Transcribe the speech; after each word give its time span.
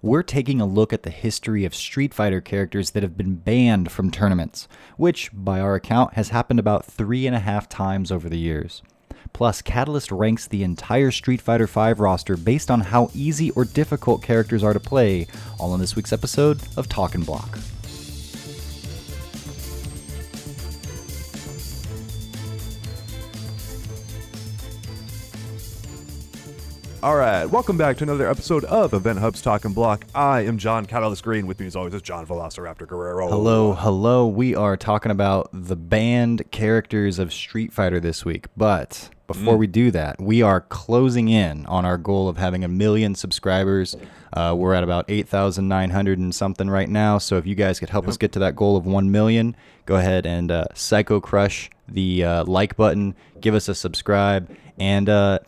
we're 0.00 0.22
taking 0.22 0.60
a 0.60 0.66
look 0.66 0.92
at 0.92 1.02
the 1.02 1.10
history 1.10 1.64
of 1.64 1.74
Street 1.74 2.14
Fighter 2.14 2.40
characters 2.40 2.90
that 2.90 3.02
have 3.02 3.16
been 3.16 3.34
banned 3.34 3.90
from 3.90 4.10
tournaments, 4.10 4.68
which, 4.96 5.30
by 5.32 5.60
our 5.60 5.74
account, 5.74 6.14
has 6.14 6.28
happened 6.28 6.60
about 6.60 6.84
three 6.84 7.26
and 7.26 7.34
a 7.34 7.40
half 7.40 7.68
times 7.68 8.12
over 8.12 8.28
the 8.28 8.38
years. 8.38 8.82
Plus, 9.32 9.60
Catalyst 9.60 10.10
ranks 10.12 10.46
the 10.46 10.62
entire 10.62 11.10
Street 11.10 11.40
Fighter 11.40 11.66
V 11.66 11.92
roster 11.92 12.36
based 12.36 12.70
on 12.70 12.80
how 12.80 13.10
easy 13.14 13.50
or 13.50 13.64
difficult 13.64 14.22
characters 14.22 14.62
are 14.62 14.72
to 14.72 14.80
play, 14.80 15.26
all 15.58 15.74
in 15.74 15.80
this 15.80 15.96
week's 15.96 16.12
episode 16.12 16.60
of 16.76 16.88
Talkin' 16.88 17.24
Block. 17.24 17.58
All 27.00 27.14
right, 27.14 27.46
welcome 27.46 27.76
back 27.76 27.96
to 27.98 28.02
another 28.02 28.28
episode 28.28 28.64
of 28.64 28.90
EventHubs 28.90 29.40
Talking 29.40 29.72
Block. 29.72 30.04
I 30.16 30.40
am 30.40 30.58
John 30.58 30.84
Catalyst 30.84 31.22
Green. 31.22 31.46
With 31.46 31.60
me, 31.60 31.68
as 31.68 31.76
always, 31.76 31.94
is 31.94 32.02
John 32.02 32.26
Velociraptor 32.26 32.88
Guerrero. 32.88 33.28
Hello, 33.28 33.74
hello. 33.74 34.26
We 34.26 34.56
are 34.56 34.76
talking 34.76 35.12
about 35.12 35.48
the 35.52 35.76
banned 35.76 36.50
characters 36.50 37.20
of 37.20 37.32
Street 37.32 37.72
Fighter 37.72 38.00
this 38.00 38.24
week. 38.24 38.46
But 38.56 39.10
before 39.28 39.56
we 39.56 39.68
do 39.68 39.92
that, 39.92 40.20
we 40.20 40.42
are 40.42 40.60
closing 40.60 41.28
in 41.28 41.66
on 41.66 41.84
our 41.84 41.98
goal 41.98 42.28
of 42.28 42.36
having 42.36 42.64
a 42.64 42.68
million 42.68 43.14
subscribers. 43.14 43.94
Uh, 44.32 44.56
we're 44.58 44.74
at 44.74 44.82
about 44.82 45.04
8,900 45.06 46.18
and 46.18 46.34
something 46.34 46.68
right 46.68 46.88
now. 46.88 47.18
So 47.18 47.36
if 47.36 47.46
you 47.46 47.54
guys 47.54 47.78
could 47.78 47.90
help 47.90 48.08
us 48.08 48.16
get 48.16 48.32
to 48.32 48.40
that 48.40 48.56
goal 48.56 48.76
of 48.76 48.86
1 48.86 49.12
million, 49.12 49.54
go 49.86 49.94
ahead 49.94 50.26
and 50.26 50.50
uh, 50.50 50.64
psycho 50.74 51.20
crush 51.20 51.70
the 51.86 52.24
uh, 52.24 52.44
like 52.44 52.76
button, 52.76 53.14
give 53.40 53.54
us 53.54 53.68
a 53.68 53.74
subscribe, 53.74 54.50
and 54.78 55.08
uh, 55.08 55.38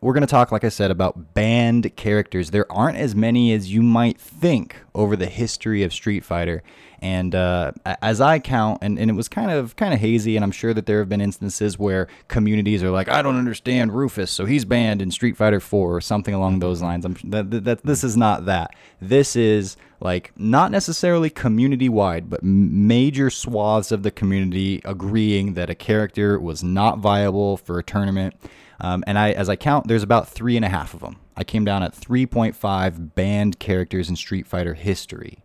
we're 0.00 0.14
going 0.14 0.22
to 0.22 0.26
talk, 0.26 0.50
like 0.50 0.64
I 0.64 0.70
said, 0.70 0.90
about 0.90 1.34
banned 1.34 1.94
characters. 1.96 2.50
There 2.50 2.70
aren't 2.72 2.96
as 2.96 3.14
many 3.14 3.52
as 3.52 3.72
you 3.72 3.82
might 3.82 4.18
think 4.18 4.76
over 4.94 5.14
the 5.14 5.26
history 5.26 5.82
of 5.82 5.92
Street 5.92 6.24
Fighter. 6.24 6.62
And 7.02 7.34
uh, 7.34 7.72
as 7.84 8.20
I 8.20 8.38
count, 8.38 8.78
and, 8.82 8.98
and 8.98 9.10
it 9.10 9.14
was 9.14 9.28
kind 9.28 9.50
of 9.50 9.74
kind 9.76 9.94
of 9.94 10.00
hazy, 10.00 10.36
and 10.36 10.44
I'm 10.44 10.50
sure 10.50 10.74
that 10.74 10.84
there 10.84 10.98
have 10.98 11.08
been 11.08 11.20
instances 11.20 11.78
where 11.78 12.08
communities 12.28 12.82
are 12.82 12.90
like, 12.90 13.08
I 13.08 13.22
don't 13.22 13.38
understand 13.38 13.94
Rufus, 13.94 14.30
so 14.30 14.44
he's 14.44 14.66
banned 14.66 15.00
in 15.00 15.10
Street 15.10 15.36
Fighter 15.36 15.60
4 15.60 15.96
or 15.96 16.00
something 16.02 16.34
along 16.34 16.58
those 16.58 16.82
lines. 16.82 17.06
I'm 17.06 17.16
that, 17.24 17.50
that, 17.50 17.64
that 17.64 17.82
this 17.84 18.04
is 18.04 18.18
not 18.18 18.44
that. 18.46 18.74
This 19.00 19.34
is 19.34 19.78
like 20.00 20.32
not 20.36 20.70
necessarily 20.70 21.30
community 21.30 21.88
wide, 21.88 22.28
but 22.28 22.42
major 22.42 23.30
swaths 23.30 23.92
of 23.92 24.02
the 24.02 24.10
community 24.10 24.82
agreeing 24.84 25.54
that 25.54 25.70
a 25.70 25.74
character 25.74 26.38
was 26.38 26.62
not 26.62 26.98
viable 26.98 27.56
for 27.56 27.78
a 27.78 27.82
tournament. 27.82 28.34
Um, 28.80 29.04
and 29.06 29.18
I, 29.18 29.32
as 29.32 29.48
I 29.48 29.56
count, 29.56 29.88
there's 29.88 30.02
about 30.02 30.28
three 30.28 30.56
and 30.56 30.64
a 30.64 30.68
half 30.68 30.94
of 30.94 31.00
them. 31.00 31.16
I 31.36 31.44
came 31.44 31.64
down 31.64 31.82
at 31.82 31.92
3.5 31.94 33.14
banned 33.14 33.58
characters 33.58 34.08
in 34.08 34.16
Street 34.16 34.46
Fighter 34.46 34.74
history. 34.74 35.42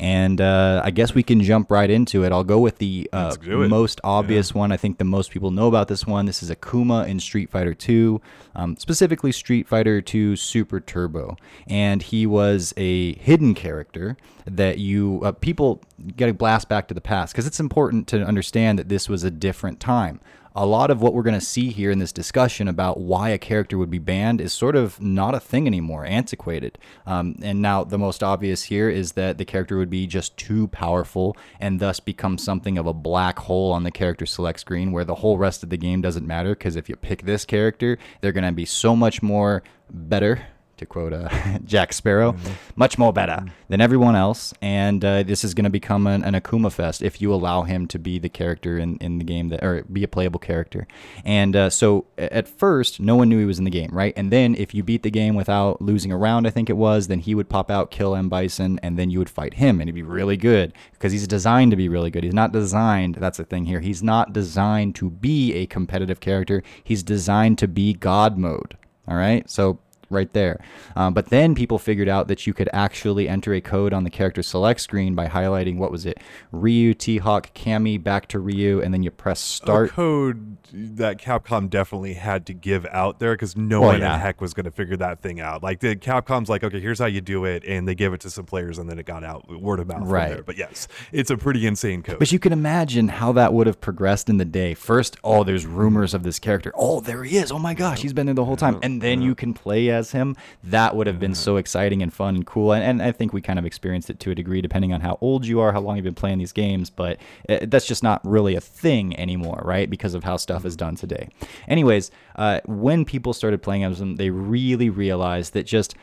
And 0.00 0.40
uh, 0.40 0.82
I 0.84 0.90
guess 0.90 1.14
we 1.14 1.22
can 1.22 1.40
jump 1.40 1.70
right 1.70 1.88
into 1.88 2.24
it. 2.24 2.32
I'll 2.32 2.44
go 2.44 2.58
with 2.58 2.78
the 2.78 3.08
uh, 3.12 3.24
Let's 3.24 3.36
do 3.36 3.62
it. 3.62 3.68
most 3.68 4.00
obvious 4.02 4.52
one. 4.52 4.72
I 4.72 4.76
think 4.76 4.98
the 4.98 5.04
most 5.04 5.30
people 5.30 5.52
know 5.52 5.68
about 5.68 5.86
this 5.86 6.04
one. 6.04 6.26
This 6.26 6.42
is 6.42 6.50
Akuma 6.50 7.06
in 7.06 7.20
Street 7.20 7.48
Fighter 7.48 7.74
2, 7.74 8.20
um, 8.56 8.76
specifically 8.76 9.30
Street 9.30 9.68
Fighter 9.68 10.00
2 10.00 10.34
Super 10.34 10.80
Turbo. 10.80 11.36
And 11.68 12.02
he 12.02 12.26
was 12.26 12.74
a 12.76 13.14
hidden 13.18 13.54
character 13.54 14.16
that 14.46 14.78
you 14.78 15.20
uh, 15.22 15.30
people 15.32 15.80
get 16.16 16.28
a 16.28 16.34
blast 16.34 16.68
back 16.68 16.88
to 16.88 16.94
the 16.94 17.00
past 17.00 17.32
because 17.32 17.46
it's 17.46 17.60
important 17.60 18.08
to 18.08 18.22
understand 18.24 18.78
that 18.80 18.88
this 18.88 19.08
was 19.08 19.22
a 19.22 19.30
different 19.30 19.78
time 19.78 20.20
a 20.54 20.64
lot 20.64 20.90
of 20.90 21.02
what 21.02 21.14
we're 21.14 21.22
going 21.22 21.38
to 21.38 21.44
see 21.44 21.70
here 21.70 21.90
in 21.90 21.98
this 21.98 22.12
discussion 22.12 22.68
about 22.68 23.00
why 23.00 23.30
a 23.30 23.38
character 23.38 23.76
would 23.76 23.90
be 23.90 23.98
banned 23.98 24.40
is 24.40 24.52
sort 24.52 24.76
of 24.76 25.00
not 25.00 25.34
a 25.34 25.40
thing 25.40 25.66
anymore, 25.66 26.04
antiquated. 26.04 26.78
Um, 27.06 27.36
and 27.42 27.60
now 27.60 27.82
the 27.82 27.98
most 27.98 28.22
obvious 28.22 28.64
here 28.64 28.88
is 28.88 29.12
that 29.12 29.38
the 29.38 29.44
character 29.44 29.76
would 29.76 29.90
be 29.90 30.06
just 30.06 30.36
too 30.36 30.68
powerful 30.68 31.36
and 31.58 31.80
thus 31.80 31.98
become 31.98 32.38
something 32.38 32.78
of 32.78 32.86
a 32.86 32.94
black 32.94 33.40
hole 33.40 33.72
on 33.72 33.82
the 33.82 33.90
character 33.90 34.26
select 34.26 34.60
screen 34.60 34.92
where 34.92 35.04
the 35.04 35.16
whole 35.16 35.38
rest 35.38 35.64
of 35.64 35.70
the 35.70 35.76
game 35.76 36.00
doesn't 36.00 36.26
matter 36.26 36.54
because 36.54 36.76
if 36.76 36.88
you 36.88 36.94
pick 36.94 37.22
this 37.22 37.44
character, 37.44 37.98
they're 38.20 38.32
going 38.32 38.44
to 38.44 38.52
be 38.52 38.64
so 38.64 38.94
much 38.94 39.22
more 39.22 39.62
better 39.90 40.46
to 40.84 40.88
quote 40.88 41.12
uh, 41.12 41.28
Jack 41.64 41.92
Sparrow, 41.92 42.36
much 42.76 42.98
more 42.98 43.12
better 43.12 43.44
than 43.68 43.80
everyone 43.80 44.14
else. 44.14 44.54
And 44.60 45.04
uh, 45.04 45.22
this 45.22 45.44
is 45.44 45.54
going 45.54 45.64
to 45.64 45.70
become 45.70 46.06
an, 46.06 46.22
an 46.22 46.34
Akuma 46.34 46.70
Fest 46.70 47.02
if 47.02 47.20
you 47.20 47.32
allow 47.32 47.62
him 47.62 47.86
to 47.88 47.98
be 47.98 48.18
the 48.18 48.28
character 48.28 48.78
in, 48.78 48.96
in 48.98 49.18
the 49.18 49.24
game 49.24 49.48
that, 49.48 49.64
or 49.64 49.82
be 49.84 50.04
a 50.04 50.08
playable 50.08 50.38
character. 50.40 50.86
And 51.24 51.56
uh, 51.56 51.70
so 51.70 52.06
at 52.18 52.46
first, 52.46 53.00
no 53.00 53.16
one 53.16 53.28
knew 53.28 53.38
he 53.38 53.44
was 53.44 53.58
in 53.58 53.64
the 53.64 53.70
game, 53.70 53.90
right? 53.92 54.12
And 54.16 54.30
then 54.30 54.54
if 54.56 54.74
you 54.74 54.82
beat 54.82 55.02
the 55.02 55.10
game 55.10 55.34
without 55.34 55.80
losing 55.80 56.12
a 56.12 56.16
round, 56.16 56.46
I 56.46 56.50
think 56.50 56.68
it 56.68 56.76
was, 56.76 57.08
then 57.08 57.20
he 57.20 57.34
would 57.34 57.48
pop 57.48 57.70
out, 57.70 57.90
kill 57.90 58.14
M. 58.14 58.28
Bison, 58.28 58.78
and 58.82 58.98
then 58.98 59.10
you 59.10 59.18
would 59.18 59.30
fight 59.30 59.54
him, 59.54 59.80
and 59.80 59.88
he'd 59.88 59.94
be 59.94 60.02
really 60.02 60.36
good 60.36 60.72
because 60.92 61.12
he's 61.12 61.26
designed 61.26 61.70
to 61.70 61.76
be 61.76 61.88
really 61.88 62.10
good. 62.10 62.24
He's 62.24 62.34
not 62.34 62.52
designed, 62.52 63.16
that's 63.16 63.38
the 63.38 63.44
thing 63.44 63.64
here, 63.64 63.80
he's 63.80 64.02
not 64.02 64.32
designed 64.32 64.94
to 64.96 65.10
be 65.10 65.54
a 65.54 65.66
competitive 65.66 66.20
character, 66.20 66.62
he's 66.82 67.02
designed 67.02 67.58
to 67.58 67.68
be 67.68 67.94
God 67.94 68.36
mode. 68.36 68.76
All 69.06 69.16
right, 69.16 69.48
so 69.50 69.80
right 70.10 70.32
there. 70.32 70.60
Um, 70.96 71.14
but 71.14 71.30
then 71.30 71.54
people 71.54 71.78
figured 71.78 72.08
out 72.08 72.28
that 72.28 72.46
you 72.46 72.54
could 72.54 72.68
actually 72.72 73.28
enter 73.28 73.52
a 73.54 73.60
code 73.60 73.92
on 73.92 74.04
the 74.04 74.10
character 74.10 74.42
select 74.42 74.80
screen 74.80 75.14
by 75.14 75.26
highlighting 75.28 75.76
what 75.78 75.90
was 75.90 76.06
it, 76.06 76.18
Ryu, 76.52 76.94
T 76.94 77.18
Hawk, 77.18 77.52
Cammy, 77.54 78.02
back 78.02 78.28
to 78.28 78.38
Ryu, 78.38 78.80
and 78.80 78.92
then 78.92 79.02
you 79.02 79.10
press 79.10 79.40
A 79.42 79.46
start. 79.46 79.90
code 79.90 80.56
that 80.72 81.18
Capcom 81.18 81.68
definitely 81.70 82.14
had 82.14 82.46
to 82.46 82.52
give 82.52 82.86
out 82.90 83.18
there 83.20 83.34
because 83.34 83.56
no 83.56 83.80
Well, 83.80 83.90
one 83.90 84.00
yeah. 84.00 84.14
in 84.14 84.20
heck 84.20 84.40
was 84.40 84.54
going 84.54 84.64
to 84.64 84.70
figure 84.70 84.96
that 84.96 85.20
thing 85.20 85.40
out. 85.40 85.62
Like 85.62 85.80
the 85.80 85.94
Capcom's 85.96 86.48
like, 86.48 86.64
okay, 86.64 86.80
here's 86.80 86.98
how 86.98 87.06
you 87.06 87.20
do 87.20 87.44
it, 87.44 87.64
and 87.66 87.86
they 87.86 87.94
give 87.94 88.12
it 88.12 88.20
to 88.22 88.30
some 88.30 88.44
players, 88.44 88.78
and 88.78 88.88
then 88.90 88.98
it 88.98 89.06
got 89.06 89.24
out 89.24 89.48
word 89.60 89.80
of 89.80 89.86
mouth. 89.88 90.02
Right. 90.08 90.28
there. 90.30 90.42
But 90.42 90.56
yes, 90.58 90.88
it's 91.12 91.30
a 91.30 91.36
pretty 91.36 91.66
insane 91.66 92.02
code. 92.02 92.18
But 92.18 92.32
you 92.32 92.38
can 92.38 92.52
imagine 92.52 93.08
how 93.08 93.32
that 93.32 93.52
would 93.52 93.66
have 93.66 93.80
progressed 93.80 94.28
in 94.28 94.38
the 94.38 94.44
day. 94.44 94.74
First, 94.74 95.16
oh, 95.24 95.44
there's 95.44 95.66
rumors 95.66 96.14
of 96.14 96.22
this 96.22 96.38
character. 96.38 96.72
Oh, 96.74 97.00
there 97.00 97.22
he 97.24 97.36
is. 97.36 97.50
Oh 97.52 97.58
my 97.58 97.74
gosh, 97.74 98.00
he's 98.02 98.12
been 98.12 98.26
there 98.26 98.34
the 98.34 98.44
whole 98.44 98.56
time. 98.56 98.78
And 98.82 99.00
then 99.00 99.22
you 99.22 99.34
can 99.34 99.54
play 99.54 99.90
as 99.94 100.12
him. 100.12 100.36
That 100.62 100.94
would 100.94 101.06
have 101.06 101.18
been 101.18 101.34
so 101.34 101.56
exciting 101.56 102.02
and 102.02 102.12
fun 102.12 102.34
and 102.34 102.46
cool. 102.46 102.72
And, 102.72 102.84
and 102.84 103.02
I 103.02 103.12
think 103.12 103.32
we 103.32 103.40
kind 103.40 103.58
of 103.58 103.64
experienced 103.64 104.10
it 104.10 104.20
to 104.20 104.30
a 104.30 104.34
degree, 104.34 104.60
depending 104.60 104.92
on 104.92 105.00
how 105.00 105.18
old 105.20 105.46
you 105.46 105.60
are, 105.60 105.72
how 105.72 105.80
long 105.80 105.96
you've 105.96 106.04
been 106.04 106.14
playing 106.14 106.38
these 106.38 106.52
games. 106.52 106.90
But 106.90 107.18
uh, 107.48 107.58
that's 107.62 107.86
just 107.86 108.02
not 108.02 108.20
really 108.24 108.54
a 108.54 108.60
thing 108.60 109.18
anymore, 109.18 109.62
right? 109.64 109.88
Because 109.88 110.14
of 110.14 110.24
how 110.24 110.36
stuff 110.36 110.64
is 110.64 110.76
done 110.76 110.96
today. 110.96 111.28
Anyways, 111.68 112.10
uh, 112.36 112.60
when 112.66 113.04
people 113.04 113.32
started 113.32 113.62
playing 113.62 113.82
him, 113.82 114.16
they 114.16 114.30
really 114.30 114.90
realized 114.90 115.52
that 115.54 115.64
just 115.64 115.94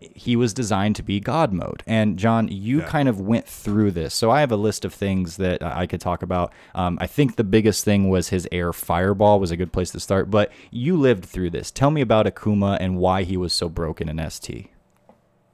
he 0.00 0.36
was 0.36 0.52
designed 0.54 0.96
to 0.96 1.02
be 1.02 1.20
God 1.20 1.52
mode. 1.52 1.82
And 1.86 2.18
John, 2.18 2.48
you 2.48 2.78
Yeah. 2.80 2.86
kind 2.86 3.08
of 3.08 3.20
went 3.20 3.46
through 3.46 3.90
this. 3.92 4.14
So 4.14 4.30
I 4.30 4.40
have 4.40 4.52
a 4.52 4.56
list 4.56 4.84
of 4.84 4.92
things 4.94 5.36
that 5.38 5.62
I 5.62 5.86
could 5.86 6.00
talk 6.00 6.22
about. 6.22 6.52
Um, 6.74 6.98
I 7.00 7.06
think 7.06 7.36
the 7.36 7.44
biggest 7.44 7.84
thing 7.84 8.08
was 8.08 8.28
his 8.28 8.48
air 8.52 8.72
fireball 8.72 9.40
was 9.40 9.50
a 9.50 9.56
good 9.56 9.72
place 9.72 9.90
to 9.92 10.00
start. 10.00 10.30
But 10.30 10.52
you 10.70 10.96
lived 10.96 11.24
through 11.24 11.50
this. 11.50 11.70
Tell 11.70 11.90
me 11.90 12.00
about 12.00 12.26
Akuma 12.26 12.76
and 12.80 12.98
why 12.98 13.22
he 13.22 13.36
was 13.36 13.52
so 13.52 13.68
broken 13.68 14.08
in 14.08 14.18
ST. 14.18 14.70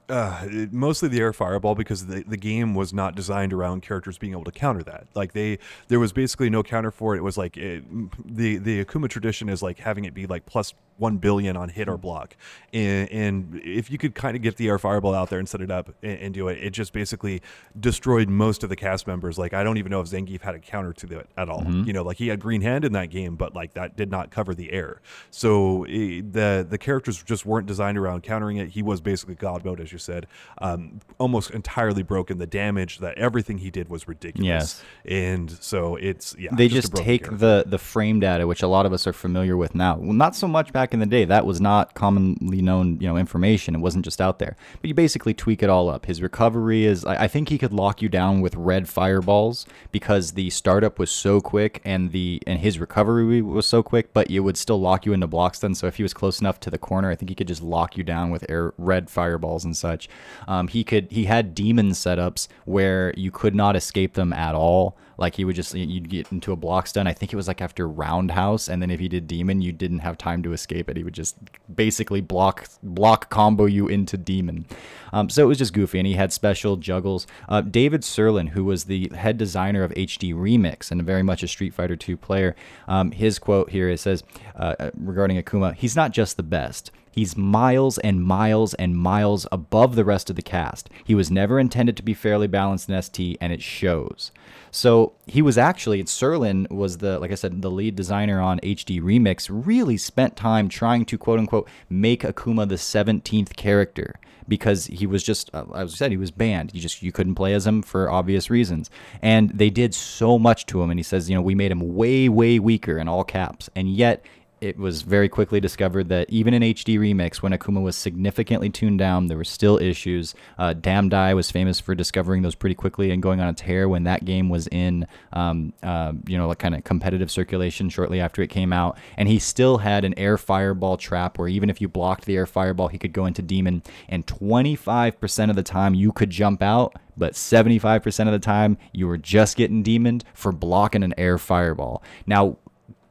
uh, 0.08 0.40
it- 0.50 0.72
mostly 0.74 1.08
the 1.08 1.20
air 1.20 1.32
fireball 1.32 1.74
because 1.74 2.06
the, 2.06 2.22
the 2.26 2.36
game 2.36 2.74
was 2.74 2.92
not 2.92 3.14
designed 3.14 3.50
around 3.52 3.80
characters 3.82 4.18
being 4.18 4.32
able 4.32 4.44
to 4.44 4.50
counter 4.50 4.82
that. 4.82 5.06
Like 5.14 5.32
they, 5.32 5.58
there 5.88 5.98
was 6.00 6.12
basically 6.12 6.50
no 6.50 6.62
counter 6.62 6.90
for 6.90 7.14
it. 7.14 7.18
It 7.18 7.22
was 7.22 7.38
like 7.38 7.56
it, 7.56 7.82
the 8.22 8.58
the 8.58 8.84
Akuma 8.84 9.08
tradition 9.08 9.48
is 9.48 9.62
like 9.62 9.78
having 9.78 10.04
it 10.04 10.12
be 10.12 10.26
like 10.26 10.44
plus 10.44 10.74
one 11.02 11.16
billion 11.16 11.56
on 11.56 11.68
hit 11.68 11.88
or 11.88 11.98
block, 11.98 12.36
and, 12.72 13.10
and 13.10 13.60
if 13.64 13.90
you 13.90 13.98
could 13.98 14.14
kind 14.14 14.36
of 14.36 14.42
get 14.42 14.56
the 14.56 14.68
air 14.68 14.78
fireball 14.78 15.14
out 15.14 15.28
there 15.28 15.40
and 15.40 15.48
set 15.48 15.60
it 15.60 15.70
up 15.70 15.92
and, 16.02 16.18
and 16.18 16.34
do 16.34 16.48
it, 16.48 16.62
it 16.62 16.70
just 16.70 16.92
basically 16.92 17.42
destroyed 17.78 18.28
most 18.28 18.62
of 18.62 18.70
the 18.70 18.76
cast 18.76 19.06
members. 19.06 19.38
Like 19.38 19.52
I 19.52 19.64
don't 19.64 19.76
even 19.78 19.90
know 19.90 20.00
if 20.00 20.08
Zangief 20.08 20.40
had 20.42 20.54
a 20.54 20.58
counter 20.60 20.92
to 20.92 21.18
it 21.18 21.28
at 21.36 21.48
all. 21.48 21.64
You 21.86 21.92
know, 21.92 22.02
like 22.02 22.16
he 22.18 22.28
had 22.28 22.40
green 22.40 22.60
hand 22.62 22.84
in 22.84 22.92
that 22.92 23.10
game, 23.10 23.34
but 23.36 23.54
like 23.54 23.74
that 23.74 23.96
did 23.96 24.10
not 24.10 24.30
cover 24.30 24.54
the 24.54 24.72
air. 24.72 25.00
So 25.30 25.84
eh, 25.84 26.22
the 26.28 26.66
the 26.68 26.78
characters 26.78 27.22
just 27.22 27.44
weren't 27.44 27.66
designed 27.66 27.98
around 27.98 28.22
countering 28.22 28.56
it. 28.58 28.70
He 28.70 28.82
was 28.82 29.00
basically 29.00 29.34
God 29.34 29.64
mode, 29.64 29.80
as 29.80 29.92
you 29.92 29.98
said, 29.98 30.26
um, 30.58 31.00
almost 31.18 31.50
entirely 31.50 32.02
broken. 32.02 32.38
The 32.38 32.46
damage 32.46 32.98
that 32.98 33.18
everything 33.18 33.58
he 33.58 33.70
did 33.70 33.88
was 33.88 34.06
ridiculous. 34.06 34.46
Yes. 34.46 34.82
and 35.04 35.50
so 35.50 35.96
it's 35.96 36.36
yeah. 36.38 36.50
they 36.52 36.66
a 36.66 36.68
just 36.68 36.94
take 36.94 37.24
character. 37.24 37.36
the 37.36 37.64
the 37.66 37.78
frame 37.78 38.20
data, 38.20 38.46
which 38.46 38.62
a 38.62 38.68
lot 38.68 38.86
of 38.86 38.92
us 38.92 39.06
are 39.06 39.12
familiar 39.12 39.56
with 39.56 39.74
now. 39.74 39.96
Well, 39.96 40.12
not 40.12 40.36
so 40.36 40.46
much 40.46 40.72
back 40.72 40.91
in 40.92 41.00
the 41.00 41.06
day. 41.06 41.24
That 41.24 41.46
was 41.46 41.60
not 41.60 41.94
commonly 41.94 42.62
known, 42.62 42.98
you 43.00 43.08
know, 43.08 43.16
information. 43.16 43.74
It 43.74 43.78
wasn't 43.78 44.04
just 44.04 44.20
out 44.20 44.38
there. 44.38 44.56
But 44.80 44.88
you 44.88 44.94
basically 44.94 45.34
tweak 45.34 45.62
it 45.62 45.70
all 45.70 45.88
up. 45.88 46.06
His 46.06 46.22
recovery 46.22 46.84
is. 46.84 47.04
I 47.04 47.24
I 47.24 47.28
think 47.28 47.48
he 47.48 47.58
could 47.58 47.72
lock 47.72 48.02
you 48.02 48.08
down 48.08 48.40
with 48.40 48.54
red 48.56 48.88
fireballs 48.88 49.64
because 49.92 50.32
the 50.32 50.50
startup 50.50 50.98
was 50.98 51.10
so 51.10 51.40
quick 51.40 51.80
and 51.84 52.12
the 52.12 52.42
and 52.46 52.58
his 52.58 52.78
recovery 52.78 53.40
was 53.40 53.66
so 53.66 53.82
quick. 53.82 54.12
But 54.12 54.30
it 54.30 54.40
would 54.40 54.56
still 54.56 54.80
lock 54.80 55.06
you 55.06 55.12
into 55.12 55.26
blocks. 55.26 55.60
Then, 55.60 55.74
so 55.74 55.86
if 55.86 55.96
he 55.96 56.02
was 56.02 56.12
close 56.12 56.40
enough 56.40 56.60
to 56.60 56.70
the 56.70 56.78
corner, 56.78 57.10
I 57.10 57.16
think 57.16 57.28
he 57.28 57.34
could 57.34 57.48
just 57.48 57.62
lock 57.62 57.96
you 57.96 58.04
down 58.04 58.30
with 58.30 58.44
air 58.50 58.74
red 58.76 59.08
fireballs 59.08 59.64
and 59.64 59.76
such. 59.76 60.08
Um, 60.48 60.68
he 60.68 60.84
could. 60.84 61.10
He 61.10 61.24
had 61.24 61.54
demon 61.54 61.90
setups 61.90 62.48
where 62.64 63.14
you 63.16 63.30
could 63.30 63.54
not 63.54 63.76
escape 63.76 64.14
them 64.14 64.32
at 64.32 64.54
all. 64.54 64.96
Like 65.22 65.36
he 65.36 65.44
would 65.44 65.54
just 65.54 65.72
you'd 65.72 66.08
get 66.08 66.32
into 66.32 66.50
a 66.50 66.56
block 66.56 66.88
stun. 66.88 67.06
I 67.06 67.12
think 67.12 67.32
it 67.32 67.36
was 67.36 67.46
like 67.46 67.60
after 67.60 67.88
roundhouse, 67.88 68.68
and 68.68 68.82
then 68.82 68.90
if 68.90 68.98
he 68.98 69.06
did 69.06 69.28
demon, 69.28 69.62
you 69.62 69.70
didn't 69.70 70.00
have 70.00 70.18
time 70.18 70.42
to 70.42 70.52
escape 70.52 70.90
it. 70.90 70.96
He 70.96 71.04
would 71.04 71.14
just 71.14 71.36
basically 71.72 72.20
block 72.20 72.68
block 72.82 73.30
combo 73.30 73.66
you 73.66 73.86
into 73.86 74.16
demon. 74.16 74.66
Um, 75.12 75.30
so 75.30 75.44
it 75.44 75.46
was 75.46 75.58
just 75.58 75.74
goofy, 75.74 76.00
and 76.00 76.08
he 76.08 76.14
had 76.14 76.32
special 76.32 76.76
juggles. 76.76 77.28
Uh, 77.48 77.60
David 77.60 78.02
Sirlin, 78.02 78.48
who 78.48 78.64
was 78.64 78.84
the 78.84 79.12
head 79.14 79.38
designer 79.38 79.84
of 79.84 79.92
HD 79.92 80.34
Remix 80.34 80.90
and 80.90 81.00
very 81.04 81.22
much 81.22 81.44
a 81.44 81.48
Street 81.48 81.72
Fighter 81.72 81.96
II 81.96 82.16
player, 82.16 82.56
um, 82.88 83.12
his 83.12 83.38
quote 83.38 83.70
here 83.70 83.88
it 83.88 84.00
says 84.00 84.24
uh, 84.56 84.74
uh 84.80 84.90
regarding 84.98 85.40
Akuma, 85.40 85.76
he's 85.76 85.94
not 85.94 86.10
just 86.10 86.36
the 86.36 86.42
best. 86.42 86.90
He's 87.12 87.36
miles 87.36 87.98
and 87.98 88.24
miles 88.24 88.72
and 88.74 88.96
miles 88.96 89.46
above 89.52 89.94
the 89.94 90.04
rest 90.04 90.30
of 90.30 90.36
the 90.36 90.42
cast. 90.42 90.88
He 91.04 91.14
was 91.14 91.30
never 91.30 91.60
intended 91.60 91.96
to 91.98 92.02
be 92.02 92.14
fairly 92.14 92.46
balanced 92.46 92.88
in 92.88 93.00
ST, 93.00 93.36
and 93.40 93.52
it 93.52 93.62
shows. 93.62 94.32
So 94.74 95.12
he 95.26 95.42
was 95.42 95.58
actually, 95.58 96.00
and 96.00 96.08
Sirlin 96.08 96.66
was 96.70 96.98
the, 96.98 97.18
like 97.18 97.30
I 97.30 97.34
said, 97.34 97.60
the 97.60 97.70
lead 97.70 97.94
designer 97.94 98.40
on 98.40 98.58
HD 98.60 99.02
Remix, 99.02 99.48
really 99.50 99.98
spent 99.98 100.34
time 100.34 100.70
trying 100.70 101.04
to 101.04 101.18
quote 101.18 101.38
unquote 101.38 101.68
make 101.90 102.22
Akuma 102.22 102.66
the 102.66 102.76
17th 102.76 103.54
character 103.54 104.14
because 104.48 104.86
he 104.86 105.06
was 105.06 105.22
just, 105.22 105.50
uh, 105.54 105.66
as 105.74 105.92
I 105.92 105.96
said, 105.96 106.10
he 106.10 106.16
was 106.16 106.30
banned. 106.30 106.74
You 106.74 106.80
just, 106.80 107.02
you 107.02 107.12
couldn't 107.12 107.34
play 107.34 107.52
as 107.52 107.66
him 107.66 107.82
for 107.82 108.10
obvious 108.10 108.48
reasons. 108.48 108.88
And 109.20 109.50
they 109.50 109.68
did 109.68 109.94
so 109.94 110.38
much 110.38 110.64
to 110.66 110.82
him. 110.82 110.88
And 110.88 110.98
he 110.98 111.04
says, 111.04 111.28
you 111.28 111.36
know, 111.36 111.42
we 111.42 111.54
made 111.54 111.70
him 111.70 111.94
way, 111.94 112.30
way 112.30 112.58
weaker 112.58 112.96
in 112.96 113.08
all 113.08 113.24
caps. 113.24 113.68
And 113.76 113.94
yet 113.94 114.24
it 114.62 114.78
was 114.78 115.02
very 115.02 115.28
quickly 115.28 115.58
discovered 115.58 116.08
that 116.08 116.30
even 116.30 116.54
in 116.54 116.62
HD 116.62 116.96
Remix, 116.96 117.42
when 117.42 117.50
Akuma 117.50 117.82
was 117.82 117.96
significantly 117.96 118.70
tuned 118.70 119.00
down, 119.00 119.26
there 119.26 119.36
were 119.36 119.42
still 119.42 119.76
issues. 119.76 120.36
Uh, 120.56 120.72
Damdai 120.72 121.34
was 121.34 121.50
famous 121.50 121.80
for 121.80 121.96
discovering 121.96 122.42
those 122.42 122.54
pretty 122.54 122.76
quickly 122.76 123.10
and 123.10 123.20
going 123.20 123.40
on 123.40 123.48
a 123.48 123.52
tear 123.52 123.88
when 123.88 124.04
that 124.04 124.24
game 124.24 124.48
was 124.48 124.68
in, 124.68 125.04
um, 125.32 125.72
uh, 125.82 126.12
you 126.28 126.38
know, 126.38 126.46
like 126.46 126.60
kind 126.60 126.76
of 126.76 126.84
competitive 126.84 127.28
circulation 127.28 127.88
shortly 127.88 128.20
after 128.20 128.40
it 128.40 128.48
came 128.48 128.72
out. 128.72 128.96
And 129.16 129.28
he 129.28 129.40
still 129.40 129.78
had 129.78 130.04
an 130.04 130.16
air 130.16 130.38
fireball 130.38 130.96
trap 130.96 131.38
where 131.38 131.48
even 131.48 131.68
if 131.68 131.80
you 131.80 131.88
blocked 131.88 132.24
the 132.24 132.36
air 132.36 132.46
fireball, 132.46 132.86
he 132.86 132.98
could 132.98 133.12
go 133.12 133.26
into 133.26 133.42
demon. 133.42 133.82
And 134.08 134.24
25% 134.28 135.50
of 135.50 135.56
the 135.56 135.64
time 135.64 135.94
you 135.94 136.12
could 136.12 136.30
jump 136.30 136.62
out, 136.62 136.94
but 137.16 137.32
75% 137.32 138.26
of 138.26 138.32
the 138.32 138.38
time 138.38 138.78
you 138.92 139.08
were 139.08 139.18
just 139.18 139.56
getting 139.56 139.82
demoned 139.82 140.22
for 140.34 140.52
blocking 140.52 141.02
an 141.02 141.14
air 141.18 141.36
fireball. 141.36 142.00
Now, 142.28 142.58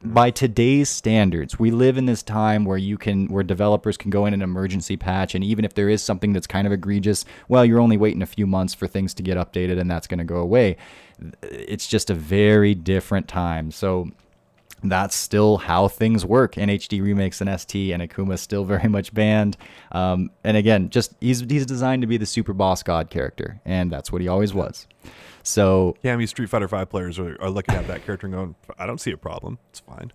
by 0.04 0.30
today's 0.30 0.88
standards, 0.88 1.58
we 1.58 1.70
live 1.70 1.96
in 1.96 2.06
this 2.06 2.22
time 2.22 2.64
where 2.64 2.78
you 2.78 2.98
can 2.98 3.28
where 3.28 3.42
developers 3.42 3.96
can 3.96 4.10
go 4.10 4.26
in 4.26 4.34
an 4.34 4.42
emergency 4.42 4.96
patch 4.96 5.34
and 5.34 5.44
even 5.44 5.64
if 5.64 5.74
there 5.74 5.88
is 5.88 6.02
something 6.02 6.32
that's 6.32 6.46
kind 6.46 6.66
of 6.66 6.72
egregious, 6.72 7.24
well, 7.48 7.64
you're 7.64 7.80
only 7.80 7.96
waiting 7.96 8.22
a 8.22 8.26
few 8.26 8.46
months 8.46 8.74
for 8.74 8.86
things 8.86 9.14
to 9.14 9.22
get 9.22 9.36
updated 9.36 9.78
and 9.78 9.90
that's 9.90 10.06
going 10.06 10.18
to 10.18 10.24
go 10.24 10.36
away. 10.36 10.76
It's 11.42 11.86
just 11.86 12.10
a 12.10 12.14
very 12.14 12.74
different 12.74 13.28
time. 13.28 13.70
So 13.70 14.10
that's 14.84 15.14
still 15.14 15.58
how 15.58 15.88
things 15.88 16.24
work. 16.24 16.58
in 16.58 16.68
HD 16.68 17.00
Remix 17.00 17.40
and 17.40 17.60
ST 17.60 17.92
and 17.92 18.02
Akuma 18.02 18.38
still 18.38 18.64
very 18.74 18.88
much 18.88 19.14
banned. 19.14 19.56
Um, 19.92 20.30
and 20.42 20.56
again, 20.56 20.90
just 20.90 21.14
he's 21.20 21.40
he's 21.40 21.66
designed 21.66 22.02
to 22.02 22.08
be 22.08 22.16
the 22.16 22.26
super 22.26 22.52
boss 22.52 22.82
god 22.82 23.10
character, 23.10 23.60
and 23.64 23.90
that's 23.90 24.10
what 24.10 24.20
he 24.20 24.28
always 24.28 24.52
was. 24.52 24.86
So 25.42 25.96
yeah, 26.02 26.14
I 26.14 26.16
mean, 26.16 26.26
Street 26.26 26.48
Fighter 26.48 26.68
Five 26.68 26.88
players 26.90 27.18
are, 27.18 27.36
are 27.40 27.50
looking 27.50 27.74
at 27.74 27.86
that 27.88 28.04
character 28.04 28.26
and 28.26 28.34
going, 28.34 28.54
"I 28.78 28.86
don't 28.86 29.00
see 29.00 29.10
a 29.10 29.16
problem. 29.16 29.58
It's 29.70 29.80
fine." 29.80 30.12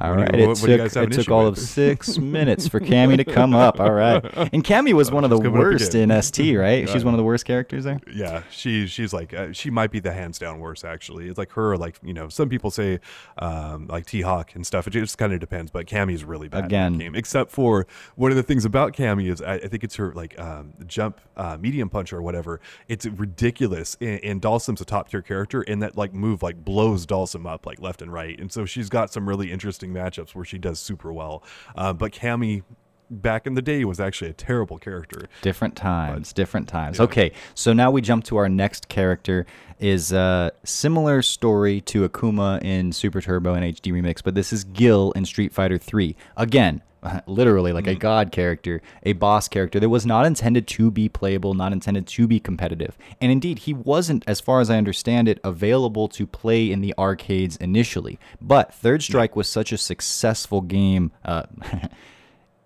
All 0.00 0.14
right, 0.14 0.32
you, 0.32 0.52
it 0.52 0.56
took, 0.56 0.96
it 0.96 1.12
took 1.12 1.28
all 1.28 1.50
with? 1.50 1.58
of 1.58 1.64
six 1.64 2.18
minutes 2.18 2.68
for 2.68 2.78
Cammy 2.78 3.16
to 3.16 3.24
come 3.24 3.52
up. 3.52 3.80
All 3.80 3.92
right, 3.92 4.22
and 4.52 4.62
Cammy 4.62 4.92
was 4.92 5.10
one 5.10 5.24
of 5.24 5.30
the 5.30 5.50
worst 5.50 5.94
in 5.94 6.22
ST, 6.22 6.56
right? 6.58 6.88
She's 6.88 7.04
one 7.04 7.14
of 7.14 7.18
the 7.18 7.24
worst 7.24 7.44
characters 7.44 7.82
there. 7.82 7.98
Yeah, 8.12 8.42
she 8.50 8.86
she's 8.86 9.12
like 9.12 9.34
uh, 9.34 9.52
she 9.52 9.70
might 9.70 9.90
be 9.90 9.98
the 9.98 10.12
hands 10.12 10.38
down 10.38 10.60
worst 10.60 10.84
actually. 10.84 11.28
It's 11.28 11.36
like 11.38 11.50
her, 11.52 11.76
like 11.76 11.98
you 12.02 12.14
know, 12.14 12.28
some 12.28 12.48
people 12.48 12.70
say 12.70 13.00
um, 13.38 13.88
like 13.88 14.06
T 14.06 14.20
Hawk 14.20 14.54
and 14.54 14.64
stuff. 14.64 14.86
It 14.86 14.90
just 14.90 15.18
kind 15.18 15.32
of 15.32 15.40
depends, 15.40 15.72
but 15.72 15.86
Cammy's 15.86 16.22
really 16.22 16.46
bad 16.46 16.66
again. 16.66 16.98
game, 16.98 17.16
except 17.16 17.50
for 17.50 17.86
one 18.14 18.30
of 18.30 18.36
the 18.36 18.44
things 18.44 18.64
about 18.64 18.92
Cammy 18.92 19.28
is 19.28 19.42
I, 19.42 19.54
I 19.54 19.68
think 19.68 19.82
it's 19.82 19.96
her 19.96 20.12
like 20.12 20.38
um, 20.38 20.74
jump 20.86 21.20
uh, 21.36 21.56
medium 21.60 21.88
punch 21.88 22.12
or 22.12 22.22
whatever. 22.22 22.60
It's 22.86 23.04
ridiculous, 23.04 23.96
and, 24.00 24.20
and 24.22 24.42
Dhalsim's 24.42 24.80
a 24.80 24.84
top 24.84 25.10
tier 25.10 25.22
character, 25.22 25.62
and 25.62 25.82
that 25.82 25.96
like 25.96 26.14
move 26.14 26.42
like 26.42 26.64
blows 26.64 27.04
Dhalsim 27.04 27.50
up 27.50 27.66
like 27.66 27.80
left 27.80 28.00
and 28.00 28.12
right, 28.12 28.38
and 28.38 28.52
so 28.52 28.64
she's 28.64 28.88
got 28.88 29.12
some 29.12 29.28
really 29.28 29.50
interesting 29.50 29.87
matchups 29.92 30.34
where 30.34 30.44
she 30.44 30.58
does 30.58 30.78
super 30.78 31.12
well. 31.12 31.42
Uh, 31.76 31.92
but 31.92 32.12
Cammy 32.12 32.62
back 33.10 33.46
in 33.46 33.54
the 33.54 33.62
day 33.62 33.84
was 33.84 34.00
actually 34.00 34.30
a 34.30 34.34
terrible 34.34 34.78
character. 34.78 35.28
Different 35.42 35.76
times, 35.76 36.30
but, 36.30 36.36
different 36.36 36.68
times. 36.68 36.98
Yeah. 36.98 37.04
Okay, 37.04 37.32
so 37.54 37.72
now 37.72 37.90
we 37.90 38.00
jump 38.02 38.24
to 38.24 38.36
our 38.36 38.48
next 38.48 38.88
character. 38.88 39.46
Is 39.80 40.10
a 40.10 40.50
similar 40.64 41.22
story 41.22 41.80
to 41.82 42.08
Akuma 42.08 42.60
in 42.64 42.90
Super 42.92 43.20
Turbo 43.20 43.54
and 43.54 43.64
HD 43.64 43.92
Remix, 43.92 44.20
but 44.24 44.34
this 44.34 44.52
is 44.52 44.64
Gil 44.64 45.12
in 45.12 45.24
Street 45.24 45.52
Fighter 45.52 45.78
3. 45.78 46.16
Again, 46.36 46.82
literally 47.26 47.72
like 47.72 47.84
mm. 47.84 47.92
a 47.92 47.94
god 47.94 48.32
character, 48.32 48.82
a 49.02 49.12
boss 49.14 49.48
character 49.48 49.80
that 49.80 49.88
was 49.88 50.06
not 50.06 50.26
intended 50.26 50.66
to 50.66 50.90
be 50.90 51.08
playable, 51.08 51.54
not 51.54 51.72
intended 51.72 52.06
to 52.06 52.26
be 52.26 52.40
competitive. 52.40 52.96
And 53.20 53.30
indeed, 53.30 53.60
he 53.60 53.74
wasn't, 53.74 54.24
as 54.26 54.40
far 54.40 54.60
as 54.60 54.70
I 54.70 54.76
understand 54.76 55.28
it, 55.28 55.40
available 55.44 56.08
to 56.08 56.26
play 56.26 56.70
in 56.70 56.80
the 56.80 56.94
arcades 56.98 57.56
initially. 57.56 58.18
But 58.40 58.74
Third 58.74 59.02
Strike 59.02 59.36
was 59.36 59.48
such 59.48 59.72
a 59.72 59.78
successful 59.78 60.60
game. 60.60 61.12
Uh, 61.24 61.44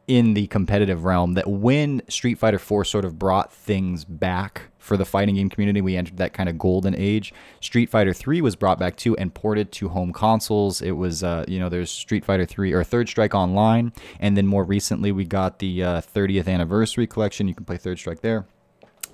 in 0.09 0.35
the 0.35 0.49
competitive 0.49 1.05
realm 1.05 1.35
that 1.35 1.49
when 1.49 2.03
Street 2.09 2.37
Fighter 2.37 2.59
4 2.59 2.85
sort 2.85 3.05
of 3.05 3.21
brought 3.21 3.53
things 3.53 4.05
back 4.05 4.63
for 4.83 4.97
the 4.97 5.05
fighting 5.05 5.37
game 5.37 5.49
community, 5.49 5.81
we 5.81 5.97
entered 5.97 6.17
that 6.17 6.33
kind 6.33 6.49
of 6.49 6.59
golden 6.59 6.95
age. 6.95 7.33
Street 7.61 7.89
Fighter 7.89 8.13
3 8.13 8.41
was 8.41 8.57
brought 8.57 8.79
back 8.79 8.97
too 8.97 9.17
and 9.17 9.33
ported 9.33 9.71
to 9.73 9.89
home 9.89 10.13
consoles. 10.13 10.83
It 10.83 10.93
was, 10.93 11.23
uh, 11.23 11.45
you 11.47 11.61
know, 11.61 11.69
there's 11.69 11.91
Street 11.91 12.25
Fighter 12.25 12.45
3 12.45 12.73
or 12.73 12.83
Third 12.83 13.09
Strike 13.09 13.35
Online. 13.35 13.93
And 14.19 14.37
then 14.37 14.47
more 14.47 14.65
recently, 14.65 15.13
we 15.13 15.25
got 15.25 15.61
the 15.61 15.83
uh, 15.83 16.01
30th 16.01 16.49
anniversary 16.49 17.07
collection. 17.07 17.47
You 17.47 17.55
can 17.55 17.65
play 17.65 17.77
Third 17.77 17.99
Strike 17.99 18.21
there. 18.21 18.47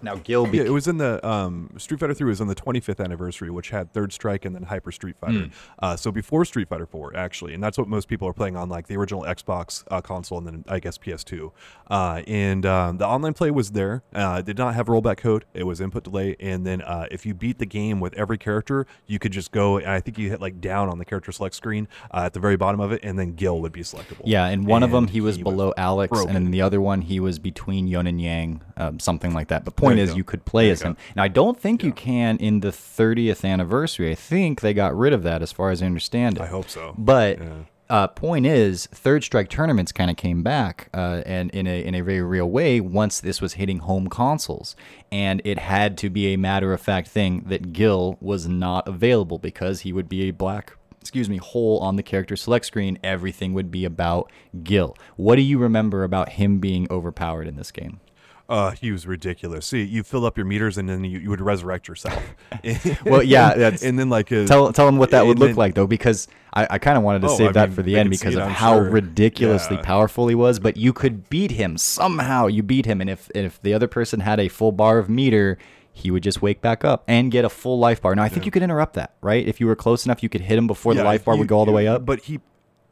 Now 0.02 0.16
Gil. 0.16 0.46
Beca- 0.46 0.54
yeah, 0.54 0.62
it 0.62 0.72
was 0.72 0.86
in 0.88 0.98
the 0.98 1.26
um, 1.26 1.70
Street 1.78 2.00
Fighter 2.00 2.14
Three 2.14 2.28
was 2.28 2.40
on 2.40 2.46
the 2.46 2.54
25th 2.54 3.02
anniversary, 3.02 3.50
which 3.50 3.70
had 3.70 3.92
Third 3.92 4.12
Strike 4.12 4.44
and 4.44 4.54
then 4.54 4.64
Hyper 4.64 4.92
Street 4.92 5.16
Fighter. 5.20 5.32
Mm. 5.38 5.50
Uh, 5.78 5.96
so 5.96 6.10
before 6.12 6.44
Street 6.44 6.68
Fighter 6.68 6.86
Four, 6.86 7.16
actually, 7.16 7.54
and 7.54 7.62
that's 7.62 7.78
what 7.78 7.88
most 7.88 8.08
people 8.08 8.28
are 8.28 8.32
playing 8.32 8.56
on, 8.56 8.68
like 8.68 8.86
the 8.86 8.96
original 8.96 9.22
Xbox 9.22 9.84
uh, 9.90 10.00
console 10.00 10.38
and 10.38 10.46
then 10.46 10.64
I 10.68 10.78
guess 10.80 10.98
PS2. 10.98 11.50
Uh, 11.90 12.22
and 12.26 12.66
um, 12.66 12.98
the 12.98 13.06
online 13.06 13.34
play 13.34 13.50
was 13.50 13.72
there. 13.72 14.02
Uh, 14.14 14.42
did 14.42 14.58
not 14.58 14.74
have 14.74 14.86
rollback 14.86 15.16
code. 15.18 15.44
It 15.54 15.64
was 15.64 15.80
input 15.80 16.04
delay, 16.04 16.36
and 16.40 16.66
then 16.66 16.82
uh, 16.82 17.06
if 17.10 17.24
you 17.26 17.34
beat 17.34 17.58
the 17.58 17.66
game 17.66 18.00
with 18.00 18.14
every 18.14 18.38
character, 18.38 18.86
you 19.06 19.18
could 19.18 19.32
just 19.32 19.50
go. 19.52 19.78
And 19.78 19.88
I 19.90 20.00
think 20.00 20.18
you 20.18 20.28
hit 20.28 20.40
like 20.40 20.60
down 20.60 20.88
on 20.88 20.98
the 20.98 21.04
character 21.04 21.32
select 21.32 21.54
screen 21.54 21.88
uh, 22.12 22.22
at 22.26 22.32
the 22.34 22.40
very 22.40 22.56
bottom 22.56 22.80
of 22.80 22.92
it, 22.92 23.00
and 23.02 23.18
then 23.18 23.34
Gil 23.34 23.60
would 23.60 23.72
be 23.72 23.82
selectable. 23.82 24.22
Yeah, 24.24 24.46
and 24.46 24.66
one 24.66 24.82
and 24.82 24.92
of 24.92 24.94
them 24.94 25.08
he 25.08 25.20
was 25.20 25.36
he 25.36 25.42
below 25.42 25.68
was 25.68 25.74
Alex, 25.76 26.10
broken. 26.10 26.36
and 26.36 26.46
then 26.46 26.50
the 26.50 26.62
other 26.62 26.80
one 26.80 27.02
he 27.02 27.20
was 27.20 27.38
between 27.38 27.86
Yun 27.88 28.06
and 28.06 28.20
Yang, 28.20 28.62
um, 28.76 28.98
something 29.00 29.32
like 29.32 29.48
that. 29.48 29.64
But 29.64 29.76
point 29.76 29.87
is, 29.96 30.10
you, 30.10 30.16
you 30.16 30.24
could 30.24 30.44
play 30.44 30.58
play 30.58 30.70
as 30.70 30.82
him. 30.82 30.96
Now, 31.16 31.22
I 31.22 31.28
don't 31.28 31.58
think 31.58 31.82
yeah. 31.82 31.86
you 31.86 31.92
can 31.92 32.36
in 32.38 32.60
the 32.60 32.70
30th 32.70 33.48
anniversary. 33.48 34.10
I 34.10 34.14
think 34.14 34.60
they 34.60 34.74
got 34.74 34.96
rid 34.96 35.12
of 35.12 35.22
that, 35.22 35.42
as 35.42 35.52
far 35.52 35.70
as 35.70 35.82
I 35.82 35.86
understand 35.86 36.36
it. 36.36 36.42
I 36.42 36.46
hope 36.46 36.68
so. 36.68 36.94
But. 36.96 37.38
Yeah. 37.38 37.52
Uh, 37.90 38.06
point 38.06 38.44
is, 38.44 38.84
third 38.92 39.24
strike 39.24 39.48
tournaments 39.48 39.92
kind 39.92 40.10
of 40.10 40.16
came 40.18 40.42
back, 40.42 40.90
uh, 40.92 41.22
and 41.24 41.50
in 41.52 41.66
a 41.66 41.82
in 41.82 41.94
a 41.94 42.02
very 42.02 42.20
real 42.20 42.50
way 42.50 42.82
once 42.82 43.18
this 43.18 43.40
was 43.40 43.54
hitting 43.54 43.78
home 43.78 44.08
consoles, 44.08 44.76
and 45.10 45.40
it 45.42 45.58
had 45.58 45.96
to 45.96 46.10
be 46.10 46.34
a 46.34 46.36
matter 46.36 46.74
of 46.74 46.82
fact 46.82 47.08
thing 47.08 47.44
that 47.46 47.72
Gil 47.72 48.18
was 48.20 48.46
not 48.46 48.86
available 48.86 49.38
because 49.38 49.80
he 49.80 49.94
would 49.94 50.06
be 50.06 50.28
a 50.28 50.32
black 50.32 50.76
excuse 51.00 51.30
me, 51.30 51.38
hole 51.38 51.78
on 51.78 51.96
the 51.96 52.02
character 52.02 52.36
select 52.36 52.66
screen, 52.66 52.98
everything 53.02 53.54
would 53.54 53.70
be 53.70 53.86
about 53.86 54.30
Gil. 54.62 54.94
What 55.16 55.36
do 55.36 55.40
you 55.40 55.56
remember 55.56 56.04
about 56.04 56.32
him 56.32 56.58
being 56.58 56.86
overpowered 56.90 57.48
in 57.48 57.56
this 57.56 57.70
game? 57.70 58.00
Uh, 58.48 58.70
he 58.70 58.90
was 58.90 59.06
ridiculous. 59.06 59.66
See, 59.66 59.82
you 59.82 60.02
fill 60.02 60.24
up 60.24 60.38
your 60.38 60.46
meters 60.46 60.78
and 60.78 60.88
then 60.88 61.04
you, 61.04 61.18
you 61.18 61.28
would 61.28 61.42
resurrect 61.42 61.86
yourself. 61.86 62.34
well, 63.04 63.22
yeah, 63.22 63.76
and 63.82 63.98
then 63.98 64.08
like 64.08 64.30
a, 64.30 64.46
tell 64.46 64.72
tell 64.72 64.86
them 64.86 64.96
what 64.96 65.10
that 65.10 65.26
would 65.26 65.38
look 65.38 65.50
then, 65.50 65.56
like 65.56 65.74
though, 65.74 65.86
because 65.86 66.28
I, 66.54 66.66
I 66.70 66.78
kind 66.78 66.96
of 66.96 67.04
wanted 67.04 67.20
to 67.22 67.28
oh, 67.28 67.36
save 67.36 67.50
I 67.50 67.52
that 67.52 67.68
mean, 67.68 67.76
for 67.76 67.82
the 67.82 67.98
end 67.98 68.08
because 68.08 68.36
of 68.36 68.48
how 68.48 68.76
sure. 68.76 68.88
ridiculously 68.88 69.76
yeah. 69.76 69.82
powerful 69.82 70.28
he 70.28 70.34
was. 70.34 70.60
But 70.60 70.78
you 70.78 70.94
could 70.94 71.28
beat 71.28 71.50
him 71.50 71.76
somehow. 71.76 72.46
You 72.46 72.62
beat 72.62 72.86
him, 72.86 73.02
and 73.02 73.10
if 73.10 73.30
if 73.34 73.60
the 73.60 73.74
other 73.74 73.86
person 73.86 74.20
had 74.20 74.40
a 74.40 74.48
full 74.48 74.72
bar 74.72 74.96
of 74.96 75.10
meter, 75.10 75.58
he 75.92 76.10
would 76.10 76.22
just 76.22 76.40
wake 76.40 76.62
back 76.62 76.86
up 76.86 77.04
and 77.06 77.30
get 77.30 77.44
a 77.44 77.50
full 77.50 77.78
life 77.78 78.00
bar. 78.00 78.14
Now 78.14 78.22
I 78.22 78.30
think 78.30 78.44
yeah. 78.44 78.46
you 78.46 78.52
could 78.52 78.62
interrupt 78.62 78.94
that, 78.94 79.14
right? 79.20 79.46
If 79.46 79.60
you 79.60 79.66
were 79.66 79.76
close 79.76 80.06
enough, 80.06 80.22
you 80.22 80.30
could 80.30 80.40
hit 80.40 80.56
him 80.56 80.66
before 80.66 80.94
yeah, 80.94 81.02
the 81.02 81.04
life 81.04 81.26
bar 81.26 81.36
would 81.36 81.48
go 81.48 81.58
all 81.58 81.66
the 81.66 81.72
way 81.72 81.86
up. 81.86 82.06
But 82.06 82.20
he 82.20 82.40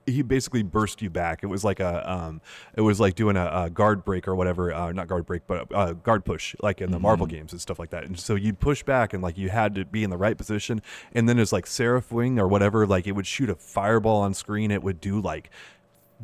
he 0.06 0.22
basically 0.22 0.62
burst 0.62 1.02
you 1.02 1.10
back. 1.10 1.42
It 1.42 1.46
was 1.46 1.64
like 1.64 1.80
a 1.80 2.10
um, 2.10 2.40
it 2.74 2.80
was 2.80 3.00
like 3.00 3.14
doing 3.14 3.36
a, 3.36 3.64
a 3.64 3.70
guard 3.70 4.04
break 4.04 4.26
or 4.28 4.34
whatever, 4.34 4.72
uh, 4.72 4.92
not 4.92 5.08
guard 5.08 5.26
break, 5.26 5.46
but 5.46 5.70
a, 5.72 5.88
a 5.88 5.94
guard 5.94 6.24
push, 6.24 6.54
like 6.62 6.80
in 6.80 6.90
the 6.90 6.96
mm-hmm. 6.96 7.02
Marvel 7.02 7.26
games 7.26 7.52
and 7.52 7.60
stuff 7.60 7.78
like 7.78 7.90
that. 7.90 8.04
And 8.04 8.18
so 8.18 8.34
you'd 8.34 8.60
push 8.60 8.82
back, 8.82 9.12
and 9.12 9.22
like 9.22 9.36
you 9.36 9.50
had 9.50 9.74
to 9.74 9.84
be 9.84 10.04
in 10.04 10.10
the 10.10 10.16
right 10.16 10.36
position. 10.36 10.80
And 11.12 11.28
then 11.28 11.38
it's 11.38 11.52
like 11.52 11.66
Seraph 11.66 12.12
Wing 12.12 12.38
or 12.38 12.48
whatever, 12.48 12.86
like 12.86 13.06
it 13.06 13.12
would 13.12 13.26
shoot 13.26 13.50
a 13.50 13.54
fireball 13.54 14.22
on 14.22 14.34
screen. 14.34 14.70
It 14.70 14.82
would 14.82 15.00
do 15.00 15.20
like 15.20 15.50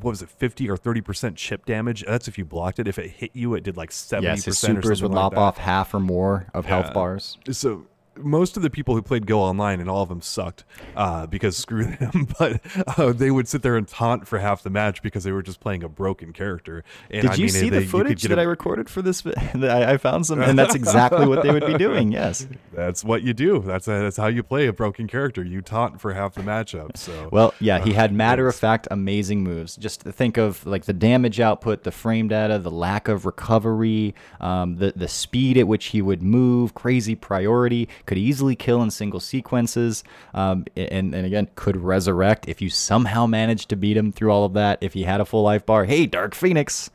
what 0.01 0.11
was 0.11 0.23
it, 0.23 0.31
fifty 0.31 0.71
or 0.71 0.77
thirty 0.77 1.01
percent 1.01 1.37
chip 1.37 1.67
damage? 1.67 2.05
That's 2.07 2.29
if 2.29 2.39
you 2.39 2.45
blocked 2.45 2.79
it. 2.79 2.89
If 2.89 2.99
it 2.99 3.11
hit 3.11 3.31
you, 3.35 3.55
it 3.55 3.63
did 3.63 3.77
like 3.77 3.93
seventy 3.93 4.29
yes, 4.29 4.45
percent. 4.45 4.75
Yes, 4.77 4.85
supers 4.85 5.03
would 5.03 5.13
lop 5.13 5.37
off 5.37 5.59
half 5.59 5.93
or 5.93 6.01
more 6.01 6.47
of 6.55 6.65
yeah. 6.65 6.81
health 6.81 6.95
bars. 6.95 7.39
So 7.51 7.87
most 8.17 8.57
of 8.57 8.63
the 8.63 8.71
people 8.71 8.95
who 8.95 9.03
played 9.03 9.27
Go 9.27 9.41
online 9.41 9.81
and 9.81 9.89
all 9.89 10.03
of 10.03 10.09
them 10.09 10.21
sucked 10.21 10.65
uh, 10.97 11.27
because 11.27 11.57
screw 11.57 11.85
them. 12.01 12.29
But 12.39 12.61
uh, 12.99 13.13
they 13.13 13.31
would 13.31 13.49
sit 13.49 13.63
there 13.63 13.77
and 13.77 13.87
taunt 13.87 14.27
for 14.27 14.39
half 14.39 14.63
the 14.63 14.71
match 14.71 15.03
because 15.03 15.25
they 15.25 15.33
were 15.33 15.43
just 15.43 15.61
playing 15.61 15.83
a 15.83 15.89
broken 15.89 16.33
character. 16.33 16.85
And 17.11 17.23
Did 17.23 17.31
I 17.31 17.35
you 17.35 17.45
mean, 17.45 17.49
see 17.51 17.71
they, 17.71 17.81
the 17.81 17.87
footage 17.87 18.23
that 18.25 18.39
I 18.39 18.43
recorded 18.43 18.89
for 18.89 19.03
this? 19.03 19.25
I, 19.55 19.93
I 19.93 19.97
found 19.97 20.27
some, 20.27 20.41
and 20.43 20.59
that's 20.59 20.75
exactly 20.75 21.27
what 21.27 21.43
they 21.43 21.51
would 21.51 21.67
be 21.67 21.79
doing. 21.79 22.13
Yes. 22.23 22.47
That's 22.73 23.03
what 23.05 23.23
you 23.23 23.33
do. 23.33 23.61
That's 23.61 23.87
that's 23.87 24.17
how 24.17 24.27
you 24.27 24.43
play 24.43 24.67
a 24.67 24.73
broken 24.73 25.09
character. 25.09 25.43
You 25.43 25.63
taunt 25.63 26.01
for 26.01 26.13
half 26.13 26.35
the 26.35 26.43
matchup. 26.43 26.97
So 26.97 27.29
well, 27.33 27.55
yeah, 27.59 27.79
he 27.83 27.93
uh, 27.93 27.95
had 27.95 28.13
matter 28.13 28.49
of 28.49 28.55
fact 28.55 28.87
amazing 28.91 29.43
moves. 29.43 29.77
Just 29.77 30.03
think 30.03 30.37
of 30.37 30.65
like 30.67 30.85
the 30.85 30.93
damage 30.93 31.41
output, 31.41 31.85
the 31.85 31.91
frame 31.91 32.29
data, 32.29 32.59
the 32.59 32.71
lack 32.71 33.09
of 33.09 33.25
recovery, 33.25 34.15
um, 34.41 34.77
the 34.77 34.93
the 34.95 35.09
speed 35.09 35.57
at 35.57 35.67
which 35.67 35.87
he 35.87 36.03
would 36.03 36.23
move, 36.23 36.75
crazy 36.75 37.15
priority, 37.15 37.89
could 38.07 38.19
easily 38.19 38.57
kill 38.57 38.83
in 38.83 38.91
single 38.91 39.21
sequences, 39.21 40.05
um, 40.35 40.65
and 40.77 41.15
and 41.15 41.27
again 41.27 41.49
could 41.55 41.77
resurrect 41.77 42.49
if 42.49 42.61
you 42.61 42.71
somehow 42.71 43.27
managed 43.27 43.69
to 43.71 43.77
beat 43.77 43.97
him 43.97 44.13
through 44.13 44.31
all 44.31 44.45
of 44.45 44.55
that. 44.55 44.79
If 44.81 44.95
he 44.95 45.05
had 45.05 45.21
a 45.21 45.25
full 45.25 45.43
life 45.43 45.67
bar, 45.67 45.85
hey, 45.85 46.07
Dark 46.07 46.35
Phoenix. 46.35 46.91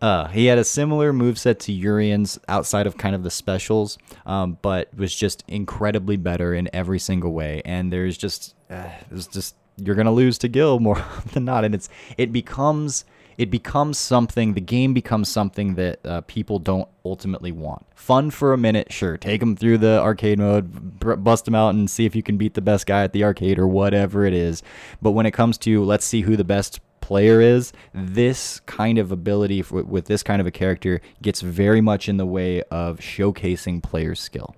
Uh, 0.00 0.26
he 0.26 0.46
had 0.46 0.58
a 0.58 0.64
similar 0.64 1.12
move 1.12 1.38
set 1.38 1.60
to 1.60 1.72
Urien's 1.72 2.36
outside 2.48 2.88
of 2.88 2.98
kind 2.98 3.14
of 3.14 3.22
the 3.22 3.30
specials, 3.30 3.98
um, 4.26 4.58
but 4.60 4.92
was 4.96 5.14
just 5.14 5.44
incredibly 5.46 6.16
better 6.16 6.52
in 6.52 6.68
every 6.72 6.98
single 6.98 7.32
way. 7.32 7.62
And 7.64 7.92
there's 7.92 8.18
just, 8.18 8.56
uh, 8.68 8.88
there's 9.08 9.28
just 9.28 9.54
you're 9.76 9.94
gonna 9.94 10.12
lose 10.12 10.38
to 10.38 10.48
Gil 10.48 10.80
more 10.80 11.04
than 11.32 11.44
not, 11.44 11.64
and 11.64 11.74
it's 11.74 11.88
it 12.18 12.32
becomes 12.32 13.04
it 13.38 13.50
becomes 13.50 13.98
something. 13.98 14.54
The 14.54 14.60
game 14.60 14.94
becomes 14.94 15.28
something 15.28 15.74
that 15.74 16.04
uh, 16.04 16.20
people 16.22 16.58
don't 16.58 16.88
ultimately 17.04 17.52
want. 17.52 17.86
Fun 17.94 18.30
for 18.30 18.52
a 18.52 18.58
minute, 18.58 18.92
sure. 18.92 19.16
Take 19.16 19.40
them 19.40 19.56
through 19.56 19.78
the 19.78 20.00
arcade 20.00 20.38
mode, 20.38 21.00
b- 21.00 21.16
bust 21.16 21.44
them 21.44 21.54
out, 21.54 21.74
and 21.74 21.90
see 21.90 22.04
if 22.04 22.14
you 22.14 22.22
can 22.22 22.36
beat 22.36 22.54
the 22.54 22.60
best 22.60 22.86
guy 22.86 23.02
at 23.04 23.12
the 23.12 23.24
arcade 23.24 23.58
or 23.58 23.66
whatever 23.66 24.24
it 24.24 24.34
is. 24.34 24.62
But 25.00 25.12
when 25.12 25.26
it 25.26 25.32
comes 25.32 25.58
to 25.58 25.82
let's 25.84 26.04
see 26.04 26.22
who 26.22 26.36
the 26.36 26.44
best 26.44 26.80
player 27.00 27.40
is, 27.40 27.72
this 27.92 28.60
kind 28.60 28.98
of 28.98 29.12
ability 29.12 29.62
for, 29.62 29.82
with 29.82 30.06
this 30.06 30.22
kind 30.22 30.40
of 30.40 30.46
a 30.46 30.50
character 30.50 31.00
gets 31.20 31.40
very 31.40 31.80
much 31.80 32.08
in 32.08 32.16
the 32.16 32.26
way 32.26 32.62
of 32.70 32.98
showcasing 32.98 33.82
player 33.82 34.14
skill. 34.14 34.54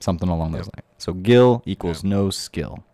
Something 0.00 0.28
along 0.28 0.52
those 0.52 0.66
lines. 0.66 0.86
So 0.98 1.14
Gil 1.14 1.62
equals 1.64 2.04
no 2.04 2.28
skill. 2.30 2.84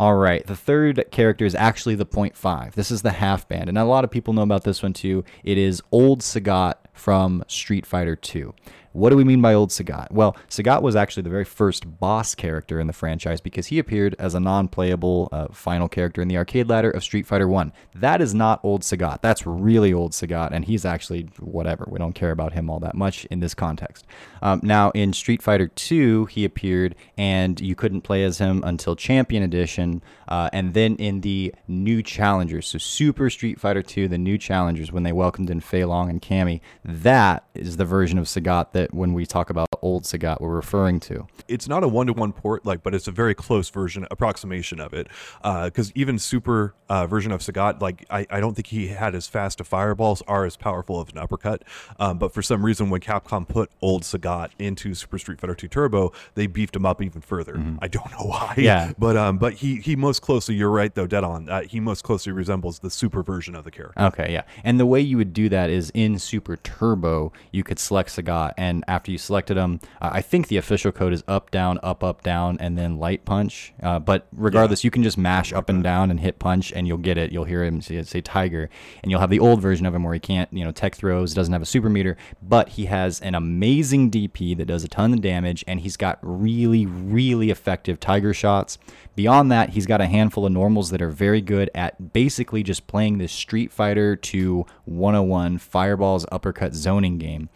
All 0.00 0.14
right, 0.14 0.46
the 0.46 0.56
third 0.56 1.04
character 1.10 1.44
is 1.44 1.54
actually 1.54 1.94
the 1.94 2.06
point 2.06 2.34
five. 2.34 2.74
This 2.74 2.90
is 2.90 3.02
the 3.02 3.10
half 3.10 3.46
band, 3.46 3.68
and 3.68 3.76
a 3.76 3.84
lot 3.84 4.02
of 4.02 4.10
people 4.10 4.32
know 4.32 4.40
about 4.40 4.64
this 4.64 4.82
one 4.82 4.94
too. 4.94 5.24
It 5.44 5.58
is 5.58 5.82
Old 5.92 6.22
Sagat 6.22 6.76
from 6.94 7.44
Street 7.48 7.84
Fighter 7.84 8.16
2. 8.16 8.54
What 8.92 9.10
do 9.10 9.16
we 9.16 9.22
mean 9.22 9.40
by 9.40 9.54
Old 9.54 9.70
Sagat? 9.70 10.10
Well, 10.10 10.36
Sagat 10.48 10.82
was 10.82 10.96
actually 10.96 11.22
the 11.22 11.30
very 11.30 11.44
first 11.44 12.00
boss 12.00 12.34
character 12.34 12.80
in 12.80 12.88
the 12.88 12.92
franchise 12.92 13.40
because 13.40 13.68
he 13.68 13.78
appeared 13.78 14.16
as 14.18 14.34
a 14.34 14.40
non-playable 14.40 15.28
uh, 15.30 15.46
final 15.52 15.88
character 15.88 16.20
in 16.20 16.26
the 16.26 16.36
arcade 16.36 16.68
ladder 16.68 16.90
of 16.90 17.04
Street 17.04 17.24
Fighter 17.24 17.46
1. 17.46 17.72
That 17.94 18.20
is 18.20 18.34
not 18.34 18.58
Old 18.64 18.82
Sagat. 18.82 19.22
That's 19.22 19.46
really 19.46 19.92
Old 19.92 20.10
Sagat, 20.10 20.50
and 20.50 20.64
he's 20.64 20.84
actually 20.84 21.28
whatever. 21.38 21.86
We 21.88 22.00
don't 22.00 22.14
care 22.14 22.32
about 22.32 22.52
him 22.52 22.68
all 22.68 22.80
that 22.80 22.96
much 22.96 23.26
in 23.26 23.38
this 23.38 23.54
context. 23.54 24.06
Um, 24.42 24.60
now, 24.64 24.90
in 24.90 25.12
Street 25.12 25.40
Fighter 25.40 25.68
2, 25.68 26.26
he 26.26 26.44
appeared, 26.44 26.96
and 27.16 27.60
you 27.60 27.76
couldn't 27.76 28.00
play 28.00 28.24
as 28.24 28.38
him 28.38 28.60
until 28.64 28.96
Champion 28.96 29.44
Edition, 29.44 30.02
uh, 30.26 30.50
and 30.52 30.74
then 30.74 30.96
in 30.96 31.20
the 31.20 31.54
new 31.68 32.02
challengers, 32.02 32.66
so 32.66 32.78
Super 32.78 33.30
Street 33.30 33.60
Fighter 33.60 33.82
2, 33.82 34.08
the 34.08 34.18
new 34.18 34.36
challengers, 34.36 34.90
when 34.90 35.04
they 35.04 35.12
welcomed 35.12 35.48
in 35.48 35.60
Fei 35.60 35.84
Long 35.84 36.10
and 36.10 36.20
Cammy, 36.20 36.60
that 36.84 37.44
is 37.54 37.76
the 37.76 37.84
version 37.84 38.18
of 38.18 38.26
Sagat 38.26 38.72
that 38.72 38.79
when 38.90 39.12
we 39.12 39.26
talk 39.26 39.50
about 39.50 39.69
old 39.82 40.04
Sagat 40.04 40.40
we're 40.40 40.54
referring 40.54 41.00
to. 41.00 41.26
It's 41.48 41.68
not 41.68 41.82
a 41.82 41.88
one 41.88 42.06
to 42.06 42.12
one 42.12 42.32
port, 42.32 42.64
like, 42.64 42.82
but 42.82 42.94
it's 42.94 43.08
a 43.08 43.12
very 43.12 43.34
close 43.34 43.68
version, 43.70 44.06
approximation 44.10 44.80
of 44.80 44.94
it. 44.94 45.08
Because 45.42 45.90
uh, 45.90 45.94
even 45.94 46.18
super 46.18 46.74
uh, 46.88 47.06
version 47.06 47.32
of 47.32 47.40
Sagat, 47.40 47.80
like, 47.80 48.06
I, 48.10 48.26
I 48.30 48.40
don't 48.40 48.54
think 48.54 48.68
he 48.68 48.88
had 48.88 49.14
as 49.14 49.26
fast 49.26 49.60
a 49.60 49.64
fireballs 49.64 50.22
or 50.26 50.44
as 50.44 50.56
powerful 50.56 51.00
of 51.00 51.08
an 51.10 51.18
uppercut. 51.18 51.62
Um, 51.98 52.18
but 52.18 52.32
for 52.32 52.42
some 52.42 52.64
reason, 52.64 52.90
when 52.90 53.00
Capcom 53.00 53.46
put 53.46 53.70
old 53.80 54.02
Sagat 54.02 54.50
into 54.58 54.94
Super 54.94 55.18
Street 55.18 55.40
Fighter 55.40 55.54
2 55.54 55.68
Turbo, 55.68 56.12
they 56.34 56.46
beefed 56.46 56.76
him 56.76 56.86
up 56.86 57.02
even 57.02 57.20
further. 57.20 57.54
Mm-hmm. 57.54 57.76
I 57.80 57.88
don't 57.88 58.10
know 58.12 58.24
why. 58.26 58.54
Yeah. 58.56 58.92
But 58.98 59.16
um, 59.16 59.38
but 59.38 59.54
he 59.54 59.76
he 59.76 59.96
most 59.96 60.22
closely, 60.22 60.54
you're 60.54 60.70
right 60.70 60.94
though, 60.94 61.06
dead 61.06 61.24
on. 61.24 61.48
Uh, 61.48 61.62
he 61.62 61.80
most 61.80 62.02
closely 62.02 62.32
resembles 62.32 62.80
the 62.80 62.90
super 62.90 63.22
version 63.22 63.54
of 63.54 63.64
the 63.64 63.70
character. 63.70 64.00
Okay, 64.00 64.32
yeah. 64.32 64.42
And 64.64 64.80
the 64.80 64.86
way 64.86 65.00
you 65.00 65.16
would 65.16 65.32
do 65.32 65.48
that 65.48 65.70
is 65.70 65.90
in 65.94 66.18
Super 66.18 66.56
Turbo, 66.56 67.32
you 67.52 67.62
could 67.62 67.78
select 67.78 68.10
Sagat, 68.10 68.54
and 68.56 68.84
after 68.88 69.10
you 69.10 69.18
selected 69.18 69.56
him, 69.56 69.69
uh, 70.00 70.10
I 70.12 70.22
think 70.22 70.48
the 70.48 70.56
official 70.56 70.90
code 70.90 71.12
is 71.12 71.22
up, 71.28 71.50
down, 71.50 71.78
up, 71.82 72.02
up, 72.02 72.22
down, 72.22 72.56
and 72.60 72.76
then 72.76 72.98
light 72.98 73.24
punch. 73.24 73.72
Uh, 73.82 73.98
but 73.98 74.26
regardless, 74.32 74.82
yeah. 74.82 74.88
you 74.88 74.90
can 74.90 75.02
just 75.02 75.18
mash 75.18 75.52
up 75.52 75.68
and 75.68 75.82
down 75.82 76.10
and 76.10 76.20
hit 76.20 76.38
punch, 76.38 76.72
and 76.72 76.86
you'll 76.86 76.98
get 76.98 77.18
it. 77.18 77.32
You'll 77.32 77.44
hear 77.44 77.64
him 77.64 77.80
say, 77.80 78.02
say 78.02 78.20
Tiger, 78.20 78.68
and 79.02 79.10
you'll 79.10 79.20
have 79.20 79.30
the 79.30 79.38
old 79.38 79.60
version 79.60 79.86
of 79.86 79.94
him 79.94 80.02
where 80.02 80.14
he 80.14 80.20
can't, 80.20 80.52
you 80.52 80.64
know, 80.64 80.72
tech 80.72 80.94
throws, 80.94 81.34
doesn't 81.34 81.52
have 81.52 81.62
a 81.62 81.66
super 81.66 81.88
meter, 81.88 82.16
but 82.42 82.70
he 82.70 82.86
has 82.86 83.20
an 83.20 83.34
amazing 83.34 84.10
DP 84.10 84.56
that 84.56 84.66
does 84.66 84.84
a 84.84 84.88
ton 84.88 85.12
of 85.12 85.20
damage, 85.20 85.64
and 85.66 85.80
he's 85.80 85.96
got 85.96 86.18
really, 86.22 86.86
really 86.86 87.50
effective 87.50 88.00
Tiger 88.00 88.34
shots. 88.34 88.78
Beyond 89.14 89.52
that, 89.52 89.70
he's 89.70 89.86
got 89.86 90.00
a 90.00 90.06
handful 90.06 90.46
of 90.46 90.52
normals 90.52 90.90
that 90.90 91.02
are 91.02 91.10
very 91.10 91.40
good 91.40 91.70
at 91.74 92.12
basically 92.12 92.62
just 92.62 92.86
playing 92.86 93.18
this 93.18 93.32
Street 93.32 93.72
Fighter 93.72 94.16
2 94.16 94.64
101 94.84 95.58
fireballs 95.58 96.26
uppercut 96.32 96.74
zoning 96.74 97.18
game. 97.18 97.48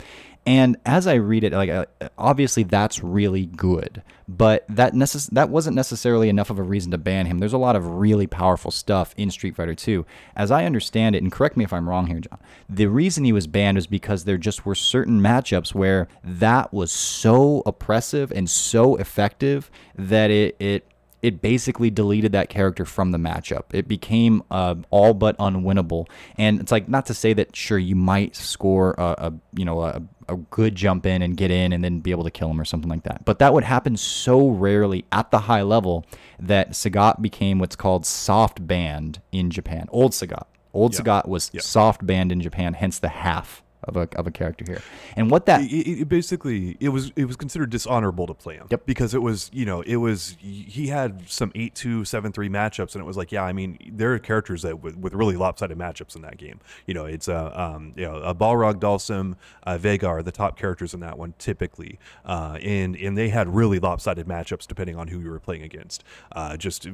And 0.46 0.76
as 0.84 1.06
I 1.06 1.14
read 1.14 1.42
it, 1.42 1.52
like 1.52 1.88
obviously 2.18 2.64
that's 2.64 3.02
really 3.02 3.46
good, 3.46 4.02
but 4.28 4.66
that 4.68 4.92
necess- 4.92 5.30
that 5.30 5.48
wasn't 5.48 5.74
necessarily 5.74 6.28
enough 6.28 6.50
of 6.50 6.58
a 6.58 6.62
reason 6.62 6.90
to 6.90 6.98
ban 6.98 7.24
him. 7.26 7.38
There's 7.38 7.54
a 7.54 7.58
lot 7.58 7.76
of 7.76 7.86
really 7.86 8.26
powerful 8.26 8.70
stuff 8.70 9.14
in 9.16 9.30
Street 9.30 9.56
Fighter 9.56 9.74
2. 9.74 10.04
As 10.36 10.50
I 10.50 10.66
understand 10.66 11.16
it, 11.16 11.22
and 11.22 11.32
correct 11.32 11.56
me 11.56 11.64
if 11.64 11.72
I'm 11.72 11.88
wrong 11.88 12.08
here, 12.08 12.20
John. 12.20 12.38
The 12.68 12.86
reason 12.86 13.24
he 13.24 13.32
was 13.32 13.46
banned 13.46 13.76
was 13.76 13.86
because 13.86 14.24
there 14.24 14.36
just 14.36 14.66
were 14.66 14.74
certain 14.74 15.20
matchups 15.20 15.74
where 15.74 16.08
that 16.22 16.74
was 16.74 16.92
so 16.92 17.62
oppressive 17.64 18.30
and 18.30 18.48
so 18.48 18.96
effective 18.96 19.70
that 19.96 20.30
it 20.30 20.56
it 20.60 20.84
it 21.24 21.40
basically 21.40 21.88
deleted 21.88 22.32
that 22.32 22.50
character 22.50 22.84
from 22.84 23.10
the 23.10 23.16
matchup. 23.16 23.62
It 23.72 23.88
became 23.88 24.42
uh, 24.50 24.74
all 24.90 25.14
but 25.14 25.38
unwinnable. 25.38 26.06
And 26.36 26.60
it's 26.60 26.70
like 26.70 26.86
not 26.86 27.06
to 27.06 27.14
say 27.14 27.32
that 27.32 27.56
sure 27.56 27.78
you 27.78 27.96
might 27.96 28.36
score 28.36 28.94
a, 28.98 29.02
a 29.02 29.32
you 29.54 29.64
know 29.64 29.80
a, 29.80 30.02
a, 30.28 30.36
good 30.36 30.74
jump 30.74 31.06
in 31.06 31.22
and 31.22 31.34
get 31.34 31.50
in 31.50 31.72
and 31.72 31.82
then 31.82 32.00
be 32.00 32.10
able 32.10 32.24
to 32.24 32.30
kill 32.30 32.50
him 32.50 32.60
or 32.60 32.66
something 32.66 32.90
like 32.90 33.04
that. 33.04 33.24
But 33.24 33.38
that 33.38 33.54
would 33.54 33.64
happen 33.64 33.96
so 33.96 34.50
rarely 34.50 35.06
at 35.12 35.30
the 35.30 35.38
high 35.38 35.62
level 35.62 36.04
that 36.38 36.72
Sagat 36.72 37.22
became 37.22 37.58
what's 37.58 37.74
called 37.74 38.04
soft 38.04 38.66
banned 38.66 39.22
in 39.32 39.50
Japan. 39.50 39.86
Old 39.88 40.12
Sagat. 40.12 40.44
Old 40.74 40.92
yep. 40.92 41.04
Sagat 41.04 41.26
was 41.26 41.50
yep. 41.54 41.62
soft 41.62 42.04
banned 42.04 42.32
in 42.32 42.42
Japan, 42.42 42.74
hence 42.74 42.98
the 42.98 43.08
half 43.08 43.63
of 43.84 43.96
a, 43.96 44.08
of 44.16 44.26
a 44.26 44.30
character 44.30 44.64
here. 44.66 44.82
And 45.16 45.30
what 45.30 45.46
that 45.46 45.62
it, 45.62 46.00
it 46.00 46.08
basically 46.08 46.76
it 46.80 46.90
was 46.90 47.12
it 47.16 47.26
was 47.26 47.36
considered 47.36 47.70
dishonorable 47.70 48.26
to 48.26 48.34
play 48.34 48.56
him. 48.56 48.66
Yep. 48.70 48.86
Because 48.86 49.14
it 49.14 49.22
was 49.22 49.50
you 49.52 49.64
know 49.64 49.82
it 49.82 49.96
was 49.96 50.36
he 50.40 50.88
had 50.88 51.28
some 51.28 51.52
eight 51.54 51.74
two 51.74 52.04
seven 52.04 52.32
three 52.32 52.48
matchups 52.48 52.94
and 52.94 53.02
it 53.02 53.06
was 53.06 53.16
like 53.16 53.32
yeah 53.32 53.44
I 53.44 53.52
mean 53.52 53.78
there 53.92 54.12
are 54.14 54.18
characters 54.18 54.62
that 54.62 54.80
with, 54.80 54.96
with 54.96 55.14
really 55.14 55.36
lopsided 55.36 55.78
matchups 55.78 56.16
in 56.16 56.22
that 56.22 56.36
game. 56.36 56.60
You 56.86 56.94
know 56.94 57.04
it's 57.04 57.28
a 57.28 57.34
uh, 57.34 57.74
um, 57.74 57.92
you 57.96 58.04
know 58.04 58.16
a 58.16 58.34
Balrog 58.34 58.74
Dhalsim 58.74 59.36
uh, 59.64 59.78
Vega 59.78 60.06
are 60.06 60.22
the 60.22 60.32
top 60.32 60.58
characters 60.58 60.94
in 60.94 61.00
that 61.00 61.18
one 61.18 61.34
typically, 61.38 61.98
uh, 62.24 62.58
and 62.62 62.96
and 62.96 63.16
they 63.16 63.28
had 63.28 63.54
really 63.54 63.78
lopsided 63.78 64.26
matchups 64.26 64.66
depending 64.66 64.96
on 64.96 65.08
who 65.08 65.20
you 65.20 65.30
were 65.30 65.40
playing 65.40 65.62
against. 65.62 66.04
Uh, 66.32 66.56
just 66.56 66.86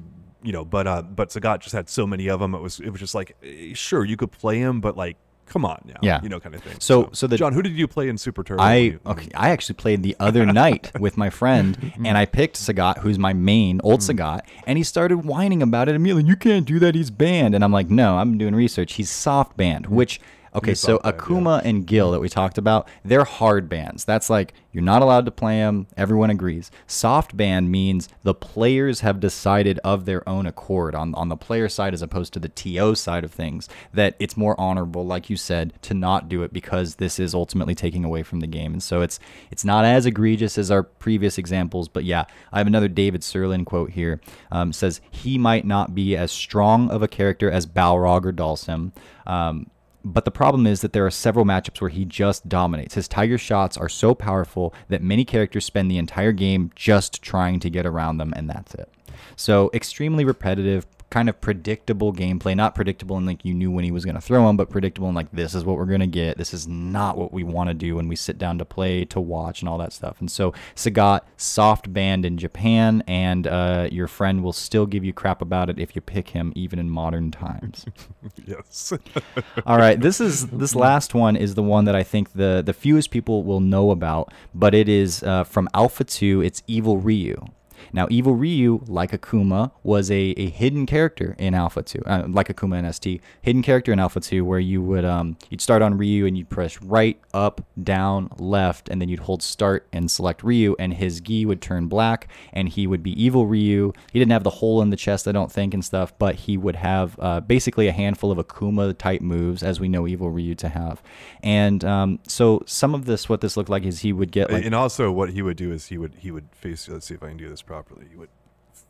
you 0.43 0.53
know, 0.53 0.65
but 0.65 0.87
uh, 0.87 1.03
but 1.03 1.31
Sagat 1.31 1.61
just 1.61 1.75
had 1.75 1.89
so 1.89 2.07
many 2.07 2.29
of 2.29 2.41
them. 2.41 2.55
It 2.55 2.61
was 2.61 2.81
it 2.81 2.91
was 2.91 3.01
just 3.01 3.15
like 3.15 3.37
eh, 3.43 3.75
sure 3.75 4.05
you 4.05 4.17
could 4.17 4.33
play 4.33 4.59
him, 4.59 4.81
but 4.81 4.97
like 4.97 5.17
come 5.51 5.65
on 5.65 5.83
now. 5.85 5.97
Yeah. 6.01 6.23
You 6.23 6.29
know, 6.29 6.41
kind 6.41 6.55
of 6.55 6.63
thing. 6.63 6.75
So, 6.79 7.05
so, 7.05 7.11
so 7.13 7.27
the 7.27 7.37
John, 7.37 7.53
who 7.53 7.61
did 7.61 7.73
you 7.73 7.87
play 7.87 8.09
in 8.09 8.17
Super 8.17 8.43
Turbo? 8.43 8.63
I 8.63 8.99
okay, 9.05 9.29
I 9.35 9.51
actually 9.51 9.75
played 9.75 10.03
the 10.03 10.17
other 10.19 10.47
night 10.47 10.93
with 11.01 11.19
my 11.19 11.29
friend, 11.29 11.93
and 12.05 12.17
I 12.17 12.25
picked 12.25 12.57
Sagat, 12.57 12.99
who's 12.99 13.19
my 13.19 13.35
main 13.35 13.81
old 13.85 14.01
mm. 14.01 14.15
Sagat, 14.15 14.41
and 14.67 14.79
he 14.79 14.85
started 14.85 15.25
whining 15.25 15.63
about 15.63 15.89
it 15.89 15.95
immediately. 15.95 16.25
You 16.25 16.37
can't 16.37 16.65
do 16.65 16.79
that. 16.79 16.95
He's 16.95 17.11
banned, 17.11 17.55
and 17.55 17.63
I'm 17.63 17.73
like, 17.73 17.91
no, 17.91 18.19
I'm 18.19 18.39
doing 18.39 18.55
research. 18.55 18.95
He's 18.95 19.11
soft 19.11 19.57
banned, 19.57 19.87
which 19.87 20.21
Okay, 20.55 20.75
so 20.75 20.99
Akuma 20.99 21.63
yeah. 21.63 21.69
and 21.69 21.87
Gil 21.87 22.11
that 22.11 22.21
we 22.21 22.29
talked 22.29 22.59
about, 22.59 22.89
they're 23.05 23.25
hard 23.25 23.69
bans. 23.69 24.05
That's 24.05 24.29
like 24.29 24.53
you're 24.73 24.83
not 24.83 25.03
allowed 25.03 25.25
to 25.27 25.31
play 25.31 25.59
them. 25.59 25.87
Everyone 25.97 26.31
agrees. 26.31 26.71
Soft 26.87 27.37
ban 27.37 27.71
means 27.71 28.09
the 28.25 28.35
players 28.35 29.01
have 29.01 29.21
decided 29.21 29.79
of 29.85 30.07
their 30.07 30.29
own 30.29 30.47
accord 30.47 30.95
on 30.95 31.15
on 31.15 31.29
the 31.29 31.37
player 31.37 31.69
side 31.69 31.95
as 31.95 32.03
opposed 32.03 32.33
to 32.33 32.41
the 32.41 32.49
TO 32.49 32.97
side 32.97 33.23
of 33.23 33.31
things 33.31 33.69
that 33.95 34.17
it's 34.19 34.37
more 34.37 34.61
honorable, 34.61 35.07
like 35.07 35.31
you 35.31 35.37
said, 35.37 35.73
to 35.83 35.95
not 35.95 36.29
do 36.29 36.43
it 36.43 36.53
because 36.53 36.97
this 36.97 37.21
is 37.21 37.33
ultimately 37.33 37.75
taking 37.75 38.05
away 38.05 38.25
from 38.25 38.41
the 38.41 38.47
game. 38.49 38.73
And 38.73 38.83
so 38.83 39.03
it's 39.03 39.21
it's 39.53 39.65
not 39.65 39.85
as 39.85 40.05
egregious 40.05 40.59
as 40.59 40.71
our 40.71 40.83
previous 40.83 41.39
examples, 41.39 41.87
but 41.87 42.05
yeah, 42.05 42.25
I 42.53 42.59
have 42.59 42.67
another 42.67 42.89
David 42.89 43.21
Sirlin 43.21 43.65
quote 43.65 43.91
here. 43.91 44.21
Um, 44.51 44.73
says 44.73 45.01
he 45.11 45.39
might 45.39 45.65
not 45.65 45.95
be 45.95 46.17
as 46.17 46.33
strong 46.33 46.91
of 46.91 47.03
a 47.03 47.09
character 47.09 47.51
as 47.51 47.67
Balrog 47.67 48.25
or 48.25 48.33
Dhalsim. 48.33 48.93
Um, 49.27 49.71
but 50.05 50.25
the 50.25 50.31
problem 50.31 50.67
is 50.67 50.81
that 50.81 50.93
there 50.93 51.07
are 51.07 51.11
several 51.11 51.45
matchups 51.45 51.81
where 51.81 51.91
he 51.91 52.05
just 52.05 52.49
dominates. 52.49 52.95
His 52.95 53.09
Tiger 53.09 53.39
shots 53.39 53.77
are 53.77 53.89
so 53.89 54.15
powerful 54.15 54.75
that 54.89 55.03
many 55.03 55.25
characters 55.25 55.65
spend 55.65 55.91
the 55.91 55.99
entire 55.99 56.33
game 56.33 56.71
just 56.75 57.23
trying 57.23 57.61
to 57.61 57.71
get 57.71 57.87
around 57.87 58.19
them, 58.19 58.33
and 58.37 58.49
that's 58.49 58.75
it. 58.75 58.89
So, 59.37 59.71
extremely 59.75 60.25
repetitive, 60.25 60.87
kind 61.11 61.29
of 61.29 61.41
predictable 61.41 62.13
gameplay. 62.13 62.57
Not 62.57 62.75
predictable 62.75 63.19
in 63.19 63.27
like 63.27 63.45
you 63.45 63.53
knew 63.53 63.71
when 63.71 63.85
he 63.85 63.91
was 63.91 64.05
going 64.05 64.15
to 64.15 64.21
throw 64.21 64.49
him, 64.49 64.57
but 64.57 64.71
predictable 64.71 65.09
in 65.09 65.15
like 65.15 65.31
this 65.33 65.55
is 65.55 65.65
what 65.65 65.77
we're 65.77 65.85
going 65.87 66.01
to 66.01 66.07
get. 66.07 66.39
This 66.39 66.55
is 66.55 66.67
not 66.69 67.19
what 67.19 67.33
we 67.33 67.43
want 67.43 67.69
to 67.69 67.75
do 67.75 67.97
when 67.97 68.09
we 68.09 68.17
sit 68.17 68.39
down 68.39 68.59
to 68.59 68.65
play, 68.65 69.05
to 69.07 69.21
watch, 69.21 69.61
and 69.61 69.69
all 69.69 69.79
that 69.79 69.93
stuff. 69.93 70.21
And 70.21 70.31
so 70.31 70.55
Sagat 70.75 71.23
soft 71.37 71.93
banned 71.93 72.25
in 72.25 72.39
Japan, 72.39 73.03
and 73.07 73.47
uh, 73.47 73.89
your 73.91 74.07
friend 74.07 74.43
will 74.43 74.53
still 74.53 74.87
give 74.87 75.05
you 75.05 75.13
crap 75.13 75.43
about 75.43 75.69
it 75.69 75.79
if 75.79 75.95
you 75.95 76.01
pick 76.01 76.31
him, 76.31 76.53
even 76.55 76.79
in 76.79 76.89
modern 76.89 77.31
times. 77.31 77.87
yes. 78.47 78.93
all 79.67 79.79
right, 79.79 80.01
this 80.01 80.21
is 80.21 80.47
this 80.49 80.75
last 80.75 81.15
one 81.15 81.37
is 81.37 81.55
the 81.55 81.63
one 81.63 81.85
that 81.85 81.97
I 81.97 82.05
think 82.05 82.33
the 82.33 82.63
the 82.65 82.73
fewest 82.73 83.11
people 83.11 83.43
will 83.43 83.61
know 83.61 83.91
about, 83.91 84.33
but 84.55 84.75
it 84.75 84.89
is 84.89 85.23
uh, 85.25 85.45
from 85.45 85.69
Alpha 85.75 86.05
Two. 86.05 86.41
It's 86.41 86.63
Evil 86.67 86.99
Ryu. 86.99 87.47
Now, 87.93 88.07
Evil 88.11 88.35
Ryu, 88.35 88.81
like 88.87 89.13
Akuma, 89.13 89.73
was 89.83 90.11
a, 90.11 90.35
a 90.37 90.51
hidden 90.51 90.87
character 90.87 91.35
in 91.39 91.55
Alpha 91.55 91.83
2, 91.83 92.03
uh, 92.07 92.25
like 92.29 92.49
Akuma 92.49 92.79
and 92.79 92.95
ST, 92.95 93.21
hidden 93.43 93.63
character 93.63 93.93
in 93.93 93.99
Alpha 93.99 94.21
2, 94.21 94.45
where 94.45 94.59
you 94.59 94.83
would 94.83 95.05
um, 95.05 95.37
you'd 95.49 95.61
start 95.61 95.83
on 95.83 95.97
Ryu 95.97 96.27
and 96.27 96.37
you'd 96.37 96.51
press 96.51 96.81
right, 96.83 97.21
up, 97.35 97.65
down, 97.83 98.31
left, 98.39 98.89
and 98.89 99.01
then 99.01 99.09
you'd 99.09 99.21
hold 99.21 99.43
start 99.43 99.87
and 99.93 100.11
select 100.11 100.43
Ryu, 100.43 100.77
and 100.79 100.95
his 100.95 101.21
gi 101.21 101.47
would 101.47 101.61
turn 101.61 101.87
black, 101.87 102.29
and 102.53 102.69
he 102.69 102.87
would 102.87 103.03
be 103.03 103.21
Evil 103.23 103.47
Ryu. 103.47 103.93
He 104.13 104.19
didn't 104.19 104.33
have 104.33 104.45
the 104.45 104.51
hole 104.51 104.83
in 104.83 104.91
the 104.91 104.97
chest, 104.97 105.27
I 105.27 105.33
don't 105.33 105.51
think, 105.51 105.75
and 105.75 105.85
stuff, 105.85 106.13
but 106.19 106.35
he 106.35 106.57
would 106.57 106.77
have 106.77 107.17
uh, 107.19 107.41
basically 107.41 107.89
a 107.89 107.93
handful 107.93 108.31
of 108.31 108.39
Akuma 108.39 108.97
type 108.97 109.21
moves, 109.21 109.63
as 109.63 109.81
we 109.81 109.89
know 109.89 110.07
Evil 110.07 110.31
Ryu 110.31 110.55
to 110.57 110.69
have. 110.69 111.03
And 111.43 111.85
um, 111.85 112.21
so 112.27 112.63
some 112.67 112.95
of 112.95 113.07
this, 113.07 113.29
what 113.29 113.41
this 113.41 113.57
looked 113.57 113.71
like, 113.71 113.85
is 113.85 114.01
he 114.01 114.13
would 114.13 114.33
get 114.33 114.51
like, 114.51 114.65
and 114.65 114.75
also 114.75 115.11
what 115.11 115.31
he 115.31 115.43
would 115.43 115.57
do 115.57 115.73
is 115.73 115.87
he 115.89 115.99
would 115.99 116.15
he 116.19 116.31
would 116.31 116.49
face. 116.53 116.89
Let's 116.89 117.07
see 117.07 117.15
if 117.15 117.23
I 117.23 117.29
can 117.29 117.37
do 117.37 117.49
this 117.49 117.63
properly. 117.63 117.80
He 118.11 118.17
would 118.17 118.29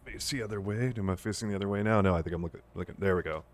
face 0.04 0.30
the 0.30 0.42
other 0.42 0.60
way. 0.60 0.92
Am 0.96 1.10
I 1.10 1.16
facing 1.16 1.48
the 1.48 1.56
other 1.56 1.68
way 1.68 1.82
now? 1.82 2.00
No, 2.00 2.14
I 2.14 2.22
think 2.22 2.34
I'm 2.34 2.42
looking. 2.42 2.60
Looking. 2.74 2.96
There 2.98 3.16
we 3.16 3.22
go. 3.22 3.44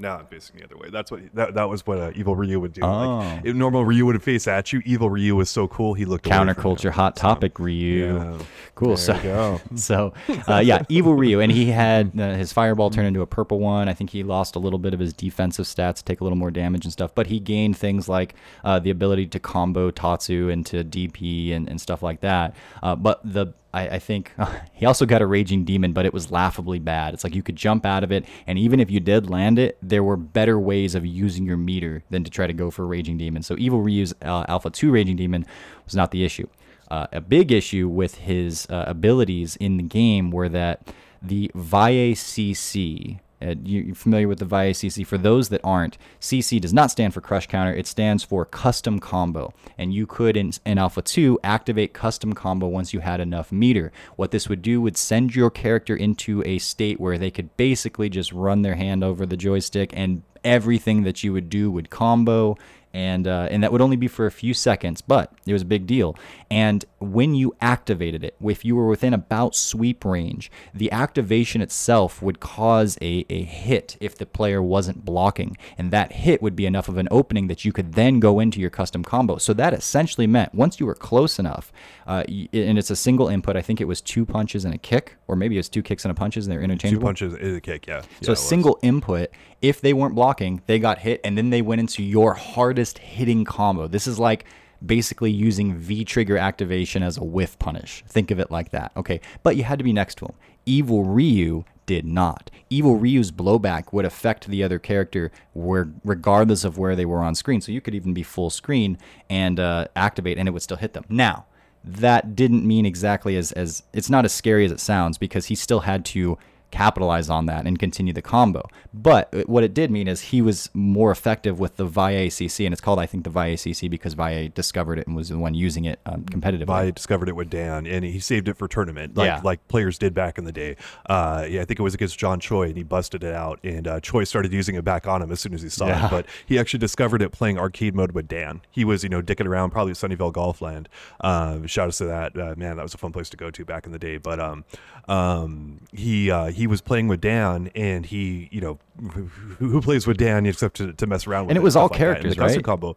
Now 0.00 0.18
I'm 0.18 0.26
facing 0.26 0.58
the 0.58 0.64
other 0.64 0.76
way. 0.76 0.90
That's 0.90 1.10
what 1.10 1.20
that, 1.34 1.54
that 1.54 1.68
was 1.68 1.84
what 1.84 1.98
uh, 1.98 2.12
Evil 2.14 2.36
Ryu 2.36 2.60
would 2.60 2.72
do. 2.72 2.82
Oh. 2.82 3.18
Like, 3.18 3.44
if 3.44 3.56
normal 3.56 3.84
Ryu 3.84 4.06
would 4.06 4.22
face 4.22 4.46
at 4.46 4.72
you. 4.72 4.80
Evil 4.84 5.10
Ryu 5.10 5.34
was 5.34 5.50
so 5.50 5.66
cool. 5.66 5.94
He 5.94 6.04
looked 6.04 6.24
you. 6.26 6.32
counterculture 6.32 6.90
hot 6.90 7.16
topic 7.16 7.58
Ryu. 7.58 8.14
yeah. 8.14 8.38
Cool. 8.76 8.94
There 8.94 8.96
so, 8.96 9.14
you 9.16 9.22
go. 9.22 9.60
so 9.74 10.12
uh, 10.46 10.58
yeah, 10.58 10.82
evil 10.88 11.14
Ryu, 11.14 11.40
and 11.40 11.50
he 11.50 11.66
had 11.66 12.12
uh, 12.18 12.34
his 12.34 12.52
fireball 12.52 12.90
turn 12.90 13.06
into 13.06 13.22
a 13.22 13.26
purple 13.26 13.58
one. 13.58 13.88
I 13.88 13.94
think 13.94 14.10
he 14.10 14.22
lost 14.22 14.54
a 14.54 14.60
little 14.60 14.78
bit 14.78 14.94
of 14.94 15.00
his 15.00 15.12
defensive 15.12 15.66
stats, 15.66 16.02
take 16.04 16.20
a 16.20 16.24
little 16.24 16.38
more 16.38 16.52
damage 16.52 16.84
and 16.84 16.92
stuff, 16.92 17.12
but 17.12 17.26
he 17.26 17.40
gained 17.40 17.76
things 17.76 18.08
like 18.08 18.36
uh, 18.62 18.78
the 18.78 18.90
ability 18.90 19.26
to 19.26 19.40
combo 19.40 19.90
Tatsu 19.90 20.48
into 20.48 20.84
DP 20.84 21.52
and, 21.52 21.68
and 21.68 21.80
stuff 21.80 22.04
like 22.04 22.20
that. 22.20 22.54
Uh, 22.84 22.94
but 22.94 23.20
the 23.24 23.52
I, 23.78 23.94
I 23.94 23.98
think 23.98 24.32
he 24.72 24.86
also 24.86 25.06
got 25.06 25.22
a 25.22 25.26
raging 25.26 25.64
demon, 25.64 25.92
but 25.92 26.04
it 26.04 26.12
was 26.12 26.30
laughably 26.30 26.78
bad. 26.78 27.14
It's 27.14 27.24
like 27.24 27.34
you 27.34 27.42
could 27.42 27.56
jump 27.56 27.86
out 27.86 28.04
of 28.04 28.10
it, 28.10 28.24
and 28.46 28.58
even 28.58 28.80
if 28.80 28.90
you 28.90 29.00
did 29.00 29.30
land 29.30 29.58
it, 29.58 29.78
there 29.82 30.02
were 30.02 30.16
better 30.16 30.58
ways 30.58 30.94
of 30.94 31.06
using 31.06 31.44
your 31.44 31.56
meter 31.56 32.02
than 32.10 32.24
to 32.24 32.30
try 32.30 32.46
to 32.46 32.52
go 32.52 32.70
for 32.70 32.86
raging 32.86 33.18
demon. 33.18 33.42
So 33.42 33.56
evil 33.58 33.80
Ryu's 33.80 34.14
uh, 34.22 34.44
Alpha 34.48 34.70
Two 34.70 34.90
raging 34.90 35.16
demon 35.16 35.46
was 35.84 35.94
not 35.94 36.10
the 36.10 36.24
issue. 36.24 36.48
Uh, 36.90 37.06
a 37.12 37.20
big 37.20 37.52
issue 37.52 37.86
with 37.88 38.16
his 38.16 38.66
uh, 38.70 38.84
abilities 38.86 39.56
in 39.56 39.76
the 39.76 39.82
game 39.82 40.30
were 40.30 40.48
that 40.48 40.92
the 41.20 41.50
Valle 41.54 42.14
CC, 42.14 43.20
Uh, 43.40 43.54
you're 43.62 43.94
familiar 43.94 44.26
with 44.26 44.38
the 44.38 44.44
Valle 44.44 44.72
CC. 44.72 45.06
For 45.06 45.18
those 45.18 45.48
that 45.50 45.60
aren't, 45.62 45.96
CC 46.20 46.60
does 46.60 46.72
not 46.72 46.90
stand 46.90 47.14
for 47.14 47.20
Crush 47.20 47.46
Counter. 47.46 47.72
It 47.72 47.86
stands 47.86 48.24
for 48.24 48.44
Custom 48.44 48.98
Combo. 48.98 49.52
And 49.76 49.94
you 49.94 50.06
could, 50.06 50.36
in, 50.36 50.52
in 50.66 50.78
Alpha 50.78 51.02
2, 51.02 51.38
activate 51.44 51.94
Custom 51.94 52.32
Combo 52.32 52.66
once 52.66 52.92
you 52.92 53.00
had 53.00 53.20
enough 53.20 53.52
meter. 53.52 53.92
What 54.16 54.30
this 54.30 54.48
would 54.48 54.62
do 54.62 54.80
would 54.80 54.96
send 54.96 55.36
your 55.36 55.50
character 55.50 55.94
into 55.94 56.42
a 56.44 56.58
state 56.58 56.98
where 56.98 57.18
they 57.18 57.30
could 57.30 57.56
basically 57.56 58.08
just 58.08 58.32
run 58.32 58.62
their 58.62 58.74
hand 58.74 59.04
over 59.04 59.24
the 59.24 59.36
joystick 59.36 59.92
and 59.94 60.22
everything 60.48 61.04
that 61.04 61.22
you 61.22 61.32
would 61.32 61.48
do 61.48 61.70
would 61.70 61.90
combo 61.90 62.56
and 62.94 63.28
uh, 63.28 63.48
and 63.50 63.62
that 63.62 63.70
would 63.70 63.80
only 63.80 63.96
be 63.96 64.08
for 64.08 64.26
a 64.26 64.30
few 64.30 64.54
seconds, 64.54 65.02
but 65.02 65.32
it 65.46 65.52
was 65.52 65.62
a 65.62 65.66
big 65.66 65.86
deal. 65.86 66.16
And 66.50 66.84
when 66.98 67.34
you 67.34 67.54
activated 67.60 68.24
it, 68.24 68.34
if 68.42 68.64
you 68.64 68.74
were 68.74 68.88
within 68.88 69.12
about 69.12 69.54
sweep 69.54 70.04
range, 70.04 70.50
the 70.72 70.90
activation 70.90 71.60
itself 71.60 72.22
would 72.22 72.40
cause 72.40 72.96
a, 73.02 73.26
a 73.28 73.42
hit 73.42 73.96
if 74.00 74.16
the 74.16 74.26
player 74.26 74.62
wasn't 74.62 75.04
blocking, 75.04 75.56
and 75.76 75.90
that 75.90 76.12
hit 76.12 76.40
would 76.40 76.56
be 76.56 76.66
enough 76.66 76.88
of 76.88 76.96
an 76.96 77.08
opening 77.10 77.48
that 77.48 77.64
you 77.64 77.72
could 77.72 77.92
then 77.92 78.20
go 78.20 78.40
into 78.40 78.60
your 78.60 78.70
custom 78.70 79.04
combo. 79.04 79.36
So 79.36 79.52
that 79.54 79.74
essentially 79.74 80.26
meant 80.26 80.54
once 80.54 80.80
you 80.80 80.86
were 80.86 80.94
close 80.94 81.38
enough, 81.38 81.70
uh, 82.08 82.24
and 82.26 82.78
it's 82.78 82.90
a 82.90 82.96
single 82.96 83.28
input. 83.28 83.54
I 83.54 83.62
think 83.62 83.80
it 83.80 83.84
was 83.84 84.00
two 84.00 84.24
punches 84.26 84.64
and 84.64 84.74
a 84.74 84.78
kick, 84.78 85.16
or 85.28 85.36
maybe 85.36 85.54
it 85.56 85.58
was 85.60 85.68
two 85.68 85.82
kicks 85.82 86.04
and 86.04 86.10
a 86.10 86.14
punches, 86.14 86.46
and 86.46 86.52
they're 86.52 86.62
interchangeable. 86.62 87.02
Two 87.02 87.06
punches 87.06 87.34
is 87.34 87.56
a 87.56 87.60
kick. 87.60 87.86
Yeah. 87.86 88.00
So 88.00 88.06
Yeah, 88.08 88.16
a 88.20 88.22
it 88.22 88.30
was. 88.30 88.48
single 88.48 88.78
input, 88.82 89.28
if 89.62 89.80
they 89.80 89.92
weren't 89.92 90.14
blocking, 90.14 90.62
they 90.66 90.78
got 90.78 90.98
hit, 90.98 91.20
and 91.22 91.36
then 91.38 91.50
they 91.50 91.62
went 91.62 91.80
into 91.80 92.02
your 92.02 92.34
hardest 92.34 92.98
hitting 92.98 93.44
combo. 93.44 93.86
This 93.86 94.06
is 94.06 94.18
like 94.18 94.46
basically 94.84 95.30
using 95.30 95.74
V 95.76 96.04
trigger 96.04 96.38
activation 96.38 97.02
as 97.02 97.18
a 97.18 97.24
whiff 97.24 97.58
punish. 97.58 98.02
Think 98.08 98.30
of 98.30 98.38
it 98.40 98.50
like 98.50 98.70
that. 98.70 98.92
Okay. 98.96 99.20
But 99.42 99.56
you 99.56 99.64
had 99.64 99.78
to 99.78 99.84
be 99.84 99.92
next 99.92 100.16
to 100.18 100.24
him. 100.26 100.34
Evil 100.66 101.04
Ryu 101.04 101.64
did 101.84 102.04
not. 102.04 102.50
Evil 102.70 102.96
Ryu's 102.96 103.32
blowback 103.32 103.92
would 103.92 104.04
affect 104.04 104.46
the 104.46 104.62
other 104.62 104.78
character 104.78 105.30
where 105.52 105.88
regardless 106.04 106.62
of 106.64 106.78
where 106.78 106.94
they 106.94 107.04
were 107.06 107.20
on 107.20 107.34
screen. 107.34 107.60
So 107.60 107.72
you 107.72 107.80
could 107.80 107.94
even 107.94 108.14
be 108.14 108.22
full 108.22 108.50
screen 108.50 108.98
and 109.28 109.58
uh, 109.58 109.88
activate 109.96 110.38
and 110.38 110.46
it 110.46 110.52
would 110.52 110.62
still 110.62 110.76
hit 110.76 110.92
them. 110.92 111.04
Now, 111.08 111.46
that 111.84 112.34
didn't 112.34 112.66
mean 112.66 112.84
exactly 112.84 113.36
as 113.36 113.52
as 113.52 113.82
it's 113.92 114.10
not 114.10 114.24
as 114.24 114.32
scary 114.32 114.64
as 114.64 114.72
it 114.72 114.80
sounds 114.80 115.18
because 115.18 115.46
he 115.46 115.54
still 115.54 115.80
had 115.80 116.04
to 116.04 116.36
capitalize 116.70 117.30
on 117.30 117.46
that 117.46 117.66
and 117.66 117.78
continue 117.78 118.12
the 118.12 118.22
combo. 118.22 118.68
But 118.92 119.32
uh, 119.34 119.42
what 119.46 119.64
it 119.64 119.72
did 119.74 119.90
mean 119.90 120.08
is 120.08 120.20
he 120.20 120.42
was 120.42 120.70
more 120.74 121.10
effective 121.10 121.58
with 121.58 121.76
the 121.76 121.84
Valle 121.84 122.28
CC, 122.28 122.64
and 122.66 122.72
it's 122.72 122.80
called 122.80 122.98
I 122.98 123.06
think 123.06 123.24
the 123.24 123.30
Valle 123.30 123.56
CC 123.56 123.88
because 123.90 124.14
Valle 124.14 124.48
discovered 124.54 124.98
it 124.98 125.06
and 125.06 125.16
was 125.16 125.28
the 125.30 125.38
one 125.38 125.54
using 125.54 125.84
it 125.84 125.98
um, 126.06 126.24
competitively. 126.24 126.70
I 126.70 126.90
discovered 126.90 127.28
it 127.28 127.36
with 127.36 127.50
Dan, 127.50 127.86
and 127.86 128.04
he 128.04 128.20
saved 128.20 128.48
it 128.48 128.56
for 128.56 128.68
tournament, 128.68 129.16
like 129.16 129.26
Yeah. 129.26 129.40
like 129.44 129.66
players 129.68 129.98
did 129.98 130.14
back 130.14 130.38
in 130.38 130.44
the 130.44 130.52
day. 130.52 130.76
Uh, 131.06 131.46
yeah, 131.48 131.62
I 131.62 131.64
think 131.64 131.78
it 131.80 131.82
was 131.82 131.94
against 131.94 132.18
John 132.18 132.40
Choi, 132.40 132.68
and 132.68 132.76
he 132.76 132.82
busted 132.82 133.24
it 133.24 133.34
out, 133.34 133.60
and 133.64 133.86
uh, 133.88 134.00
Choi 134.00 134.24
started 134.24 134.52
using 134.52 134.74
it 134.74 134.84
back 134.84 135.06
on 135.06 135.22
him 135.22 135.32
as 135.32 135.40
soon 135.40 135.54
as 135.54 135.62
he 135.62 135.68
saw 135.68 135.86
Yeah. 135.86 136.06
it. 136.06 136.10
But 136.10 136.26
he 136.46 136.58
actually 136.58 136.80
discovered 136.80 137.22
it 137.22 137.32
playing 137.32 137.58
arcade 137.58 137.94
mode 137.94 138.12
with 138.12 138.28
Dan. 138.28 138.60
He 138.70 138.84
was, 138.84 139.02
you 139.02 139.08
know, 139.08 139.22
dicking 139.22 139.46
around 139.46 139.70
probably 139.70 139.92
Sunnyvale 139.94 140.32
Golfland. 140.32 140.86
Um, 141.20 141.66
shout 141.66 141.88
out 141.88 141.94
to 141.94 142.04
that 142.06 142.38
uh, 142.38 142.54
man. 142.56 142.76
That 142.76 142.82
was 142.82 142.94
a 142.94 142.98
fun 142.98 143.12
place 143.12 143.28
to 143.30 143.36
go 143.36 143.50
to 143.50 143.64
back 143.64 143.86
in 143.86 143.92
the 143.92 143.98
day. 143.98 144.16
But 144.18 144.40
um, 144.40 144.64
um, 145.08 145.80
he 145.92 146.30
uh, 146.30 146.46
he 146.58 146.66
was 146.66 146.80
playing 146.80 147.08
with 147.08 147.20
Dan, 147.20 147.70
and 147.74 148.04
he, 148.04 148.48
you 148.50 148.60
know, 148.60 148.78
who, 149.12 149.24
who 149.58 149.80
plays 149.80 150.06
with 150.06 150.18
Dan 150.18 150.44
except 150.44 150.76
to, 150.76 150.92
to 150.92 151.06
mess 151.06 151.26
around 151.26 151.46
with 151.46 151.52
And 151.52 151.56
it 151.56 151.62
was 151.62 151.76
all 151.76 151.86
like 151.86 151.96
characters, 151.96 152.34
custom 152.34 152.58
right? 152.58 152.64
combo. 152.64 152.96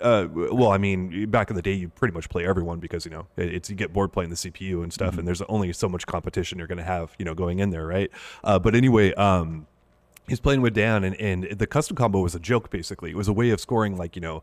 Uh, 0.00 0.28
well, 0.30 0.70
I 0.70 0.78
mean, 0.78 1.28
back 1.28 1.50
in 1.50 1.56
the 1.56 1.62
day, 1.62 1.72
you 1.72 1.88
pretty 1.88 2.14
much 2.14 2.28
play 2.28 2.46
everyone 2.46 2.78
because 2.78 3.04
you 3.04 3.10
know 3.10 3.26
it's 3.36 3.68
you 3.68 3.76
get 3.76 3.92
bored 3.92 4.12
playing 4.12 4.30
the 4.30 4.36
CPU 4.36 4.82
and 4.82 4.92
stuff, 4.92 5.18
and 5.18 5.26
there's 5.26 5.42
only 5.42 5.72
so 5.72 5.88
much 5.88 6.06
competition 6.06 6.58
you're 6.58 6.66
going 6.66 6.78
to 6.78 6.84
have, 6.84 7.14
you 7.18 7.24
know, 7.24 7.34
going 7.34 7.58
in 7.58 7.70
there, 7.70 7.86
right? 7.86 8.10
Uh, 8.44 8.58
but 8.58 8.74
anyway, 8.74 9.12
um, 9.14 9.66
he's 10.28 10.40
playing 10.40 10.62
with 10.62 10.72
Dan, 10.72 11.04
and, 11.04 11.14
and 11.16 11.58
the 11.58 11.66
custom 11.66 11.96
combo 11.96 12.20
was 12.20 12.34
a 12.34 12.40
joke. 12.40 12.70
Basically, 12.70 13.10
it 13.10 13.16
was 13.16 13.28
a 13.28 13.32
way 13.32 13.50
of 13.50 13.60
scoring 13.60 13.96
like 13.98 14.16
you 14.16 14.22
know. 14.22 14.42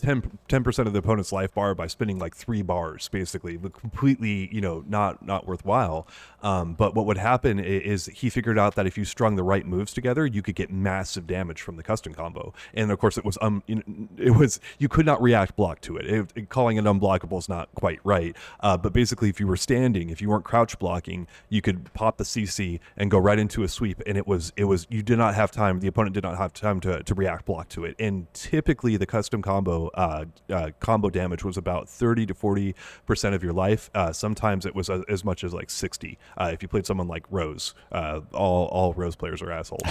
10 0.00 0.64
percent 0.64 0.86
of 0.88 0.92
the 0.92 0.98
opponent's 1.00 1.32
life 1.32 1.54
bar 1.54 1.74
by 1.74 1.86
spinning 1.86 2.18
like 2.18 2.34
three 2.34 2.62
bars, 2.62 3.08
basically, 3.08 3.58
completely, 3.58 4.48
you 4.52 4.60
know, 4.60 4.84
not 4.88 5.24
not 5.24 5.46
worthwhile. 5.46 6.06
Um, 6.42 6.74
but 6.74 6.94
what 6.94 7.04
would 7.06 7.18
happen 7.18 7.58
is 7.60 8.06
he 8.06 8.30
figured 8.30 8.58
out 8.58 8.74
that 8.76 8.86
if 8.86 8.96
you 8.96 9.04
strung 9.04 9.36
the 9.36 9.42
right 9.42 9.66
moves 9.66 9.92
together, 9.92 10.24
you 10.26 10.42
could 10.42 10.54
get 10.54 10.70
massive 10.72 11.26
damage 11.26 11.60
from 11.60 11.76
the 11.76 11.82
custom 11.82 12.14
combo. 12.14 12.54
And 12.72 12.90
of 12.90 12.98
course, 12.98 13.18
it 13.18 13.24
was 13.24 13.36
um, 13.42 13.62
you 13.66 14.08
it 14.16 14.30
was 14.32 14.60
you 14.78 14.88
could 14.88 15.06
not 15.06 15.20
react 15.20 15.56
block 15.56 15.80
to 15.82 15.96
it. 15.96 16.06
it, 16.06 16.32
it- 16.34 16.48
calling 16.48 16.76
it 16.78 16.84
unblockable 16.84 17.38
is 17.38 17.48
not 17.48 17.68
quite 17.74 18.00
right. 18.02 18.36
Uh, 18.60 18.76
but 18.76 18.92
basically, 18.92 19.28
if 19.28 19.38
you 19.38 19.46
were 19.46 19.56
standing, 19.56 20.10
if 20.10 20.20
you 20.20 20.28
weren't 20.28 20.44
crouch 20.44 20.78
blocking, 20.78 21.26
you 21.48 21.60
could 21.62 21.92
pop 21.94 22.16
the 22.18 22.24
CC 22.24 22.80
and 22.96 23.10
go 23.10 23.18
right 23.18 23.38
into 23.38 23.62
a 23.62 23.68
sweep, 23.68 24.02
and 24.06 24.16
it 24.18 24.26
was 24.26 24.52
it 24.56 24.64
was 24.64 24.86
you 24.90 25.02
did 25.02 25.18
not 25.18 25.34
have 25.34 25.50
time. 25.50 25.80
The 25.80 25.88
opponent 25.88 26.14
did 26.14 26.24
not 26.24 26.36
have 26.38 26.52
time 26.52 26.80
to 26.80 27.02
to 27.02 27.14
react 27.14 27.44
block 27.44 27.68
to 27.70 27.84
it. 27.84 27.94
And 27.98 28.32
typically, 28.34 28.96
the 28.96 29.06
custom 29.06 29.42
combo 29.42 29.89
uh, 29.94 30.24
uh, 30.50 30.70
combo 30.80 31.10
damage 31.10 31.44
was 31.44 31.56
about 31.56 31.88
30 31.88 32.26
to 32.26 32.34
40 32.34 32.74
percent 33.06 33.34
of 33.34 33.42
your 33.42 33.52
life. 33.52 33.90
Uh, 33.94 34.12
sometimes 34.12 34.66
it 34.66 34.74
was 34.74 34.88
a, 34.88 35.04
as 35.08 35.24
much 35.24 35.44
as 35.44 35.52
like 35.52 35.70
60. 35.70 36.18
Uh, 36.38 36.50
if 36.52 36.62
you 36.62 36.68
played 36.68 36.86
someone 36.86 37.08
like 37.08 37.24
Rose, 37.30 37.74
uh, 37.92 38.20
all 38.32 38.66
all 38.66 38.92
Rose 38.94 39.16
players 39.16 39.42
are 39.42 39.50
assholes. 39.50 39.82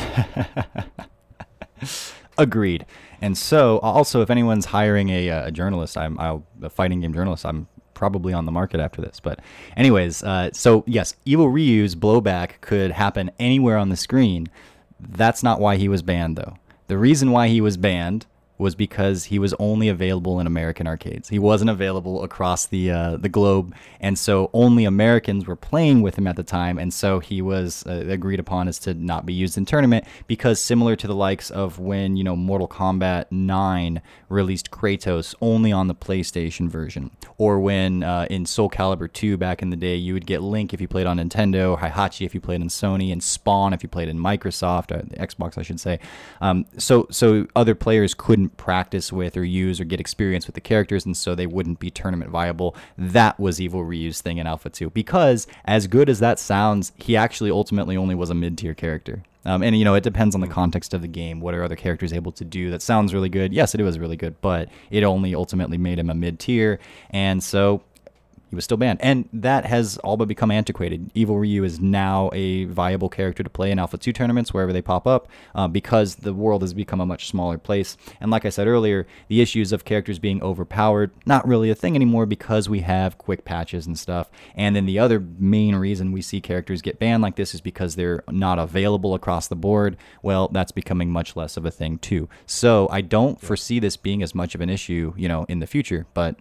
Agreed. 2.37 2.85
And 3.21 3.37
so, 3.37 3.79
also, 3.79 4.21
if 4.21 4.29
anyone's 4.29 4.65
hiring 4.65 5.09
a, 5.09 5.29
uh, 5.29 5.47
a 5.47 5.51
journalist, 5.51 5.97
I'm 5.97 6.17
I'll, 6.19 6.45
a 6.61 6.69
fighting 6.69 7.01
game 7.01 7.13
journalist. 7.13 7.45
I'm 7.45 7.67
probably 7.93 8.31
on 8.31 8.45
the 8.45 8.51
market 8.51 8.79
after 8.79 9.01
this. 9.01 9.19
But, 9.19 9.41
anyways, 9.75 10.23
uh, 10.23 10.51
so 10.53 10.85
yes, 10.87 11.15
Evil 11.25 11.49
Ryu's 11.49 11.95
blowback 11.95 12.61
could 12.61 12.91
happen 12.91 13.29
anywhere 13.39 13.77
on 13.77 13.89
the 13.89 13.97
screen. 13.97 14.47
That's 15.01 15.43
not 15.43 15.59
why 15.59 15.75
he 15.75 15.89
was 15.89 16.01
banned, 16.01 16.37
though. 16.37 16.57
The 16.87 16.97
reason 16.97 17.31
why 17.31 17.49
he 17.49 17.59
was 17.59 17.75
banned 17.75 18.25
was 18.59 18.75
because 18.75 19.23
he 19.23 19.39
was 19.39 19.53
only 19.57 19.87
available 19.87 20.39
in 20.39 20.45
American 20.45 20.85
arcades. 20.85 21.29
He 21.29 21.39
wasn't 21.39 21.69
available 21.69 22.23
across 22.23 22.65
the 22.67 22.91
uh, 22.91 23.17
the 23.17 23.29
globe, 23.29 23.73
and 24.01 24.19
so 24.19 24.49
only 24.53 24.83
Americans 24.83 25.47
were 25.47 25.55
playing 25.55 26.01
with 26.01 26.17
him 26.17 26.27
at 26.27 26.35
the 26.35 26.43
time. 26.43 26.77
And 26.77 26.93
so 26.93 27.19
he 27.19 27.41
was 27.41 27.85
uh, 27.87 28.03
agreed 28.09 28.39
upon 28.39 28.67
as 28.67 28.77
to 28.79 28.93
not 28.93 29.25
be 29.25 29.33
used 29.33 29.57
in 29.57 29.65
tournament 29.65 30.05
because 30.27 30.61
similar 30.61 30.97
to 30.97 31.07
the 31.07 31.15
likes 31.15 31.49
of 31.49 31.79
when 31.79 32.17
you 32.17 32.23
know 32.23 32.35
Mortal 32.35 32.67
Kombat 32.67 33.25
9 33.31 34.01
released 34.27 34.71
Kratos 34.71 35.33
only 35.41 35.71
on 35.71 35.87
the 35.87 35.95
PlayStation 35.95 36.67
version, 36.67 37.11
or 37.37 37.61
when 37.61 38.03
uh, 38.03 38.27
in 38.29 38.45
Soul 38.45 38.69
Calibur 38.69 39.11
2 39.11 39.37
back 39.37 39.61
in 39.61 39.69
the 39.69 39.77
day 39.77 39.95
you 39.95 40.13
would 40.13 40.25
get 40.25 40.43
Link 40.43 40.73
if 40.73 40.81
you 40.81 40.87
played 40.87 41.07
on 41.07 41.17
Nintendo, 41.17 41.79
Heihachi 41.79 42.25
if 42.25 42.35
you 42.35 42.41
played 42.41 42.59
on 42.59 42.67
Sony, 42.67 43.13
and 43.13 43.23
Spawn 43.23 43.71
if 43.71 43.83
you 43.83 43.89
played 43.89 44.09
in 44.09 44.19
Microsoft, 44.19 44.91
or 44.91 45.03
Xbox, 45.15 45.57
I 45.57 45.61
should 45.61 45.79
say. 45.79 45.99
Um, 46.41 46.65
so 46.77 47.07
so 47.09 47.47
other 47.55 47.73
players 47.73 48.13
couldn't 48.13 48.48
practice 48.57 49.11
with 49.11 49.37
or 49.37 49.43
use 49.43 49.79
or 49.79 49.83
get 49.83 49.99
experience 49.99 50.47
with 50.47 50.55
the 50.55 50.61
characters, 50.61 51.05
and 51.05 51.15
so 51.15 51.35
they 51.35 51.47
wouldn't 51.47 51.79
be 51.79 51.89
tournament 51.89 52.31
viable. 52.31 52.75
That 52.97 53.39
was 53.39 53.59
Evil 53.59 53.83
Ryu's 53.83 54.21
thing 54.21 54.37
in 54.37 54.47
Alpha 54.47 54.69
2 54.69 54.89
because 54.91 55.47
as 55.65 55.87
good 55.87 56.09
as 56.09 56.19
that 56.19 56.39
sounds, 56.39 56.91
he 56.97 57.15
actually 57.15 57.51
ultimately 57.51 57.97
only 57.97 58.15
was 58.15 58.29
a 58.29 58.35
mid 58.35 58.57
tier 58.57 58.73
character. 58.73 59.23
Um, 59.45 59.63
and 59.63 59.77
you 59.77 59.85
know, 59.85 59.95
it 59.95 60.03
depends 60.03 60.35
on 60.35 60.41
the 60.41 60.47
context 60.47 60.93
of 60.93 61.01
the 61.01 61.07
game. 61.07 61.39
What 61.39 61.53
are 61.53 61.63
other 61.63 61.75
characters 61.75 62.11
able 62.11 62.31
to 62.33 62.43
do? 62.43 62.69
That 62.71 62.81
sounds 62.81 63.13
really 63.13 63.29
good. 63.29 63.53
Yes, 63.53 63.73
it 63.73 63.81
was 63.81 63.97
really 63.97 64.17
good, 64.17 64.39
but 64.41 64.69
it 64.91 65.03
only 65.03 65.33
ultimately 65.33 65.77
made 65.77 65.97
him 65.97 66.09
a 66.09 66.13
mid 66.13 66.39
tier. 66.39 66.79
And 67.11 67.41
so 67.41 67.81
he 68.49 68.55
was 68.55 68.63
still 68.63 68.77
banned. 68.77 68.99
And 69.01 69.29
that 69.31 69.65
has 69.65 69.97
all 69.99 70.17
but 70.17 70.27
become 70.27 70.49
antiquated. 70.49 71.11
Evil 71.13 71.37
Ryu 71.37 71.63
is 71.63 71.79
now 71.79 72.31
a 72.33 72.65
viable 72.65 73.09
character 73.09 73.43
to 73.43 73.49
play 73.49 73.69
in 73.71 73.77
Alpha 73.77 73.97
2 73.97 74.11
tournaments 74.11 74.53
wherever 74.53 74.73
they 74.73 74.81
pop 74.81 75.05
up 75.05 75.27
uh, 75.53 75.67
because 75.67 76.15
the 76.15 76.33
world 76.33 76.63
has 76.63 76.73
become 76.73 76.99
a 76.99 77.05
much 77.05 77.27
smaller 77.27 77.57
place. 77.57 77.95
And 78.19 78.31
like 78.31 78.45
I 78.45 78.49
said 78.49 78.67
earlier, 78.67 79.05
the 79.27 79.41
issues 79.41 79.71
of 79.71 79.85
characters 79.85 80.17
being 80.17 80.41
overpowered, 80.41 81.11
not 81.25 81.47
really 81.47 81.69
a 81.69 81.75
thing 81.75 81.95
anymore 81.95 82.25
because 82.25 82.67
we 82.67 82.79
have 82.79 83.19
quick 83.19 83.45
patches 83.45 83.85
and 83.85 83.97
stuff. 83.97 84.31
And 84.55 84.75
then 84.75 84.87
the 84.87 84.97
other 84.97 85.19
main 85.19 85.75
reason 85.75 86.11
we 86.11 86.21
see 86.21 86.41
characters 86.41 86.81
get 86.81 86.99
banned 86.99 87.21
like 87.21 87.35
this 87.35 87.53
is 87.53 87.61
because 87.61 87.95
they're 87.95 88.23
not 88.29 88.57
available 88.57 89.13
across 89.13 89.47
the 89.47 89.55
board. 89.55 89.95
Well, 90.23 90.47
that's 90.47 90.71
becoming 90.71 91.11
much 91.11 91.35
less 91.35 91.55
of 91.55 91.65
a 91.65 91.71
thing 91.71 91.99
too. 91.99 92.29
So 92.47 92.87
I 92.91 93.01
don't 93.01 93.39
foresee 93.39 93.79
this 93.79 93.95
being 93.95 94.23
as 94.23 94.33
much 94.33 94.55
of 94.55 94.61
an 94.61 94.69
issue, 94.69 95.13
you 95.15 95.27
know, 95.27 95.45
in 95.47 95.59
the 95.59 95.67
future, 95.67 96.07
but 96.15 96.35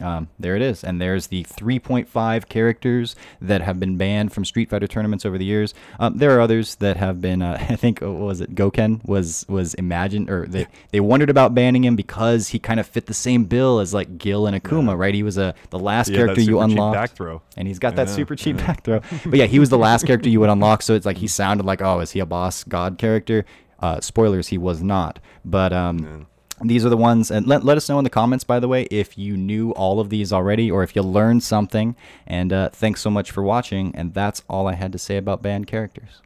um, 0.00 0.28
there 0.38 0.56
it 0.56 0.62
is. 0.62 0.84
And 0.84 1.00
there's 1.00 1.28
the 1.28 1.44
3.5 1.44 2.48
characters 2.48 3.16
that 3.40 3.62
have 3.62 3.80
been 3.80 3.96
banned 3.96 4.32
from 4.32 4.44
Street 4.44 4.70
Fighter 4.70 4.86
tournaments 4.86 5.26
over 5.26 5.38
the 5.38 5.44
years. 5.44 5.74
Um, 5.98 6.18
there 6.18 6.36
are 6.36 6.40
others 6.40 6.76
that 6.76 6.96
have 6.96 7.20
been, 7.20 7.42
uh, 7.42 7.58
I 7.68 7.76
think, 7.76 8.00
what 8.00 8.12
was 8.12 8.40
it, 8.40 8.54
Gouken 8.54 9.04
was 9.06 9.44
was 9.48 9.74
imagined, 9.74 10.30
or 10.30 10.46
they, 10.46 10.66
they 10.90 11.00
wondered 11.00 11.30
about 11.30 11.54
banning 11.54 11.84
him 11.84 11.96
because 11.96 12.48
he 12.48 12.58
kind 12.58 12.80
of 12.80 12.86
fit 12.86 13.06
the 13.06 13.14
same 13.14 13.44
bill 13.44 13.80
as 13.80 13.92
like 13.94 14.18
Gil 14.18 14.46
and 14.46 14.60
Akuma, 14.60 14.88
yeah. 14.88 14.94
right? 14.94 15.14
He 15.14 15.22
was 15.22 15.38
a 15.38 15.54
the 15.70 15.78
last 15.78 16.10
yeah, 16.10 16.18
character 16.18 16.40
you 16.40 16.60
unlocked. 16.60 16.94
back 16.94 17.10
throw. 17.12 17.42
And 17.56 17.66
he's 17.66 17.78
got 17.78 17.96
that 17.96 18.08
super 18.08 18.36
cheap 18.36 18.56
back 18.58 18.84
throw. 18.84 19.00
But 19.24 19.38
yeah, 19.38 19.46
he 19.46 19.58
was 19.58 19.68
the 19.68 19.78
last 19.78 20.06
character 20.06 20.28
you 20.28 20.40
would 20.40 20.48
unlock. 20.48 20.82
So 20.82 20.94
it's 20.94 21.04
like 21.06 21.18
he 21.18 21.26
sounded 21.26 21.66
like, 21.66 21.82
oh, 21.82 22.00
is 22.00 22.12
he 22.12 22.20
a 22.20 22.26
boss 22.26 22.64
god 22.64 22.98
character? 22.98 23.44
Uh, 23.80 24.00
spoilers, 24.00 24.48
he 24.48 24.58
was 24.58 24.82
not. 24.82 25.18
But 25.44 25.72
um, 25.72 26.26
these 26.62 26.84
are 26.84 26.88
the 26.88 26.96
ones 26.96 27.30
and 27.30 27.46
let, 27.46 27.64
let 27.64 27.76
us 27.76 27.88
know 27.88 27.98
in 27.98 28.04
the 28.04 28.10
comments 28.10 28.44
by 28.44 28.58
the 28.60 28.68
way 28.68 28.82
if 28.84 29.16
you 29.16 29.36
knew 29.36 29.70
all 29.72 30.00
of 30.00 30.10
these 30.10 30.32
already 30.32 30.70
or 30.70 30.82
if 30.82 30.96
you 30.96 31.02
learned 31.02 31.42
something. 31.42 31.96
And 32.26 32.52
uh, 32.52 32.70
thanks 32.70 33.00
so 33.00 33.10
much 33.10 33.30
for 33.30 33.42
watching 33.42 33.94
and 33.94 34.14
that's 34.14 34.42
all 34.48 34.66
i 34.66 34.74
had 34.74 34.92
to 34.92 34.98
say 34.98 35.16
about 35.16 35.42
banned 35.42 35.66
characters. 35.66 36.22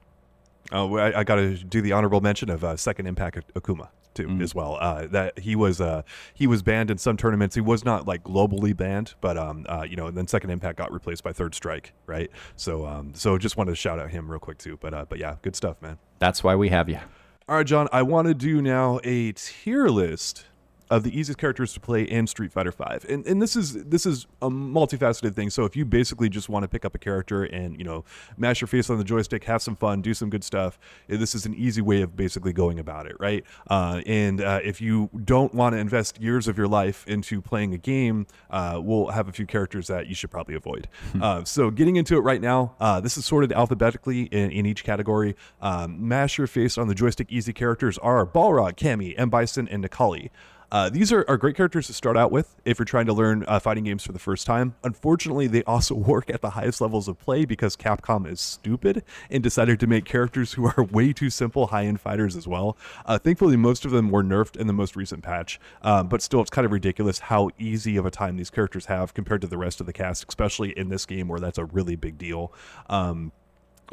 Oh 0.70 0.96
i, 0.96 1.20
I 1.20 1.24
got 1.24 1.36
to 1.36 1.56
do 1.56 1.80
the 1.80 1.92
honorable 1.92 2.20
mention 2.20 2.50
of 2.50 2.64
uh, 2.64 2.76
second 2.76 3.06
impact 3.06 3.52
akuma 3.54 3.88
too 4.14 4.26
mm. 4.26 4.42
as 4.42 4.54
well. 4.54 4.76
Uh, 4.80 5.06
that 5.08 5.38
he 5.38 5.56
was 5.56 5.80
uh, 5.80 6.02
he 6.34 6.46
was 6.46 6.62
banned 6.62 6.90
in 6.90 6.98
some 6.98 7.16
tournaments. 7.16 7.54
He 7.54 7.60
was 7.60 7.84
not 7.84 8.06
like 8.06 8.22
globally 8.22 8.76
banned 8.76 9.14
but 9.20 9.36
um, 9.36 9.66
uh, 9.68 9.86
you 9.88 9.96
know 9.96 10.06
and 10.06 10.16
then 10.16 10.26
second 10.26 10.50
impact 10.50 10.78
got 10.78 10.92
replaced 10.92 11.24
by 11.24 11.32
third 11.32 11.54
strike 11.54 11.92
right? 12.06 12.30
So 12.56 12.86
um, 12.86 13.12
so 13.14 13.38
just 13.38 13.56
wanted 13.56 13.72
to 13.72 13.76
shout 13.76 13.98
out 13.98 14.10
him 14.10 14.30
real 14.30 14.40
quick 14.40 14.58
too. 14.58 14.78
But 14.80 14.94
uh, 14.94 15.06
but 15.08 15.18
yeah 15.18 15.36
good 15.42 15.56
stuff 15.56 15.80
man. 15.82 15.98
That's 16.18 16.44
why 16.44 16.54
we 16.54 16.68
have 16.68 16.88
you 16.88 17.00
all 17.48 17.56
right, 17.56 17.66
John, 17.66 17.88
I 17.92 18.02
want 18.02 18.28
to 18.28 18.34
do 18.34 18.62
now 18.62 19.00
a 19.02 19.32
tier 19.32 19.88
list 19.88 20.44
of 20.92 21.04
the 21.04 21.18
easiest 21.18 21.38
characters 21.38 21.72
to 21.72 21.80
play 21.80 22.02
in 22.02 22.26
Street 22.26 22.52
Fighter 22.52 22.70
V. 22.70 22.84
And 23.08 23.26
and 23.26 23.40
this 23.40 23.56
is 23.56 23.72
this 23.84 24.04
is 24.04 24.26
a 24.42 24.50
multifaceted 24.50 25.34
thing. 25.34 25.48
So 25.48 25.64
if 25.64 25.74
you 25.74 25.86
basically 25.86 26.28
just 26.28 26.50
want 26.50 26.64
to 26.64 26.68
pick 26.68 26.84
up 26.84 26.94
a 26.94 26.98
character 26.98 27.44
and 27.44 27.78
you 27.78 27.84
know 27.84 28.04
mash 28.36 28.60
your 28.60 28.68
face 28.68 28.90
on 28.90 28.98
the 28.98 29.04
joystick, 29.04 29.44
have 29.44 29.62
some 29.62 29.74
fun, 29.74 30.02
do 30.02 30.12
some 30.12 30.28
good 30.28 30.44
stuff, 30.44 30.78
eh, 31.08 31.16
this 31.16 31.34
is 31.34 31.46
an 31.46 31.54
easy 31.54 31.80
way 31.80 32.02
of 32.02 32.14
basically 32.14 32.52
going 32.52 32.78
about 32.78 33.06
it, 33.06 33.16
right? 33.18 33.42
Uh, 33.70 34.02
and 34.04 34.42
uh, 34.42 34.60
if 34.62 34.82
you 34.82 35.08
don't 35.24 35.54
want 35.54 35.72
to 35.72 35.78
invest 35.78 36.20
years 36.20 36.46
of 36.46 36.58
your 36.58 36.68
life 36.68 37.06
into 37.08 37.40
playing 37.40 37.72
a 37.72 37.78
game, 37.78 38.26
uh, 38.50 38.78
we'll 38.82 39.08
have 39.08 39.28
a 39.28 39.32
few 39.32 39.46
characters 39.46 39.86
that 39.86 40.08
you 40.08 40.14
should 40.14 40.30
probably 40.30 40.54
avoid. 40.54 40.88
Hmm. 41.12 41.22
Uh, 41.22 41.44
so 41.44 41.70
getting 41.70 41.96
into 41.96 42.18
it 42.18 42.20
right 42.20 42.40
now, 42.40 42.74
uh, 42.80 43.00
this 43.00 43.16
is 43.16 43.24
sorted 43.24 43.50
alphabetically 43.50 44.24
in, 44.24 44.50
in 44.50 44.66
each 44.66 44.84
category. 44.84 45.36
Um, 45.62 46.06
mash 46.06 46.36
your 46.36 46.46
face 46.46 46.76
on 46.76 46.88
the 46.88 46.94
joystick 46.94 47.32
easy 47.32 47.54
characters 47.54 47.96
are 47.98 48.26
Balrog, 48.26 48.74
Cammy, 48.74 49.14
M 49.16 49.30
Bison, 49.30 49.66
and 49.68 49.82
Necalli. 49.82 50.28
Uh, 50.72 50.88
these 50.88 51.12
are, 51.12 51.22
are 51.28 51.36
great 51.36 51.54
characters 51.54 51.86
to 51.86 51.92
start 51.92 52.16
out 52.16 52.32
with 52.32 52.56
if 52.64 52.78
you're 52.78 52.86
trying 52.86 53.04
to 53.04 53.12
learn 53.12 53.44
uh, 53.46 53.60
fighting 53.60 53.84
games 53.84 54.02
for 54.02 54.12
the 54.12 54.18
first 54.18 54.46
time. 54.46 54.74
Unfortunately, 54.82 55.46
they 55.46 55.62
also 55.64 55.94
work 56.12 56.30
at 56.30 56.40
the 56.40 56.50
highest 56.50 56.80
levels 56.80 57.08
of 57.08 57.18
play 57.18 57.44
because 57.44 57.76
Capcom 57.76 58.26
is 58.26 58.40
stupid 58.40 59.04
and 59.30 59.42
decided 59.42 59.78
to 59.80 59.86
make 59.86 60.06
characters 60.06 60.54
who 60.54 60.66
are 60.66 60.82
way 60.82 61.12
too 61.12 61.28
simple 61.28 61.66
high 61.66 61.84
end 61.84 62.00
fighters 62.00 62.34
as 62.36 62.48
well. 62.48 62.78
Uh, 63.04 63.18
thankfully, 63.18 63.56
most 63.56 63.84
of 63.84 63.90
them 63.90 64.10
were 64.10 64.24
nerfed 64.24 64.56
in 64.56 64.66
the 64.66 64.72
most 64.72 64.96
recent 64.96 65.22
patch, 65.22 65.60
um, 65.82 66.08
but 66.08 66.22
still, 66.22 66.40
it's 66.40 66.50
kind 66.50 66.64
of 66.64 66.72
ridiculous 66.72 67.18
how 67.18 67.50
easy 67.58 67.98
of 67.98 68.06
a 68.06 68.10
time 68.10 68.38
these 68.38 68.50
characters 68.50 68.86
have 68.86 69.12
compared 69.12 69.42
to 69.42 69.46
the 69.46 69.58
rest 69.58 69.78
of 69.78 69.86
the 69.86 69.92
cast, 69.92 70.24
especially 70.26 70.70
in 70.70 70.88
this 70.88 71.04
game 71.04 71.28
where 71.28 71.38
that's 71.38 71.58
a 71.58 71.66
really 71.66 71.96
big 71.96 72.16
deal. 72.16 72.50
Um, 72.88 73.32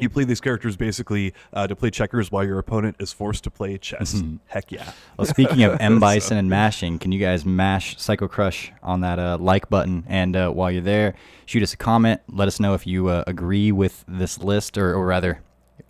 you 0.02 0.08
play 0.08 0.24
these 0.24 0.40
characters 0.40 0.76
basically 0.76 1.34
uh, 1.52 1.66
to 1.66 1.76
play 1.76 1.90
checkers 1.90 2.30
while 2.30 2.44
your 2.44 2.58
opponent 2.58 2.96
is 2.98 3.12
forced 3.12 3.44
to 3.44 3.50
play 3.50 3.78
chess. 3.78 4.14
Mm-hmm. 4.14 4.36
Heck 4.46 4.72
yeah. 4.72 4.92
Well, 5.16 5.26
speaking 5.26 5.62
of 5.62 5.76
M 5.80 6.00
Bison 6.00 6.36
so. 6.36 6.36
and 6.36 6.50
mashing, 6.50 6.98
can 6.98 7.12
you 7.12 7.20
guys 7.20 7.44
mash 7.44 7.98
Psycho 7.98 8.28
Crush 8.28 8.72
on 8.82 9.00
that 9.00 9.18
uh, 9.18 9.38
like 9.38 9.68
button? 9.68 10.04
And 10.08 10.36
uh, 10.36 10.50
while 10.50 10.70
you're 10.70 10.82
there, 10.82 11.14
shoot 11.46 11.62
us 11.62 11.72
a 11.72 11.76
comment. 11.76 12.20
Let 12.28 12.48
us 12.48 12.60
know 12.60 12.74
if 12.74 12.86
you 12.86 13.08
uh, 13.08 13.24
agree 13.26 13.72
with 13.72 14.04
this 14.06 14.38
list, 14.38 14.78
or, 14.78 14.94
or 14.94 15.06
rather, 15.06 15.42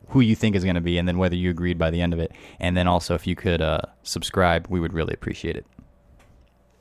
who 0.08 0.20
you 0.20 0.34
think 0.34 0.56
is 0.56 0.64
going 0.64 0.74
to 0.74 0.80
be, 0.80 0.98
and 0.98 1.06
then 1.06 1.18
whether 1.18 1.36
you 1.36 1.50
agreed 1.50 1.78
by 1.78 1.90
the 1.90 2.00
end 2.00 2.12
of 2.12 2.18
it. 2.18 2.32
And 2.58 2.76
then 2.76 2.86
also, 2.86 3.14
if 3.14 3.26
you 3.26 3.36
could 3.36 3.62
uh, 3.62 3.80
subscribe, 4.02 4.66
we 4.68 4.80
would 4.80 4.92
really 4.92 5.14
appreciate 5.14 5.56
it. 5.56 5.66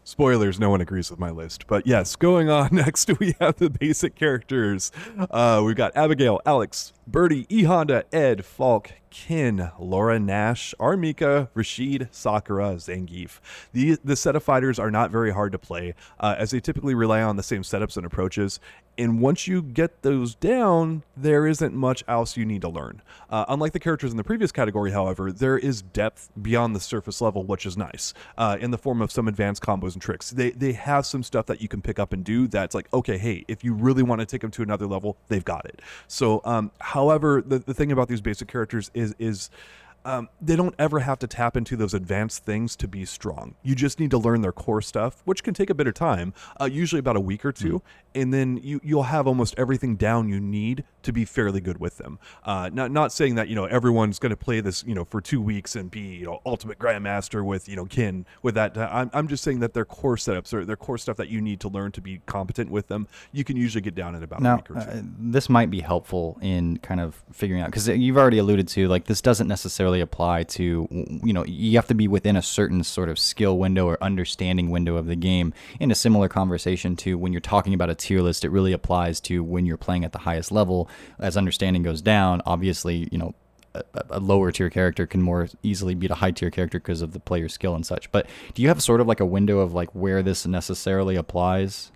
Spoilers, 0.09 0.59
no 0.59 0.71
one 0.71 0.81
agrees 0.81 1.11
with 1.11 1.19
my 1.19 1.29
list. 1.29 1.67
But 1.67 1.85
yes, 1.85 2.15
going 2.15 2.49
on 2.49 2.69
next, 2.71 3.19
we 3.19 3.35
have 3.39 3.57
the 3.57 3.69
basic 3.69 4.15
characters. 4.15 4.91
Uh, 5.29 5.61
we've 5.63 5.75
got 5.75 5.95
Abigail, 5.95 6.41
Alex, 6.47 6.93
Birdie, 7.05 7.45
E 7.47 7.65
Honda, 7.65 8.05
Ed, 8.11 8.39
Falke, 8.39 8.93
Ken, 9.11 9.71
Laura 9.77 10.19
Nash, 10.19 10.73
R. 10.79 10.97
Mika, 10.97 11.49
Rashid, 11.53 12.09
Sakura, 12.11 12.75
Zangief. 12.77 13.39
The, 13.71 13.99
the 14.03 14.15
set 14.15 14.35
of 14.35 14.43
fighters 14.43 14.79
are 14.79 14.89
not 14.89 15.11
very 15.11 15.31
hard 15.31 15.51
to 15.51 15.59
play, 15.59 15.93
uh, 16.19 16.35
as 16.39 16.49
they 16.49 16.59
typically 16.59 16.95
rely 16.95 17.21
on 17.21 17.35
the 17.35 17.43
same 17.43 17.61
setups 17.61 17.95
and 17.95 18.05
approaches. 18.05 18.59
And 18.99 19.21
once 19.21 19.47
you 19.47 19.61
get 19.61 20.01
those 20.01 20.35
down, 20.35 21.03
there 21.15 21.47
isn't 21.47 21.73
much 21.73 22.03
else 22.05 22.35
you 22.35 22.45
need 22.45 22.61
to 22.63 22.69
learn. 22.69 23.01
Uh, 23.29 23.45
unlike 23.47 23.71
the 23.71 23.79
characters 23.79 24.11
in 24.11 24.17
the 24.17 24.25
previous 24.25 24.51
category, 24.51 24.91
however, 24.91 25.31
there 25.31 25.57
is 25.57 25.81
depth 25.81 26.29
beyond 26.41 26.75
the 26.75 26.81
surface 26.81 27.21
level, 27.21 27.45
which 27.45 27.65
is 27.65 27.77
nice, 27.77 28.13
uh, 28.37 28.57
in 28.59 28.71
the 28.71 28.77
form 28.77 29.01
of 29.01 29.09
some 29.09 29.29
advanced 29.29 29.61
combos 29.61 29.93
and 29.93 30.01
tricks. 30.01 30.31
They, 30.31 30.51
they 30.51 30.73
have 30.73 31.05
some 31.05 31.23
stuff 31.23 31.45
that 31.45 31.61
you 31.61 31.69
can 31.69 31.81
pick 31.81 31.97
up 31.97 32.11
and 32.11 32.25
do 32.25 32.49
that's 32.49 32.75
like, 32.75 32.93
okay, 32.93 33.17
hey, 33.17 33.45
if 33.47 33.63
you 33.63 33.73
really 33.73 34.03
want 34.03 34.19
to 34.19 34.25
take 34.25 34.41
them 34.41 34.51
to 34.51 34.63
another 34.63 34.85
level, 34.85 35.15
they've 35.29 35.45
got 35.45 35.63
it. 35.65 35.81
So, 36.07 36.41
um, 36.43 36.69
however, 36.79 37.41
the, 37.41 37.59
the 37.59 37.73
thing 37.73 37.93
about 37.93 38.09
these 38.09 38.21
basic 38.21 38.49
characters 38.49 38.91
is 38.93 39.15
is 39.17 39.49
um, 40.05 40.29
they 40.41 40.55
don't 40.55 40.75
ever 40.79 40.99
have 40.99 41.19
to 41.19 41.27
tap 41.27 41.57
into 41.57 41.75
those 41.75 41.93
advanced 41.93 42.43
things 42.43 42.75
to 42.77 42.87
be 42.87 43.05
strong. 43.05 43.55
You 43.63 43.75
just 43.75 43.99
need 43.99 44.11
to 44.11 44.17
learn 44.17 44.41
their 44.41 44.51
core 44.51 44.81
stuff, 44.81 45.21
which 45.25 45.43
can 45.43 45.53
take 45.53 45.69
a 45.69 45.75
bit 45.75 45.87
of 45.87 45.93
time, 45.93 46.33
uh, 46.59 46.65
usually 46.65 46.99
about 46.99 47.15
a 47.15 47.21
week 47.21 47.45
or 47.45 47.51
2 47.51 47.79
mm 47.79 47.81
and 48.15 48.33
then 48.33 48.59
you 48.63 48.79
you'll 48.83 49.03
have 49.03 49.27
almost 49.27 49.53
everything 49.57 49.95
down 49.95 50.27
you 50.27 50.39
need 50.39 50.83
to 51.03 51.13
be 51.13 51.25
fairly 51.25 51.61
good 51.61 51.79
with 51.79 51.97
them. 51.97 52.19
Uh, 52.43 52.69
not 52.71 52.91
not 52.91 53.11
saying 53.11 53.35
that 53.35 53.47
you 53.47 53.55
know 53.55 53.65
everyone's 53.65 54.19
going 54.19 54.31
to 54.31 54.37
play 54.37 54.61
this 54.61 54.83
you 54.85 54.95
know 54.95 55.05
for 55.05 55.21
two 55.21 55.41
weeks 55.41 55.75
and 55.75 55.89
be 55.89 56.01
you 56.01 56.25
know 56.25 56.41
ultimate 56.45 56.79
grandmaster 56.79 57.43
with 57.43 57.67
you 57.67 57.75
know 57.75 57.85
kin 57.85 58.25
with 58.41 58.55
that. 58.55 58.77
Uh, 58.77 58.89
I'm 58.91 59.09
I'm 59.13 59.27
just 59.27 59.43
saying 59.43 59.59
that 59.59 59.73
their 59.73 59.85
core 59.85 60.15
setups 60.15 60.53
or 60.53 60.65
their 60.65 60.77
core 60.77 60.97
stuff 60.97 61.17
that 61.17 61.29
you 61.29 61.41
need 61.41 61.59
to 61.61 61.69
learn 61.69 61.91
to 61.93 62.01
be 62.01 62.21
competent 62.25 62.69
with 62.69 62.87
them, 62.87 63.07
you 63.31 63.43
can 63.43 63.57
usually 63.57 63.81
get 63.81 63.95
down 63.95 64.15
in 64.15 64.23
about 64.23 64.41
now, 64.41 64.53
a 64.53 64.55
week 64.57 64.71
or 64.71 64.73
two. 64.75 64.79
Uh, 64.79 65.01
this 65.19 65.49
might 65.49 65.69
be 65.69 65.81
helpful 65.81 66.37
in 66.41 66.77
kind 66.77 66.99
of 66.99 67.23
figuring 67.31 67.61
out 67.61 67.67
because 67.67 67.87
you've 67.87 68.17
already 68.17 68.37
alluded 68.37 68.67
to 68.67 68.87
like 68.87 69.05
this 69.05 69.21
doesn't 69.21 69.47
necessarily 69.47 69.69
necessarily 69.69 70.01
apply 70.01 70.43
to 70.43 70.87
you 71.23 71.31
know 71.31 71.45
you 71.45 71.77
have 71.77 71.87
to 71.87 71.93
be 71.93 72.07
within 72.07 72.35
a 72.35 72.41
certain 72.41 72.83
sort 72.83 73.07
of 73.07 73.19
skill 73.19 73.57
window 73.57 73.85
or 73.85 73.97
understanding 74.03 74.69
window 74.69 74.95
of 74.95 75.05
the 75.05 75.15
game 75.15 75.53
in 75.79 75.91
a 75.91 75.95
similar 75.95 76.27
conversation 76.27 76.95
to 76.95 77.17
when 77.17 77.31
you're 77.31 77.39
talking 77.39 77.73
about 77.73 77.89
a 77.89 77.95
tier 77.95 78.19
list 78.19 78.43
it 78.43 78.49
really 78.49 78.73
applies 78.73 79.21
to 79.21 79.43
when 79.43 79.65
you're 79.65 79.77
playing 79.77 80.03
at 80.03 80.11
the 80.11 80.19
highest 80.19 80.51
level 80.51 80.88
as 81.19 81.37
understanding 81.37 81.83
goes 81.83 82.01
down 82.01 82.41
obviously 82.45 83.07
you 83.11 83.17
know 83.17 83.33
a, 83.75 83.83
a 84.09 84.19
lower 84.19 84.51
tier 84.51 84.69
character 84.69 85.05
can 85.05 85.21
more 85.21 85.47
easily 85.63 85.95
beat 85.95 86.11
a 86.11 86.15
high 86.15 86.31
tier 86.31 86.49
character 86.49 86.79
because 86.79 87.01
of 87.01 87.13
the 87.13 87.19
player 87.19 87.47
skill 87.47 87.75
and 87.75 87.85
such. 87.85 88.11
But 88.11 88.27
do 88.53 88.61
you 88.61 88.67
have 88.67 88.81
sort 88.81 89.01
of 89.01 89.07
like 89.07 89.19
a 89.19 89.25
window 89.25 89.59
of 89.59 89.73
like 89.73 89.93
where 89.93 90.23
this 90.23 90.45
necessarily 90.45 91.15
applies? 91.15 91.91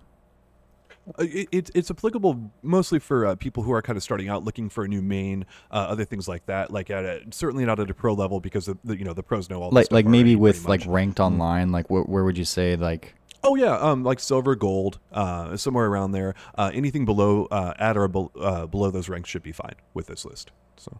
Uh, 1.18 1.24
It, 1.24 1.48
it, 1.52 1.70
it's 1.74 1.90
applicable 1.90 2.50
mostly 2.62 2.98
for 2.98 3.26
uh, 3.26 3.34
people 3.34 3.62
who 3.62 3.72
are 3.72 3.82
kind 3.82 3.96
of 3.96 4.02
starting 4.02 4.28
out, 4.28 4.44
looking 4.44 4.68
for 4.68 4.84
a 4.84 4.88
new 4.88 5.02
main, 5.02 5.44
uh, 5.70 5.74
other 5.74 6.04
things 6.04 6.28
like 6.28 6.46
that. 6.46 6.70
Like 6.70 6.90
at 6.90 7.04
a, 7.04 7.20
certainly 7.30 7.64
not 7.64 7.78
at 7.80 7.90
a 7.90 7.94
pro 7.94 8.14
level 8.14 8.40
because 8.40 8.66
the, 8.66 8.78
the, 8.84 8.96
you 8.96 9.04
know 9.04 9.12
the 9.12 9.22
pros 9.22 9.50
know 9.50 9.62
all. 9.62 9.70
this 9.70 9.74
Like 9.74 9.84
stuff 9.86 9.96
like 9.96 10.06
maybe 10.06 10.36
with 10.36 10.66
like. 10.66 10.82
Mm-hmm. 10.82 10.90
ranked 10.92 11.20
online, 11.20 11.72
like 11.72 11.88
wh- 11.88 12.08
where 12.08 12.24
would 12.24 12.38
you 12.38 12.44
say 12.44 12.76
like 12.76 13.14
Oh 13.44 13.56
yeah, 13.56 13.76
um, 13.76 14.02
like 14.02 14.20
silver, 14.20 14.54
gold, 14.54 14.98
uh, 15.12 15.56
somewhere 15.56 15.86
around 15.86 16.12
there. 16.12 16.34
Uh, 16.56 16.70
anything 16.72 17.04
below, 17.04 17.44
uh, 17.50 17.74
at 17.78 17.96
or 17.96 18.08
bel 18.08 18.32
uh, 18.40 18.66
below 18.66 18.90
those 18.90 19.08
ranks 19.08 19.28
should 19.28 19.42
be 19.42 19.52
fine 19.52 19.74
with 19.92 20.06
this 20.06 20.24
list. 20.24 20.50
So. 20.76 20.98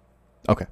okay. 0.49 0.67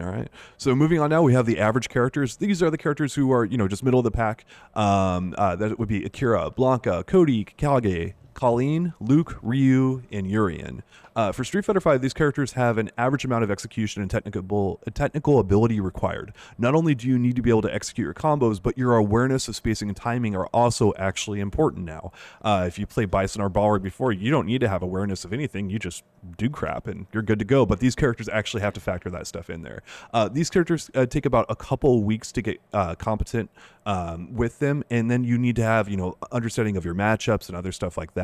All 0.00 0.06
right. 0.06 0.28
So 0.56 0.74
moving 0.74 1.00
on 1.00 1.10
now, 1.10 1.22
we 1.22 1.34
have 1.34 1.44
the 1.44 1.58
average 1.58 1.88
characters. 1.90 2.36
These 2.36 2.62
are 2.62 2.70
the 2.70 2.78
characters 2.78 3.14
who 3.14 3.30
are, 3.30 3.44
you 3.44 3.58
know, 3.58 3.68
just 3.68 3.84
middle 3.84 4.00
of 4.00 4.04
the 4.04 4.10
pack. 4.10 4.46
Um, 4.74 5.34
uh, 5.36 5.54
that 5.56 5.78
would 5.78 5.88
be 5.88 6.02
Akira, 6.04 6.50
Blanca, 6.50 7.04
Cody, 7.04 7.44
Kage, 7.44 8.14
Kolin, 8.34 8.94
Luke, 9.00 9.38
Ryu, 9.42 10.02
and 10.10 10.30
Urien. 10.30 10.82
Uh, 11.14 11.30
for 11.30 11.44
Street 11.44 11.64
Fighter 11.64 11.80
V, 11.80 11.98
these 11.98 12.14
characters 12.14 12.52
have 12.52 12.78
an 12.78 12.90
average 12.96 13.24
amount 13.24 13.44
of 13.44 13.50
execution 13.50 14.00
and 14.00 14.10
technical 14.10 14.80
technical 14.94 15.38
ability 15.38 15.78
required. 15.78 16.32
Not 16.56 16.74
only 16.74 16.94
do 16.94 17.06
you 17.06 17.18
need 17.18 17.36
to 17.36 17.42
be 17.42 17.50
able 17.50 17.62
to 17.62 17.74
execute 17.74 18.04
your 18.04 18.14
combos, 18.14 18.62
but 18.62 18.78
your 18.78 18.96
awareness 18.96 19.46
of 19.48 19.56
spacing 19.56 19.88
and 19.88 19.96
timing 19.96 20.34
are 20.34 20.46
also 20.46 20.94
actually 20.96 21.40
important 21.40 21.84
now. 21.84 22.12
Uh, 22.40 22.64
if 22.66 22.78
you 22.78 22.86
play 22.86 23.04
Bison 23.04 23.42
or 23.42 23.50
Balrog 23.50 23.82
before, 23.82 24.12
you 24.12 24.30
don't 24.30 24.46
need 24.46 24.62
to 24.62 24.68
have 24.68 24.82
awareness 24.82 25.24
of 25.24 25.32
anything. 25.32 25.68
You 25.68 25.78
just 25.78 26.02
do 26.38 26.48
crap 26.48 26.86
and 26.86 27.06
you're 27.12 27.22
good 27.22 27.38
to 27.40 27.44
go. 27.44 27.66
But 27.66 27.80
these 27.80 27.94
characters 27.94 28.28
actually 28.28 28.62
have 28.62 28.72
to 28.74 28.80
factor 28.80 29.10
that 29.10 29.26
stuff 29.26 29.50
in 29.50 29.62
there. 29.62 29.82
Uh, 30.14 30.28
these 30.28 30.48
characters 30.48 30.90
uh, 30.94 31.04
take 31.04 31.26
about 31.26 31.44
a 31.50 31.56
couple 31.56 32.02
weeks 32.02 32.32
to 32.32 32.42
get 32.42 32.58
uh, 32.72 32.94
competent 32.94 33.50
um, 33.84 34.34
with 34.34 34.58
them, 34.58 34.84
and 34.90 35.10
then 35.10 35.24
you 35.24 35.38
need 35.38 35.56
to 35.56 35.62
have 35.62 35.88
you 35.88 35.96
know 35.96 36.16
understanding 36.30 36.76
of 36.76 36.84
your 36.84 36.94
matchups 36.94 37.48
and 37.48 37.56
other 37.56 37.72
stuff 37.72 37.96
like 37.98 38.14
that. 38.14 38.21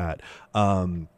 Um, 0.53 1.09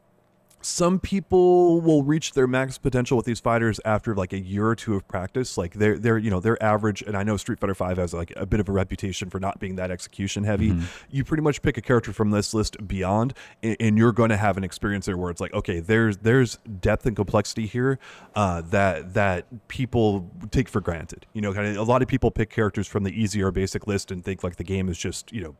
some 0.61 0.99
people 0.99 1.81
will 1.81 2.03
reach 2.03 2.33
their 2.33 2.47
max 2.47 2.77
potential 2.77 3.17
with 3.17 3.25
these 3.25 3.39
fighters 3.39 3.79
after 3.83 4.15
like 4.15 4.31
a 4.31 4.39
year 4.39 4.67
or 4.67 4.75
two 4.75 4.95
of 4.95 5.07
practice. 5.07 5.57
Like 5.57 5.73
they're 5.73 5.97
they're 5.97 6.17
you 6.17 6.29
know 6.29 6.39
they're 6.39 6.61
average, 6.63 7.01
and 7.01 7.17
I 7.17 7.23
know 7.23 7.37
Street 7.37 7.59
Fighter 7.59 7.75
Five 7.75 7.97
has 7.97 8.13
like 8.13 8.31
a 8.35 8.45
bit 8.45 8.59
of 8.59 8.69
a 8.69 8.71
reputation 8.71 9.29
for 9.29 9.39
not 9.39 9.59
being 9.59 9.75
that 9.75 9.91
execution 9.91 10.43
heavy. 10.43 10.75
You 11.09 11.23
pretty 11.23 11.43
much 11.43 11.61
pick 11.61 11.77
a 11.77 11.81
character 11.81 12.13
from 12.13 12.31
this 12.31 12.53
list 12.53 12.87
beyond, 12.87 13.33
and, 13.63 13.75
and 13.79 13.97
you're 13.97 14.11
going 14.11 14.29
to 14.29 14.37
have 14.37 14.57
an 14.57 14.63
experience 14.63 15.07
there 15.07 15.17
where 15.17 15.31
it's 15.31 15.41
like, 15.41 15.53
okay, 15.53 15.79
there's 15.79 16.17
there's 16.17 16.57
depth 16.79 17.05
and 17.05 17.15
complexity 17.15 17.65
here 17.65 17.99
uh, 18.35 18.61
that 18.69 19.13
that 19.13 19.67
people 19.67 20.29
take 20.51 20.69
for 20.69 20.81
granted. 20.81 21.25
You 21.33 21.41
know, 21.41 21.53
kind 21.53 21.67
of 21.67 21.77
a 21.77 21.83
lot 21.83 22.01
of 22.01 22.07
people 22.07 22.31
pick 22.31 22.49
characters 22.49 22.87
from 22.87 23.03
the 23.03 23.19
easier 23.19 23.51
basic 23.51 23.87
list 23.87 24.11
and 24.11 24.23
think 24.23 24.43
like 24.43 24.57
the 24.57 24.63
game 24.63 24.89
is 24.89 24.97
just 24.97 25.33
you 25.33 25.41
know 25.41 25.55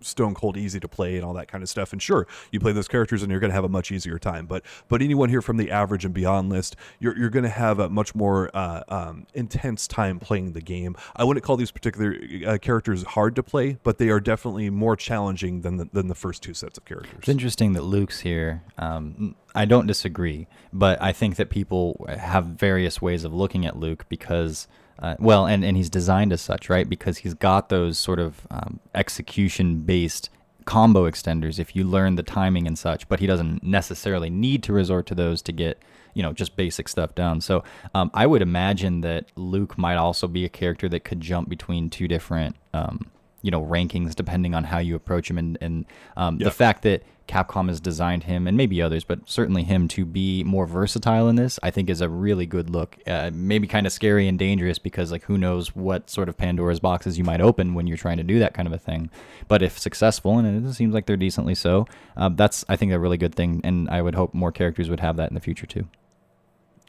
stone 0.00 0.34
cold 0.34 0.56
easy 0.56 0.80
to 0.80 0.88
play 0.88 1.16
and 1.16 1.24
all 1.24 1.34
that 1.34 1.48
kind 1.48 1.62
of 1.62 1.68
stuff. 1.68 1.92
And 1.92 2.00
sure, 2.02 2.26
you 2.50 2.60
play 2.60 2.72
those 2.72 2.88
characters 2.88 3.22
and 3.22 3.30
you're 3.30 3.40
going 3.40 3.50
to 3.50 3.54
have 3.54 3.64
a 3.64 3.68
much 3.68 3.90
easier 3.90 4.18
time. 4.18 4.46
But 4.46 4.64
but 4.88 5.02
anyone 5.02 5.28
here 5.28 5.42
from 5.42 5.56
the 5.56 5.70
average 5.70 6.04
and 6.04 6.14
beyond 6.14 6.50
list, 6.50 6.76
you're 6.98 7.16
you're 7.16 7.30
going 7.30 7.44
to 7.44 7.48
have 7.48 7.78
a 7.78 7.88
much 7.88 8.14
more 8.14 8.50
uh, 8.54 8.82
um, 8.88 9.26
intense 9.34 9.86
time 9.86 10.18
playing 10.18 10.52
the 10.52 10.60
game. 10.60 10.96
I 11.16 11.24
wouldn't 11.24 11.44
call 11.44 11.56
these 11.56 11.70
particular 11.70 12.16
uh, 12.46 12.58
characters 12.58 13.02
hard 13.02 13.36
to 13.36 13.42
play, 13.42 13.78
but 13.82 13.98
they 13.98 14.08
are 14.08 14.20
definitely 14.20 14.70
more 14.70 14.96
challenging 14.96 15.62
than 15.62 15.76
the, 15.76 15.88
than 15.92 16.08
the 16.08 16.14
first 16.14 16.42
two 16.42 16.54
sets 16.54 16.78
of 16.78 16.84
characters. 16.84 17.18
It's 17.18 17.28
interesting 17.28 17.72
that 17.74 17.82
Luke's 17.82 18.20
here. 18.20 18.62
Um, 18.78 19.34
I 19.54 19.64
don't 19.64 19.86
disagree, 19.86 20.46
but 20.72 21.00
I 21.02 21.12
think 21.12 21.36
that 21.36 21.50
people 21.50 22.06
have 22.08 22.44
various 22.46 23.02
ways 23.02 23.24
of 23.24 23.34
looking 23.34 23.66
at 23.66 23.76
Luke 23.76 24.06
because, 24.08 24.68
uh, 25.00 25.16
well, 25.18 25.46
and, 25.46 25.64
and 25.64 25.76
he's 25.76 25.90
designed 25.90 26.32
as 26.32 26.40
such, 26.40 26.68
right? 26.68 26.88
Because 26.88 27.18
he's 27.18 27.34
got 27.34 27.70
those 27.70 27.98
sort 27.98 28.18
of 28.18 28.46
um, 28.50 28.80
execution 28.94 29.80
based 29.80 30.28
combo 30.66 31.10
extenders 31.10 31.58
if 31.58 31.74
you 31.74 31.84
learn 31.84 32.16
the 32.16 32.22
timing 32.22 32.66
and 32.66 32.78
such, 32.78 33.08
but 33.08 33.18
he 33.18 33.26
doesn't 33.26 33.62
necessarily 33.62 34.28
need 34.28 34.62
to 34.62 34.72
resort 34.72 35.06
to 35.06 35.14
those 35.14 35.40
to 35.42 35.52
get, 35.52 35.78
you 36.12 36.22
know, 36.22 36.32
just 36.32 36.54
basic 36.54 36.86
stuff 36.86 37.14
down. 37.14 37.40
So 37.40 37.64
um, 37.94 38.10
I 38.12 38.26
would 38.26 38.42
imagine 38.42 39.00
that 39.00 39.26
Luke 39.36 39.78
might 39.78 39.96
also 39.96 40.28
be 40.28 40.44
a 40.44 40.50
character 40.50 40.88
that 40.90 41.00
could 41.00 41.20
jump 41.20 41.48
between 41.48 41.88
two 41.88 42.06
different. 42.06 42.56
Um, 42.74 43.10
you 43.42 43.50
know 43.50 43.64
rankings 43.64 44.14
depending 44.14 44.54
on 44.54 44.64
how 44.64 44.78
you 44.78 44.94
approach 44.94 45.30
him 45.30 45.38
and 45.38 45.56
and 45.60 45.84
um, 46.16 46.38
Yeah. 46.38 46.44
the 46.44 46.50
fact 46.50 46.82
that 46.82 47.02
Capcom 47.28 47.68
has 47.68 47.80
designed 47.80 48.24
him 48.24 48.48
and 48.48 48.56
maybe 48.56 48.82
others 48.82 49.04
but 49.04 49.20
certainly 49.30 49.62
him 49.62 49.86
to 49.88 50.04
be 50.04 50.42
more 50.42 50.66
versatile 50.66 51.28
in 51.28 51.36
this 51.36 51.60
I 51.62 51.70
think 51.70 51.88
is 51.88 52.00
a 52.00 52.08
really 52.08 52.44
good 52.44 52.68
look. 52.70 52.98
Uh, 53.06 53.30
maybe 53.32 53.68
kind 53.68 53.86
of 53.86 53.92
scary 53.92 54.26
and 54.26 54.36
dangerous 54.38 54.78
because 54.80 55.12
like 55.12 55.22
who 55.24 55.38
knows 55.38 55.74
what 55.76 56.10
sort 56.10 56.28
of 56.28 56.36
Pandora's 56.36 56.80
boxes 56.80 57.18
you 57.18 57.24
might 57.24 57.40
open 57.40 57.74
when 57.74 57.86
you're 57.86 57.96
trying 57.96 58.16
to 58.16 58.24
do 58.24 58.40
that 58.40 58.52
kind 58.52 58.66
of 58.66 58.72
a 58.74 58.78
thing. 58.78 59.10
But 59.46 59.62
if 59.62 59.78
successful 59.78 60.38
and 60.38 60.66
it 60.66 60.72
seems 60.74 60.92
like 60.92 61.06
they're 61.06 61.16
decently 61.16 61.54
so 61.54 61.86
uh, 62.16 62.30
that's 62.30 62.64
I 62.68 62.74
think 62.74 62.90
a 62.92 62.98
really 62.98 63.16
good 63.16 63.34
thing 63.36 63.60
and 63.62 63.88
I 63.88 64.02
would 64.02 64.16
hope 64.16 64.34
more 64.34 64.50
characters 64.50 64.90
would 64.90 65.00
have 65.00 65.16
that 65.18 65.30
in 65.30 65.34
the 65.34 65.40
future 65.40 65.66
too 65.66 65.86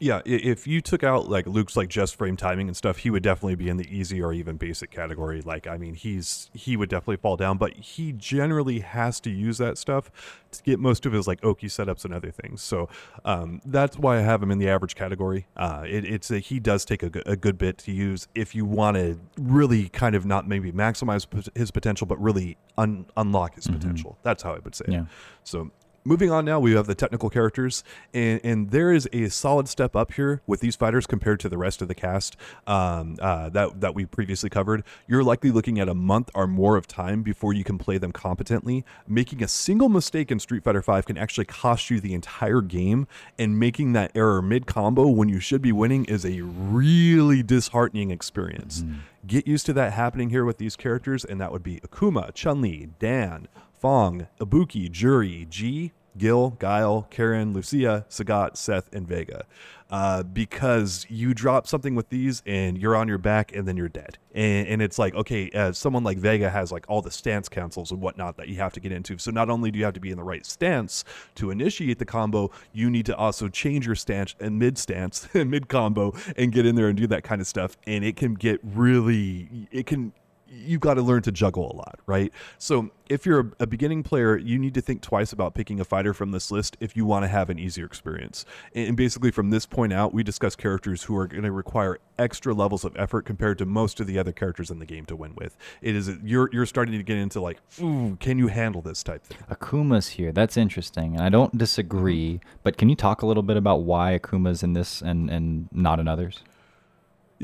Yeah, 0.02 0.20
if 0.24 0.66
you 0.66 0.80
took 0.80 1.04
out 1.04 1.28
like 1.28 1.46
Luke's 1.46 1.76
like 1.76 1.88
just 1.88 2.16
frame 2.16 2.36
timing 2.36 2.66
and 2.66 2.76
stuff, 2.76 2.96
he 2.98 3.10
would 3.10 3.22
definitely 3.22 3.54
be 3.54 3.68
in 3.68 3.76
the 3.76 3.86
easy 3.88 4.20
or 4.20 4.32
even 4.32 4.56
basic 4.56 4.90
category. 4.90 5.40
Like, 5.42 5.68
I 5.68 5.76
mean, 5.76 5.94
he's 5.94 6.50
he 6.54 6.76
would 6.76 6.88
definitely 6.88 7.18
fall 7.18 7.36
down, 7.36 7.56
but 7.56 7.72
he 7.74 8.10
generally 8.10 8.80
has 8.80 9.20
to 9.20 9.30
use 9.30 9.58
that 9.58 9.78
stuff 9.78 10.10
to 10.50 10.62
get 10.64 10.80
most 10.80 11.06
of 11.06 11.12
his 11.12 11.28
like 11.28 11.44
Oki 11.44 11.68
setups 11.68 12.04
and 12.04 12.12
other 12.12 12.32
things. 12.32 12.62
So 12.62 12.88
um, 13.24 13.60
that's 13.64 13.96
why 13.96 14.18
I 14.18 14.22
have 14.22 14.42
him 14.42 14.50
in 14.50 14.58
the 14.58 14.68
average 14.68 14.96
category. 14.96 15.46
Uh, 15.56 15.84
it, 15.86 16.04
it's 16.04 16.32
a, 16.32 16.40
he 16.40 16.58
does 16.58 16.84
take 16.84 17.04
a, 17.04 17.10
a 17.24 17.36
good 17.36 17.56
bit 17.56 17.78
to 17.78 17.92
use 17.92 18.26
if 18.34 18.56
you 18.56 18.64
want 18.64 18.96
to 18.96 19.20
really 19.38 19.88
kind 19.88 20.16
of 20.16 20.26
not 20.26 20.48
maybe 20.48 20.72
maximize 20.72 21.28
his 21.56 21.70
potential, 21.70 22.08
but 22.08 22.20
really 22.20 22.56
un- 22.76 23.06
unlock 23.16 23.54
his 23.54 23.68
potential. 23.68 24.18
That's 24.24 24.42
how 24.42 24.52
I 24.54 24.58
would 24.58 24.74
say 24.74 24.86
Yeah. 24.88 25.02
it. 25.02 25.06
So 25.44 25.70
moving 26.04 26.30
on 26.30 26.44
now, 26.44 26.60
we 26.60 26.72
have 26.72 26.86
the 26.86 26.94
technical 26.94 27.30
characters, 27.30 27.84
and, 28.12 28.40
and 28.44 28.70
there 28.70 28.92
is 28.92 29.08
a 29.12 29.28
solid 29.28 29.68
step 29.68 29.94
up 29.96 30.12
here 30.14 30.42
with 30.46 30.60
these 30.60 30.76
fighters 30.76 31.06
compared 31.06 31.40
to 31.40 31.48
the 31.48 31.58
rest 31.58 31.82
of 31.82 31.88
the 31.88 31.94
cast 31.94 32.36
um, 32.66 33.16
uh, 33.20 33.48
that 33.50 33.80
that 33.80 33.94
we 33.94 34.04
previously 34.04 34.50
covered. 34.50 34.84
You're 35.06 35.24
likely 35.24 35.50
looking 35.50 35.78
at 35.78 35.88
a 35.88 35.94
month 35.94 36.30
or 36.34 36.46
more 36.46 36.76
of 36.76 36.86
time 36.86 37.22
before 37.22 37.52
you 37.52 37.64
can 37.64 37.78
play 37.78 37.98
them 37.98 38.12
competently. 38.12 38.84
Making 39.06 39.42
a 39.42 39.48
single 39.48 39.88
mistake 39.88 40.30
in 40.30 40.38
Street 40.38 40.64
Fighter 40.64 40.82
V 40.82 41.02
can 41.02 41.16
actually 41.18 41.46
cost 41.46 41.90
you 41.90 42.00
the 42.00 42.14
entire 42.14 42.60
game, 42.60 43.06
and 43.38 43.58
making 43.58 43.92
that 43.92 44.12
error 44.14 44.42
mid 44.42 44.66
combo 44.66 45.06
when 45.06 45.28
you 45.28 45.40
should 45.40 45.62
be 45.62 45.72
winning 45.72 46.04
is 46.06 46.24
a 46.24 46.40
really 46.42 47.42
disheartening 47.42 48.10
experience. 48.10 48.84
Get 49.26 49.46
used 49.46 49.66
to 49.66 49.72
that 49.74 49.92
happening 49.92 50.30
here 50.30 50.44
with 50.44 50.58
these 50.58 50.74
characters, 50.74 51.24
and 51.24 51.40
that 51.40 51.52
would 51.52 51.62
be 51.62 51.78
Akuma, 51.80 52.34
Chun 52.34 52.60
Li, 52.60 52.88
Dan, 52.98 53.46
F.A.N.G, 53.82 54.26
Ibuki, 54.40 54.90
Juri, 54.90 55.46
G, 55.50 55.92
Gil, 56.16 56.50
Guile, 56.58 57.06
Karin, 57.10 57.52
Lucia, 57.52 58.06
Sagat, 58.08 58.56
Seth, 58.56 58.88
and 58.94 59.08
Vega. 59.08 59.44
Uh, 59.90 60.22
because 60.22 61.04
you 61.10 61.34
drop 61.34 61.66
something 61.66 61.94
with 61.94 62.08
these 62.08 62.42
and 62.46 62.78
you're 62.78 62.96
on 62.96 63.08
your 63.08 63.18
back 63.18 63.54
and 63.54 63.68
then 63.68 63.76
you're 63.76 63.90
dead. 63.90 64.16
And, 64.34 64.66
and 64.66 64.82
it's 64.82 64.98
like, 64.98 65.14
okay, 65.14 65.50
uh, 65.50 65.72
someone 65.72 66.02
like 66.02 66.16
Vega 66.16 66.48
has 66.48 66.72
like 66.72 66.86
all 66.88 67.02
the 67.02 67.10
stance 67.10 67.46
cancels 67.46 67.90
and 67.90 68.00
whatnot 68.00 68.38
that 68.38 68.48
you 68.48 68.56
have 68.56 68.72
to 68.72 68.80
get 68.80 68.90
into. 68.90 69.18
So 69.18 69.30
not 69.30 69.50
only 69.50 69.70
do 69.70 69.78
you 69.78 69.84
have 69.84 69.92
to 69.94 70.00
be 70.00 70.10
in 70.10 70.16
the 70.16 70.24
right 70.24 70.46
stance 70.46 71.04
to 71.34 71.50
initiate 71.50 71.98
the 71.98 72.06
combo, 72.06 72.50
you 72.72 72.88
need 72.88 73.04
to 73.06 73.16
also 73.16 73.48
change 73.48 73.84
your 73.84 73.94
stance 73.94 74.34
and 74.40 74.58
mid 74.58 74.78
stance 74.78 75.28
and 75.34 75.50
mid 75.50 75.68
combo 75.68 76.14
and 76.36 76.52
get 76.52 76.64
in 76.64 76.74
there 76.74 76.88
and 76.88 76.96
do 76.96 77.06
that 77.08 77.22
kind 77.22 77.42
of 77.42 77.46
stuff. 77.46 77.76
And 77.86 78.02
it 78.02 78.16
can 78.16 78.32
get 78.32 78.60
really, 78.62 79.68
it 79.70 79.84
can, 79.84 80.14
you've 80.52 80.80
got 80.80 80.94
to 80.94 81.02
learn 81.02 81.22
to 81.22 81.32
juggle 81.32 81.72
a 81.72 81.74
lot, 81.74 81.98
right? 82.06 82.32
So 82.58 82.90
if 83.08 83.24
you're 83.24 83.40
a, 83.40 83.50
a 83.60 83.66
beginning 83.66 84.02
player, 84.02 84.36
you 84.36 84.58
need 84.58 84.74
to 84.74 84.80
think 84.80 85.00
twice 85.00 85.32
about 85.32 85.54
picking 85.54 85.80
a 85.80 85.84
fighter 85.84 86.12
from 86.12 86.30
this 86.30 86.50
list 86.50 86.76
if 86.80 86.96
you 86.96 87.06
want 87.06 87.24
to 87.24 87.28
have 87.28 87.48
an 87.50 87.58
easier 87.58 87.86
experience. 87.86 88.44
And, 88.74 88.88
and 88.88 88.96
basically, 88.96 89.30
from 89.30 89.50
this 89.50 89.64
point 89.66 89.92
out, 89.92 90.12
we 90.12 90.22
discuss 90.22 90.54
characters 90.54 91.04
who 91.04 91.16
are 91.16 91.26
going 91.26 91.42
to 91.44 91.52
require 91.52 91.98
extra 92.18 92.52
levels 92.52 92.84
of 92.84 92.94
effort 92.96 93.24
compared 93.24 93.58
to 93.58 93.66
most 93.66 93.98
of 94.00 94.06
the 94.06 94.18
other 94.18 94.32
characters 94.32 94.70
in 94.70 94.78
the 94.78 94.86
game 94.86 95.06
to 95.06 95.16
win 95.16 95.34
with. 95.36 95.56
It 95.80 95.96
is 95.96 96.10
you're 96.22 96.50
you're 96.52 96.66
starting 96.66 96.96
to 96.96 97.02
get 97.02 97.16
into 97.16 97.40
like, 97.40 97.58
ooh, 97.80 98.16
can 98.20 98.38
you 98.38 98.48
handle 98.48 98.82
this 98.82 99.02
type 99.02 99.24
thing? 99.24 99.38
Akuma's 99.50 100.08
here. 100.08 100.32
That's 100.32 100.56
interesting, 100.56 101.14
and 101.14 101.24
I 101.24 101.30
don't 101.30 101.56
disagree. 101.56 102.40
But 102.62 102.76
can 102.76 102.88
you 102.88 102.96
talk 102.96 103.22
a 103.22 103.26
little 103.26 103.42
bit 103.42 103.56
about 103.56 103.82
why 103.82 104.18
Akuma's 104.18 104.62
in 104.62 104.74
this 104.74 105.00
and 105.00 105.30
and 105.30 105.68
not 105.72 105.98
in 105.98 106.08
others? 106.08 106.42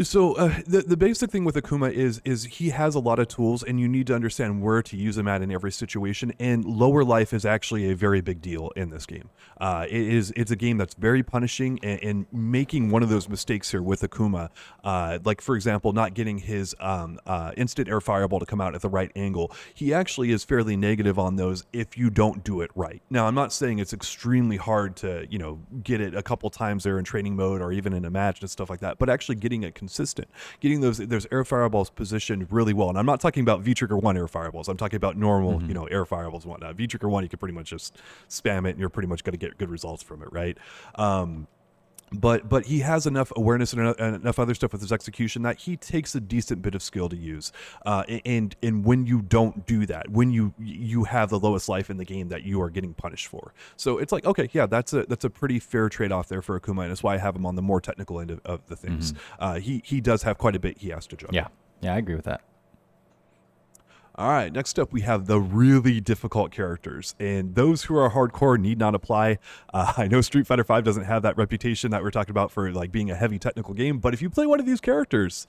So 0.05 0.35
uh, 0.35 0.61
the 0.65 0.83
the 0.83 0.97
basic 0.97 1.29
thing 1.29 1.45
with 1.45 1.57
Akuma 1.57 1.93
is 1.93 2.23
is 2.25 2.45
he 2.45 2.71
has 2.71 2.95
a 2.95 3.01
lot 3.01 3.19
of 3.19 3.27
tools, 3.27 3.65
and 3.65 3.81
you 3.81 3.89
need 3.89 4.07
to 4.07 4.15
understand 4.15 4.63
where 4.63 4.81
to 4.81 4.97
use 4.97 5.17
them 5.17 5.27
at 5.27 5.43
in 5.43 5.51
every 5.51 5.73
situation. 5.73 6.33
And 6.39 6.65
lower 6.65 7.03
life 7.03 7.33
is 7.33 7.45
actually 7.45 7.91
a 7.91 7.97
very 7.97 8.21
big 8.21 8.41
deal 8.41 8.71
in 8.77 8.91
this 8.91 9.07
game. 9.07 9.29
Uh, 9.61 9.87
it 9.91 10.01
is 10.01 10.33
it's 10.37 10.53
a 10.53 10.57
game 10.57 10.79
that's 10.79 10.95
very 10.95 11.25
punishing, 11.25 11.81
and, 11.83 12.01
and 12.05 12.27
making 12.33 12.91
one 12.91 13.03
of 13.03 13.09
those 13.09 13.29
mistakes 13.29 13.73
here 13.73 13.83
with 13.83 14.03
Akuma, 14.03 14.51
uh, 14.85 15.19
like 15.25 15.41
for 15.41 15.57
example, 15.57 15.93
not 15.93 16.15
getting 16.15 16.39
his 16.39 16.77
um, 16.79 17.19
uh, 17.27 17.51
instant 17.57 17.89
air 17.89 18.01
fireball 18.01 18.39
to 18.39 18.47
come 18.47 18.61
out 18.61 18.77
at 18.77 18.83
the 18.83 18.89
right 18.89 19.11
angle, 19.17 19.51
he 19.75 19.93
actually 19.93 20.31
is 20.31 20.45
fairly 20.45 20.77
negative 20.77 21.19
on 21.19 21.35
those 21.35 21.65
if 21.73 21.99
you 21.99 22.09
don't 22.09 22.45
do 22.45 22.61
it 22.61 22.71
right. 22.77 23.03
Now, 23.11 23.27
I'm 23.27 23.35
not 23.35 23.53
saying 23.53 23.81
it's 23.81 23.93
extremely 23.93 24.59
hard 24.59 24.95
to 24.99 25.27
you 25.29 25.41
know 25.41 25.59
get 25.83 26.01
it 26.01 26.15
a 26.15 26.23
couple 26.23 26.49
times 26.51 26.85
there 26.85 27.01
in 27.01 27.05
training 27.05 27.35
mode 27.35 27.61
or 27.61 27.73
even 27.73 27.93
in 27.93 28.05
a 28.05 28.11
match 28.11 28.43
and 28.43 28.49
stuff 28.49 28.71
like 28.71 28.79
that, 28.79 28.99
but 28.99 29.11
actually 29.11 29.35
getting 29.35 29.65
it 29.65 29.75
consistent, 29.89 30.29
getting 30.61 30.81
those 30.81 30.99
those 30.99 31.27
air 31.33 31.45
fireballs 31.45 31.91
positioned 31.91 32.47
really 32.53 32.75
well. 32.75 32.91
And 32.91 32.99
I'm 32.99 33.07
not 33.07 33.21
talking 33.21 33.43
about 33.43 33.63
V 33.63 33.75
Trigger 33.75 33.97
One 33.97 34.17
air 34.17 34.29
fireballs. 34.29 34.69
I'm 34.69 34.77
talking 34.77 34.97
about 34.97 35.17
normal, 35.17 35.59
mm-hmm. 35.59 35.69
you 35.69 35.75
know, 35.75 35.87
air 35.87 36.05
fireballs 36.05 36.45
and 36.45 36.51
whatnot. 36.51 36.77
V 36.77 36.87
Trigger 36.87 37.09
One, 37.09 37.23
you 37.23 37.29
can 37.29 37.39
pretty 37.39 37.55
much 37.55 37.71
just 37.71 37.97
spam 38.29 38.67
it, 38.67 38.71
and 38.71 38.79
you're 38.79 38.91
pretty 38.91 39.09
much 39.09 39.25
going 39.25 39.33
to 39.33 39.39
get 39.39 39.57
good 39.59 39.71
results 39.71 40.03
from 40.03 40.23
it, 40.23 40.29
right? 40.31 40.59
Um, 40.97 41.47
but 42.13 42.49
but 42.49 42.67
he 42.67 42.81
has 42.81 43.07
enough 43.07 43.33
awareness 43.37 43.73
and 43.73 43.97
enough 44.01 44.39
other 44.39 44.55
stuff 44.55 44.73
with 44.73 44.81
his 44.81 44.93
execution 44.93 45.43
that 45.43 45.59
he 45.59 45.77
takes 45.77 46.15
a 46.15 46.21
decent 46.21 46.63
bit 46.63 46.75
of 46.75 46.83
skill 46.83 47.09
to 47.09 47.17
use. 47.17 47.53
Uh, 47.85 48.05
and 48.25 48.57
and 48.63 48.85
when 48.85 49.07
you 49.07 49.23
don't 49.23 49.67
do 49.67 49.87
that, 49.87 50.09
when 50.11 50.31
you 50.31 50.55
you 50.59 51.05
have 51.05 51.31
the 51.31 51.39
lowest 51.39 51.69
life 51.69 51.91
in 51.91 51.97
the 51.97 52.05
game 52.05 52.29
that 52.29 52.43
you 52.43 52.61
are 52.61 52.71
getting 52.71 52.95
punished 52.95 53.27
for, 53.27 53.53
so 53.77 53.99
it's 53.99 54.13
like 54.13 54.25
okay, 54.25 54.49
yeah, 54.53 54.67
that's 54.67 54.93
a 54.93 55.05
that's 55.05 55.25
a 55.25 55.31
pretty 55.31 55.59
fair 55.59 55.89
trade 55.89 56.13
off 56.13 56.29
there 56.29 56.43
for 56.43 56.59
Akuma, 56.59 56.83
and 56.83 56.91
that's 56.91 57.03
why 57.03 57.15
I 57.15 57.19
have 57.19 57.37
him 57.37 57.47
on 57.47 57.57
the 57.57 57.63
more 57.63 57.81
technical 57.81 58.21
end 58.21 58.31
of, 58.31 58.41
of 58.45 58.67
the 58.67 58.77
things. 58.77 59.13
Mm-hmm. 59.13 59.45
Uh, 59.45 59.55
he 59.61 59.83
he 59.85 60.01
does 60.01 60.23
have 60.23 60.39
quite 60.39 60.57
a 60.57 60.61
bit 60.61 60.79
he 60.79 60.91
has 60.91 61.07
to 61.09 61.17
juggle. 61.17 61.35
Yeah, 61.35 61.49
yeah, 61.81 61.95
I 61.95 61.99
agree 61.99 62.15
with 62.15 62.25
that. 62.25 62.43
All 64.19 64.31
right, 64.31 64.53
next 64.53 64.81
up 64.81 64.93
we 64.93 65.03
have 65.03 65.27
the 65.27 65.39
really 65.39 66.01
difficult 66.01 66.51
characters, 66.51 67.15
and 67.21 67.55
those 67.55 67.85
who 67.85 67.97
are 67.97 68.11
hardcore 68.11 68.59
need 68.59 68.77
not 68.77 68.97
apply. 68.97 69.39
Uh, 69.73 69.93
I 69.97 70.09
know 70.09 70.23
Street 70.23 70.45
Fighter 70.45 70.65
V 70.65 70.83
doesn't 70.83 71.05
have 71.05 71.23
that 71.23 71.37
reputation 71.37 71.93
that 71.93 72.03
we're 72.03 72.11
talking 72.11 72.33
about 72.33 72.51
for 72.51 72.73
like 72.73 72.91
being 72.91 73.13
a 73.13 73.15
heavy 73.15 73.39
technical 73.39 73.75
game, 73.75 74.01
but 74.01 74.15
if 74.15 74.21
you 74.21 74.29
play 74.29 74.45
one 74.45 74.59
of 74.59 74.67
these 74.67 74.81
characters, 74.81 75.47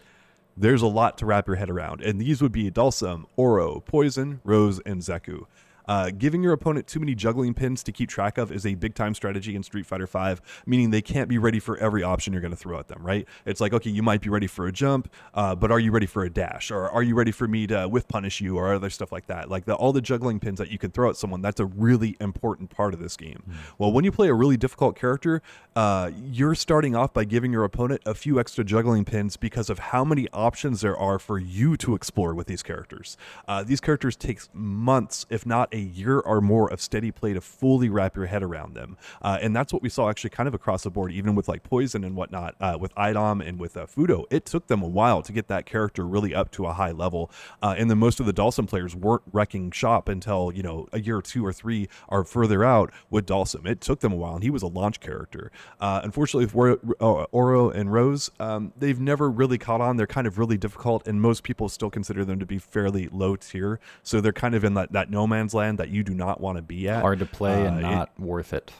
there's 0.55 0.83
a 0.83 0.87
lot 0.87 1.17
to 1.17 1.25
wrap 1.25 1.47
your 1.47 1.55
head 1.55 1.71
around, 1.71 2.03
and 2.03 2.21
these 2.21 2.43
would 2.43 2.51
be 2.51 2.69
Dhalsim, 2.69 3.25
Oro, 3.35 3.79
Poison, 3.79 4.39
Rose, 4.43 4.79
and 4.85 5.01
Zeku. 5.01 5.47
Uh, 5.89 6.11
giving 6.11 6.43
your 6.43 6.53
opponent 6.53 6.85
too 6.85 6.99
many 6.99 7.15
juggling 7.15 7.55
pins 7.55 7.81
to 7.81 7.91
keep 7.91 8.07
track 8.07 8.37
of 8.37 8.51
is 8.51 8.63
a 8.63 8.75
big 8.75 8.93
time 8.93 9.15
strategy 9.15 9.55
in 9.55 9.63
Street 9.63 9.87
Fighter 9.87 10.05
V, 10.05 10.35
meaning 10.67 10.91
they 10.91 11.01
can't 11.01 11.27
be 11.27 11.39
ready 11.39 11.59
for 11.59 11.77
every 11.77 12.03
option 12.03 12.31
you're 12.31 12.43
going 12.43 12.51
to 12.51 12.57
throw 12.57 12.77
at 12.77 12.87
them, 12.89 13.01
right? 13.01 13.27
It's 13.43 13.59
like, 13.59 13.73
okay, 13.73 13.89
you 13.89 14.03
might 14.03 14.21
be 14.21 14.29
ready 14.29 14.45
for 14.45 14.67
a 14.67 14.71
jump, 14.71 15.11
uh, 15.33 15.55
but 15.55 15.71
are 15.71 15.79
you 15.79 15.91
ready 15.91 16.05
for 16.05 16.23
a 16.23 16.29
dash? 16.29 16.69
Or 16.69 16.87
are 16.91 17.01
you 17.01 17.15
ready 17.15 17.31
for 17.31 17.47
me 17.47 17.65
to 17.65 17.87
whiff 17.87 18.07
punish 18.07 18.39
you 18.39 18.55
or 18.55 18.71
other 18.71 18.91
stuff 18.91 19.11
like 19.11 19.25
that? 19.25 19.49
Like 19.49 19.65
the, 19.65 19.73
all 19.73 19.91
the 19.91 20.01
juggling 20.01 20.39
pins 20.39 20.59
that 20.59 20.69
you 20.69 20.77
can 20.77 20.91
throw 20.91 21.09
at 21.09 21.17
someone, 21.17 21.41
that's 21.41 21.59
a 21.59 21.65
really 21.65 22.15
important 22.19 22.69
part 22.69 22.93
of 22.93 22.99
this 22.99 23.17
game. 23.17 23.41
Mm. 23.49 23.55
Well, 23.79 23.91
when 23.91 24.05
you 24.05 24.11
play 24.11 24.27
a 24.27 24.33
really 24.35 24.57
difficult 24.57 24.95
character, 24.95 25.41
uh, 25.75 26.11
you're 26.15 26.53
starting 26.53 26.95
off 26.95 27.15
by 27.15 27.23
giving 27.23 27.51
your 27.51 27.63
opponent 27.63 28.03
a 28.05 28.13
few 28.13 28.39
extra 28.39 28.63
juggling 28.63 29.05
pins 29.05 29.37
because 29.37 29.71
of 29.71 29.79
how 29.79 30.05
many 30.05 30.27
options 30.33 30.81
there 30.81 30.95
are 30.95 31.17
for 31.17 31.39
you 31.39 31.75
to 31.77 31.95
explore 31.95 32.35
with 32.35 32.45
these 32.45 32.61
characters. 32.61 33.17
Uh, 33.47 33.63
these 33.63 33.79
characters 33.79 34.15
take 34.15 34.41
months, 34.53 35.25
if 35.31 35.47
not 35.47 35.67
a 35.73 35.78
year 35.79 36.19
or 36.19 36.41
more 36.41 36.71
of 36.71 36.81
steady 36.81 37.11
play 37.11 37.33
to 37.33 37.41
fully 37.41 37.89
wrap 37.89 38.15
your 38.15 38.25
head 38.25 38.43
around 38.43 38.75
them. 38.75 38.97
Uh, 39.21 39.39
and 39.41 39.55
that's 39.55 39.73
what 39.73 39.81
we 39.81 39.89
saw 39.89 40.09
actually 40.09 40.29
kind 40.29 40.47
of 40.47 40.53
across 40.53 40.83
the 40.83 40.89
board, 40.89 41.11
even 41.11 41.35
with 41.35 41.47
like 41.47 41.63
Poison 41.63 42.03
and 42.03 42.15
whatnot, 42.15 42.55
uh, 42.59 42.77
with 42.79 42.93
Idom 42.97 43.41
and 43.41 43.59
with 43.59 43.77
uh, 43.77 43.85
Fuudo. 43.85 44.25
It 44.29 44.45
took 44.45 44.67
them 44.67 44.81
a 44.81 44.87
while 44.87 45.21
to 45.21 45.31
get 45.31 45.47
that 45.47 45.65
character 45.65 46.05
really 46.05 46.33
up 46.33 46.51
to 46.51 46.65
a 46.65 46.73
high 46.73 46.91
level. 46.91 47.31
Uh, 47.61 47.75
and 47.77 47.89
then 47.89 47.97
most 47.97 48.19
of 48.19 48.25
the 48.25 48.33
Dhalsim 48.33 48.67
players 48.67 48.95
weren't 48.95 49.23
wrecking 49.31 49.71
shop 49.71 50.09
until, 50.09 50.51
you 50.53 50.63
know, 50.63 50.87
a 50.91 50.99
year 50.99 51.17
or 51.17 51.21
two 51.21 51.45
or 51.45 51.53
three 51.53 51.87
or 52.07 52.23
further 52.23 52.63
out 52.63 52.91
with 53.09 53.25
Dhalsim. 53.25 53.65
It 53.65 53.81
took 53.81 53.99
them 53.99 54.13
a 54.13 54.15
while, 54.15 54.35
and 54.35 54.43
he 54.43 54.49
was 54.49 54.63
a 54.63 54.67
launch 54.67 54.99
character. 54.99 55.51
Uh, 55.79 56.01
unfortunately, 56.03 56.49
with 56.53 56.79
uh, 56.99 57.25
Oro 57.31 57.69
and 57.69 57.93
Rose, 57.93 58.31
um, 58.39 58.73
they've 58.77 58.99
never 58.99 59.29
really 59.29 59.57
caught 59.57 59.81
on. 59.81 59.97
They're 59.97 60.07
kind 60.07 60.27
of 60.27 60.37
really 60.37 60.57
difficult, 60.57 61.07
and 61.07 61.21
most 61.21 61.43
people 61.43 61.69
still 61.69 61.89
consider 61.89 62.25
them 62.25 62.39
to 62.39 62.45
be 62.45 62.57
fairly 62.57 63.07
low 63.11 63.35
tier. 63.35 63.79
So 64.03 64.21
they're 64.21 64.33
kind 64.33 64.55
of 64.55 64.63
in 64.63 64.73
that, 64.73 64.91
that 64.91 65.11
no 65.11 65.27
man's 65.27 65.53
land 65.53 65.68
that 65.77 65.89
you 65.89 66.03
do 66.03 66.13
not 66.13 66.41
want 66.41 66.57
to 66.57 66.61
be 66.61 66.89
at. 66.89 67.01
Hard 67.01 67.19
to 67.19 67.25
play 67.25 67.65
uh, 67.65 67.69
and 67.69 67.81
not 67.81 68.11
it, 68.17 68.21
worth 68.21 68.53
it. 68.53 68.71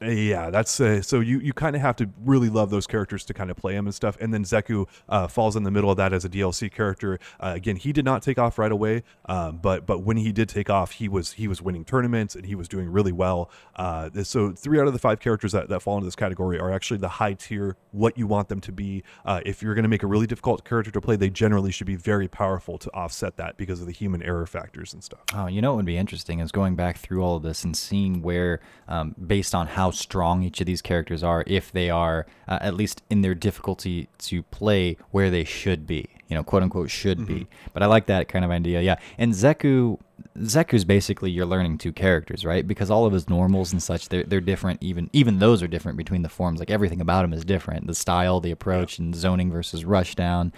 Yeah, 0.00 0.50
that's 0.50 0.80
uh, 0.80 1.02
so 1.02 1.18
you 1.18 1.40
you 1.40 1.52
kind 1.52 1.74
of 1.74 1.82
have 1.82 1.96
to 1.96 2.08
really 2.24 2.48
love 2.48 2.70
those 2.70 2.86
characters 2.86 3.24
to 3.24 3.34
kind 3.34 3.50
of 3.50 3.56
play 3.56 3.74
them 3.74 3.86
and 3.86 3.94
stuff. 3.94 4.16
And 4.20 4.32
then 4.32 4.44
Zeku 4.44 4.86
uh, 5.08 5.26
falls 5.26 5.56
in 5.56 5.64
the 5.64 5.72
middle 5.72 5.90
of 5.90 5.96
that 5.96 6.12
as 6.12 6.24
a 6.24 6.28
DLC 6.28 6.70
character. 6.70 7.18
Uh, 7.40 7.52
again, 7.56 7.74
he 7.74 7.92
did 7.92 8.04
not 8.04 8.22
take 8.22 8.38
off 8.38 8.58
right 8.58 8.70
away, 8.70 9.02
um, 9.26 9.58
but 9.58 9.86
but 9.86 10.04
when 10.04 10.16
he 10.16 10.30
did 10.30 10.48
take 10.48 10.70
off, 10.70 10.92
he 10.92 11.08
was 11.08 11.32
he 11.32 11.48
was 11.48 11.60
winning 11.60 11.84
tournaments 11.84 12.36
and 12.36 12.46
he 12.46 12.54
was 12.54 12.68
doing 12.68 12.88
really 12.88 13.10
well. 13.10 13.50
Uh, 13.74 14.08
so 14.22 14.52
three 14.52 14.80
out 14.80 14.86
of 14.86 14.92
the 14.92 15.00
five 15.00 15.18
characters 15.18 15.50
that, 15.50 15.68
that 15.68 15.80
fall 15.80 15.96
into 15.96 16.04
this 16.04 16.16
category 16.16 16.60
are 16.60 16.70
actually 16.70 16.98
the 16.98 17.08
high 17.08 17.32
tier, 17.32 17.76
what 17.90 18.16
you 18.16 18.28
want 18.28 18.48
them 18.48 18.60
to 18.60 18.70
be. 18.70 19.02
Uh, 19.24 19.40
if 19.44 19.62
you're 19.62 19.74
going 19.74 19.82
to 19.82 19.88
make 19.88 20.04
a 20.04 20.06
really 20.06 20.28
difficult 20.28 20.64
character 20.64 20.92
to 20.92 21.00
play, 21.00 21.16
they 21.16 21.30
generally 21.30 21.72
should 21.72 21.88
be 21.88 21.96
very 21.96 22.28
powerful 22.28 22.78
to 22.78 22.88
offset 22.94 23.36
that 23.36 23.56
because 23.56 23.80
of 23.80 23.86
the 23.86 23.92
human 23.92 24.22
error 24.22 24.46
factors 24.46 24.94
and 24.94 25.02
stuff. 25.02 25.20
Oh, 25.34 25.48
you 25.48 25.60
know 25.60 25.72
what 25.72 25.78
would 25.78 25.86
be 25.86 25.96
interesting 25.96 26.38
is 26.38 26.52
going 26.52 26.76
back 26.76 26.98
through 26.98 27.24
all 27.24 27.36
of 27.36 27.42
this 27.42 27.64
and 27.64 27.76
seeing 27.76 28.22
where, 28.22 28.60
um, 28.86 29.16
based 29.26 29.56
on 29.56 29.66
how 29.66 29.87
how 29.88 29.92
strong 29.92 30.42
each 30.42 30.60
of 30.60 30.66
these 30.66 30.82
characters 30.82 31.22
are 31.22 31.42
if 31.46 31.72
they 31.72 31.88
are 31.88 32.26
uh, 32.46 32.58
at 32.60 32.74
least 32.74 33.02
in 33.08 33.22
their 33.22 33.34
difficulty 33.34 34.06
to 34.18 34.42
play 34.42 34.98
where 35.10 35.30
they 35.30 35.44
should 35.44 35.86
be 35.86 36.06
you 36.28 36.34
know 36.34 36.42
quote 36.42 36.62
unquote 36.62 36.90
should 36.90 37.18
mm-hmm. 37.18 37.38
be 37.38 37.46
but 37.72 37.82
i 37.82 37.86
like 37.86 38.06
that 38.06 38.28
kind 38.28 38.44
of 38.44 38.50
idea 38.50 38.80
yeah 38.80 38.96
and 39.16 39.32
zeku 39.32 39.98
zeku's 40.38 40.84
basically 40.84 41.30
you're 41.30 41.46
learning 41.46 41.78
two 41.78 41.92
characters 41.92 42.44
right 42.44 42.66
because 42.66 42.90
all 42.90 43.06
of 43.06 43.12
his 43.12 43.28
normals 43.28 43.72
and 43.72 43.82
such 43.82 44.08
they're, 44.08 44.24
they're 44.24 44.40
different 44.40 44.82
even 44.82 45.08
even 45.12 45.38
those 45.38 45.62
are 45.62 45.68
different 45.68 45.96
between 45.96 46.22
the 46.22 46.28
forms 46.28 46.58
like 46.60 46.70
everything 46.70 47.00
about 47.00 47.24
him 47.24 47.32
is 47.32 47.44
different 47.44 47.86
the 47.86 47.94
style 47.94 48.40
the 48.40 48.50
approach 48.50 48.98
and 48.98 49.14
zoning 49.14 49.50
versus 49.50 49.84
rushdown 49.84 50.52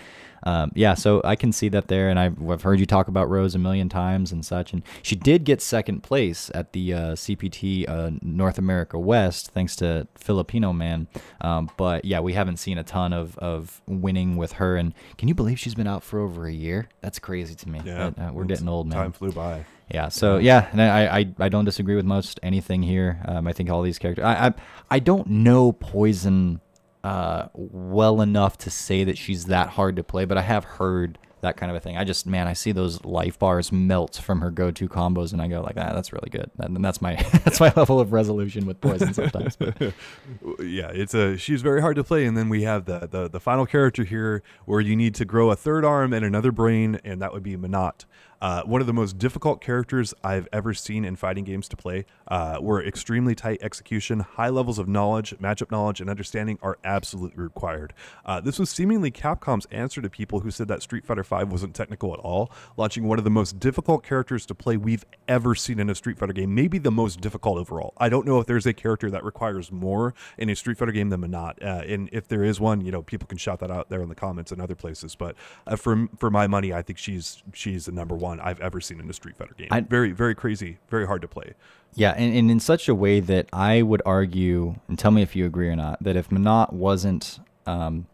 um, 0.44 0.72
yeah, 0.74 0.94
so 0.94 1.20
I 1.24 1.36
can 1.36 1.52
see 1.52 1.68
that 1.70 1.88
there, 1.88 2.08
and 2.08 2.18
I've, 2.18 2.50
I've, 2.50 2.62
heard 2.62 2.80
you 2.80 2.86
talk 2.86 3.08
about 3.08 3.28
Rose 3.28 3.54
a 3.54 3.58
million 3.58 3.88
times 3.88 4.32
and 4.32 4.44
such. 4.44 4.72
And 4.72 4.82
she 5.02 5.16
did 5.16 5.44
get 5.44 5.60
second 5.60 6.02
place 6.02 6.50
at 6.54 6.72
the 6.72 6.94
uh, 6.94 6.98
CPT 7.12 7.88
uh, 7.88 8.10
North 8.22 8.58
America 8.58 8.98
West, 8.98 9.50
thanks 9.50 9.76
to 9.76 10.06
Filipino 10.14 10.72
man. 10.72 11.08
Um, 11.40 11.70
but 11.76 12.04
yeah, 12.04 12.20
we 12.20 12.32
haven't 12.32 12.56
seen 12.56 12.78
a 12.78 12.84
ton 12.84 13.12
of, 13.12 13.36
of 13.38 13.82
winning 13.86 14.36
with 14.36 14.52
her. 14.52 14.76
And 14.76 14.94
can 15.18 15.28
you 15.28 15.34
believe 15.34 15.58
she's 15.60 15.74
been 15.74 15.86
out 15.86 16.02
for 16.02 16.18
over 16.18 16.46
a 16.46 16.52
year? 16.52 16.88
That's 17.00 17.18
crazy 17.18 17.54
to 17.54 17.68
me. 17.68 17.80
Yeah, 17.84 18.10
but, 18.10 18.22
uh, 18.22 18.32
we're 18.32 18.44
getting 18.44 18.68
old, 18.68 18.88
man. 18.88 18.96
Time 18.96 19.12
flew 19.12 19.30
by. 19.32 19.66
Yeah. 19.92 20.08
So 20.08 20.38
yeah, 20.38 20.68
I, 20.74 21.18
I 21.18 21.34
I 21.38 21.48
don't 21.48 21.64
disagree 21.64 21.96
with 21.96 22.04
most 22.04 22.40
anything 22.42 22.82
here. 22.82 23.20
Um, 23.26 23.46
I 23.46 23.52
think 23.52 23.70
all 23.70 23.82
these 23.82 23.98
characters. 23.98 24.24
I, 24.24 24.48
I 24.48 24.54
I 24.90 24.98
don't 24.98 25.26
know 25.26 25.72
Poison 25.72 26.60
uh, 27.04 27.48
well 27.54 28.20
enough 28.20 28.58
to 28.58 28.70
say 28.70 29.04
that 29.04 29.18
she's 29.18 29.46
that 29.46 29.70
hard 29.70 29.96
to 29.96 30.02
play, 30.02 30.24
but 30.24 30.38
I 30.38 30.42
have 30.42 30.64
heard 30.64 31.18
that 31.40 31.56
kind 31.56 31.70
of 31.70 31.76
a 31.76 31.80
thing. 31.80 31.96
I 31.96 32.04
just 32.04 32.26
man, 32.26 32.46
I 32.46 32.52
see 32.52 32.72
those 32.72 33.04
life 33.04 33.38
bars 33.38 33.72
melt 33.72 34.16
from 34.16 34.40
her 34.40 34.50
go-to 34.50 34.88
combos, 34.88 35.32
and 35.32 35.40
I 35.40 35.48
go 35.48 35.60
like, 35.60 35.76
ah, 35.76 35.92
that's 35.92 36.12
really 36.12 36.30
good. 36.30 36.50
And 36.58 36.84
that's 36.84 37.00
my 37.00 37.14
that's 37.44 37.60
my 37.60 37.72
level 37.76 38.00
of 38.00 38.12
resolution 38.12 38.66
with 38.66 38.80
poison 38.80 39.14
sometimes. 39.14 39.56
yeah, 39.60 40.90
it's 40.92 41.14
a 41.14 41.36
she's 41.36 41.62
very 41.62 41.80
hard 41.80 41.96
to 41.96 42.04
play, 42.04 42.24
and 42.26 42.36
then 42.36 42.48
we 42.48 42.62
have 42.62 42.84
the, 42.84 43.08
the 43.10 43.28
the 43.28 43.40
final 43.40 43.66
character 43.66 44.04
here 44.04 44.42
where 44.64 44.80
you 44.80 44.96
need 44.96 45.14
to 45.16 45.24
grow 45.24 45.50
a 45.50 45.56
third 45.56 45.84
arm 45.84 46.12
and 46.12 46.24
another 46.24 46.52
brain, 46.52 47.00
and 47.04 47.20
that 47.22 47.32
would 47.32 47.42
be 47.42 47.56
Menat. 47.56 48.04
Uh, 48.40 48.62
one 48.62 48.80
of 48.80 48.86
the 48.86 48.92
most 48.92 49.18
difficult 49.18 49.60
characters 49.60 50.14
I've 50.24 50.48
ever 50.52 50.74
seen 50.74 51.04
in 51.04 51.16
fighting 51.16 51.44
games 51.44 51.68
to 51.68 51.76
play. 51.76 52.06
Uh, 52.28 52.58
where 52.58 52.80
extremely 52.82 53.34
tight 53.34 53.58
execution, 53.62 54.20
high 54.20 54.48
levels 54.48 54.78
of 54.78 54.88
knowledge, 54.88 55.36
matchup 55.38 55.70
knowledge, 55.70 56.00
and 56.00 56.08
understanding 56.08 56.58
are 56.62 56.78
absolutely 56.84 57.42
required. 57.42 57.92
Uh, 58.24 58.40
this 58.40 58.58
was 58.58 58.70
seemingly 58.70 59.10
Capcom's 59.10 59.66
answer 59.66 60.00
to 60.00 60.08
people 60.08 60.40
who 60.40 60.50
said 60.50 60.68
that 60.68 60.82
Street 60.82 61.04
Fighter 61.04 61.22
V 61.22 61.44
wasn't 61.44 61.74
technical 61.74 62.14
at 62.14 62.20
all, 62.20 62.50
launching 62.76 63.04
one 63.04 63.18
of 63.18 63.24
the 63.24 63.30
most 63.30 63.58
difficult 63.58 64.04
characters 64.04 64.46
to 64.46 64.54
play 64.54 64.76
we've 64.76 65.04
ever 65.26 65.54
seen 65.54 65.80
in 65.80 65.90
a 65.90 65.94
Street 65.94 66.18
Fighter 66.18 66.32
game, 66.32 66.54
maybe 66.54 66.78
the 66.78 66.90
most 66.90 67.20
difficult 67.20 67.58
overall. 67.58 67.94
I 67.98 68.08
don't 68.08 68.26
know 68.26 68.38
if 68.38 68.46
there's 68.46 68.66
a 68.66 68.72
character 68.72 69.10
that 69.10 69.24
requires 69.24 69.72
more 69.72 70.14
in 70.38 70.48
a 70.48 70.56
Street 70.56 70.78
Fighter 70.78 70.92
game 70.92 71.08
than 71.08 71.20
Menat. 71.20 71.62
Uh, 71.62 71.82
and 71.86 72.08
if 72.12 72.28
there 72.28 72.44
is 72.44 72.60
one, 72.60 72.80
you 72.80 72.92
know, 72.92 73.02
people 73.02 73.26
can 73.26 73.38
shout 73.38 73.58
that 73.60 73.70
out 73.70 73.90
there 73.90 74.02
in 74.02 74.08
the 74.08 74.14
comments 74.14 74.52
and 74.52 74.62
other 74.62 74.74
places. 74.76 75.14
But 75.14 75.34
uh, 75.66 75.76
for 75.76 76.08
for 76.16 76.30
my 76.30 76.46
money, 76.46 76.72
I 76.72 76.82
think 76.82 76.98
she's 76.98 77.42
she's 77.52 77.86
the 77.86 77.92
number 77.92 78.14
one 78.14 78.29
one 78.30 78.40
I've 78.40 78.60
ever 78.60 78.80
seen 78.80 79.00
in 79.00 79.10
a 79.10 79.12
Street 79.12 79.36
Fighter 79.36 79.54
game. 79.56 79.68
I, 79.70 79.80
very, 79.80 80.12
very 80.12 80.34
crazy, 80.34 80.78
very 80.88 81.06
hard 81.06 81.22
to 81.22 81.28
play. 81.28 81.54
Yeah, 81.94 82.12
and, 82.16 82.34
and 82.34 82.50
in 82.50 82.60
such 82.60 82.88
a 82.88 82.94
way 82.94 83.20
that 83.20 83.48
I 83.52 83.82
would 83.82 84.02
argue, 84.06 84.76
and 84.88 84.98
tell 84.98 85.10
me 85.10 85.22
if 85.22 85.34
you 85.34 85.44
agree 85.44 85.68
or 85.68 85.76
not, 85.76 86.02
that 86.02 86.16
if 86.16 86.30
Menat 86.30 86.72
wasn't 86.72 87.40
um, 87.66 88.06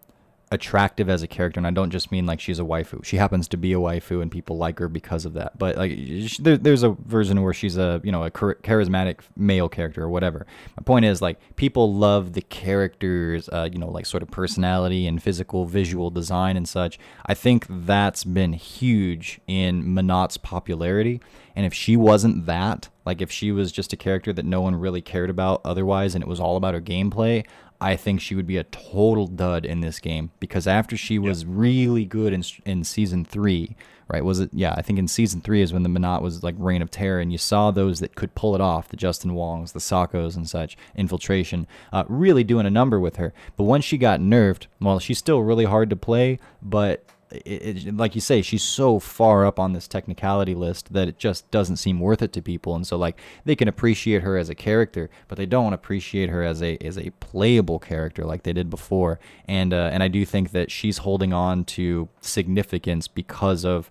attractive 0.53 1.09
as 1.09 1.23
a 1.23 1.27
character, 1.27 1.59
and 1.59 1.67
I 1.67 1.71
don't 1.71 1.91
just 1.91 2.13
mean 2.13 2.27
like 2.27 2.41
she's 2.41 2.59
a 2.59 2.63
waifu. 2.63 3.05
She 3.05 3.17
happens 3.17 3.49
to 3.49 3.57
be 3.57 3.73
a 3.73 3.79
waifu, 3.79 4.23
and 4.23 4.31
people 4.31 4.57
like 4.57 4.79
her 4.79 4.89
because 4.89 5.25
of 5.25 5.35
that. 5.35 5.59
But 5.59 5.77
like, 5.77 5.91
she, 5.91 6.37
there, 6.41 6.57
there's 6.57 6.83
a 6.83 6.91
version 6.91 7.43
where 7.43 7.53
she's 7.53 7.77
a 7.77 8.01
you 8.05 8.13
know 8.13 8.25
a 8.25 8.31
charismatic 8.31 9.21
male 9.37 9.69
character 9.69 10.05
or 10.05 10.09
whatever. 10.09 10.47
My 10.77 10.83
point 10.85 11.05
is 11.05 11.21
like 11.21 11.39
people 11.57 11.93
love 11.93 12.35
the 12.35 12.43
characters, 12.43 13.49
uh, 13.49 13.69
you 13.73 13.79
know, 13.79 13.91
like 13.91 14.07
sort 14.07 14.23
of 14.23 14.31
personality 14.31 15.07
and 15.07 15.23
physical, 15.23 15.67
visual 15.67 16.11
design 16.11 16.57
and 16.57 16.69
such. 16.69 16.99
I 17.25 17.35
think 17.35 17.67
that's 17.69 18.25
been 18.25 18.53
huge 18.53 19.41
in 19.47 19.95
Menat's 19.95 20.37
popularity. 20.37 21.21
And 21.57 21.65
if 21.65 21.73
she 21.73 21.97
wasn't 21.97 22.45
that, 22.45 22.91
like 23.07 23.23
if 23.23 23.33
she 23.33 23.51
was 23.51 23.73
just 23.73 23.93
a 23.95 23.97
character 23.97 24.31
that 24.35 24.45
no 24.45 24.61
one 24.61 24.77
really 24.77 25.01
cared 25.01 25.31
about 25.31 25.63
otherwise, 25.65 26.15
and 26.15 26.23
it 26.23 26.29
was 26.29 26.39
all 26.39 26.57
about 26.57 26.75
her 26.75 26.83
gameplay, 26.83 27.47
I 27.81 27.97
think 27.97 28.21
she 28.21 28.35
would 28.35 28.47
be 28.47 28.57
a 28.57 28.65
total 28.65 29.27
dud 29.27 29.65
in 29.65 29.81
this 29.81 29.99
game 29.99 30.31
because 30.41 30.67
after 30.67 30.97
she 30.97 31.19
was 31.19 31.45
really 31.45 32.05
good 32.05 32.33
in 32.33 32.43
in 32.65 32.85
season 32.85 33.25
three, 33.25 33.77
right? 34.09 34.25
Was 34.25 34.41
it? 34.41 34.51
Yeah, 34.53 34.75
I 34.77 34.83
think 34.83 34.99
in 34.99 35.09
season 35.09 35.41
three 35.41 35.61
is 35.61 35.73
when 35.73 35.83
the 35.83 35.89
Menat 35.89 36.23
was 36.23 36.43
like 36.43 36.55
Reign 36.59 36.83
of 36.83 36.91
Terror, 36.91 37.21
and 37.21 37.33
you 37.33 37.39
saw 37.39 37.71
those 37.71 38.01
that 38.01 38.15
could 38.15 38.35
pull 38.35 38.55
it 38.55 38.61
off, 38.61 38.89
the 38.89 38.97
Justin 38.97 39.33
Wongs, 39.33 39.73
the 39.73 39.79
Sakos, 39.79 40.37
and 40.37 40.49
such, 40.49 40.77
infiltration, 40.95 41.67
uh, 41.93 42.05
really 42.09 42.45
doing 42.45 42.67
a 42.67 42.71
number 42.71 42.99
with 42.99 43.17
her. 43.17 43.35
But 43.57 43.65
once 43.65 43.85
she 43.85 43.99
got 43.99 44.21
nerfed, 44.21 44.67
well, 44.81 44.99
she's 44.99 45.19
still 45.19 45.43
really 45.43 45.65
hard 45.65 45.91
to 45.91 45.97
play, 45.97 46.39
but 46.63 47.05
it, 47.45 47.87
it, 47.87 47.97
like 47.97 48.15
you 48.15 48.21
say, 48.21 48.43
she's 48.43 48.63
so 48.63 48.99
far 48.99 49.45
up 49.45 49.59
on 49.59 49.73
this 49.73 49.89
technicality 49.89 50.55
list 50.55 50.93
that 50.93 51.09
it 51.09 51.19
just 51.19 51.51
doesn't 51.51 51.77
seem 51.77 52.01
worth 52.01 52.23
it 52.23 52.33
to 52.35 52.43
people. 52.43 52.75
And 52.75 52.87
so, 52.87 52.97
like, 52.97 53.19
they 53.45 53.57
can 53.57 53.69
appreciate 53.69 54.23
her 54.23 54.37
as 54.37 54.49
a 54.49 54.55
character, 54.55 55.11
but 55.29 55.37
they 55.39 55.47
don't 55.47 55.73
appreciate 55.73 56.31
her 56.31 56.43
as 56.43 56.63
a 56.63 56.77
as 56.79 56.97
a 56.99 57.11
playable 57.21 57.79
character 57.79 58.25
like 58.25 58.43
they 58.45 58.53
did 58.53 58.71
before. 58.71 59.19
And 59.47 59.73
uh, 59.73 59.91
and 59.93 60.03
I 60.03 60.09
do 60.09 60.25
think 60.25 60.53
that 60.53 60.71
she's 60.71 60.99
holding 60.99 61.33
on 61.33 61.65
to 61.65 62.09
significance 62.21 63.09
because 63.09 63.65
of 63.65 63.91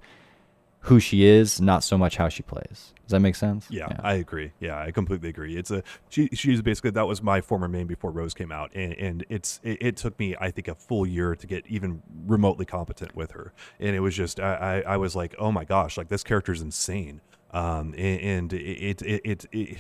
who 0.86 1.00
she 1.00 1.26
is, 1.26 1.60
not 1.60 1.84
so 1.84 1.98
much 1.98 2.16
how 2.16 2.30
she 2.30 2.44
plays. 2.44 2.94
Does 3.04 3.12
that 3.12 3.20
make 3.20 3.36
sense? 3.36 3.68
Yeah, 3.70 3.88
yeah, 3.90 4.00
I 4.04 4.16
agree. 4.16 4.52
Yeah, 4.60 4.80
I 4.80 4.92
completely 4.92 5.30
agree. 5.30 5.58
It's 5.58 5.72
a 5.72 5.84
she. 6.10 6.28
She's 6.34 6.62
basically 6.62 6.92
that 6.92 7.08
was 7.08 7.22
my 7.22 7.42
former 7.42 7.68
main 7.68 7.88
before 7.88 8.12
Rose 8.12 8.34
came 8.34 8.52
out, 8.52 8.72
and, 8.74 8.94
and 8.94 9.26
it's 9.30 9.60
it, 9.64 9.78
it, 9.82 9.98
took 9.98 10.18
me 10.20 10.36
I 10.40 10.52
think 10.52 10.68
a 10.68 10.76
full 10.76 11.06
year 11.06 11.36
to 11.36 11.48
get 11.48 11.66
even 11.68 12.02
remotely 12.26 12.66
competent 12.66 13.16
with 13.16 13.32
her, 13.32 13.54
and 13.80 13.96
it 13.96 14.00
was 14.00 14.16
just 14.16 14.40
I 14.40 14.84
I, 14.86 14.94
I 14.94 14.98
was 14.98 15.16
like 15.16 15.36
oh 15.40 15.52
my 15.52 15.66
gosh 15.66 15.98
like 15.98 16.08
this 16.08 16.24
character 16.24 16.52
is 16.52 16.62
insane, 16.62 17.22
um 17.52 17.94
and, 17.98 18.22
and 18.22 18.54
it, 18.54 19.02
it, 19.02 19.22
it, 19.24 19.46
it 19.52 19.78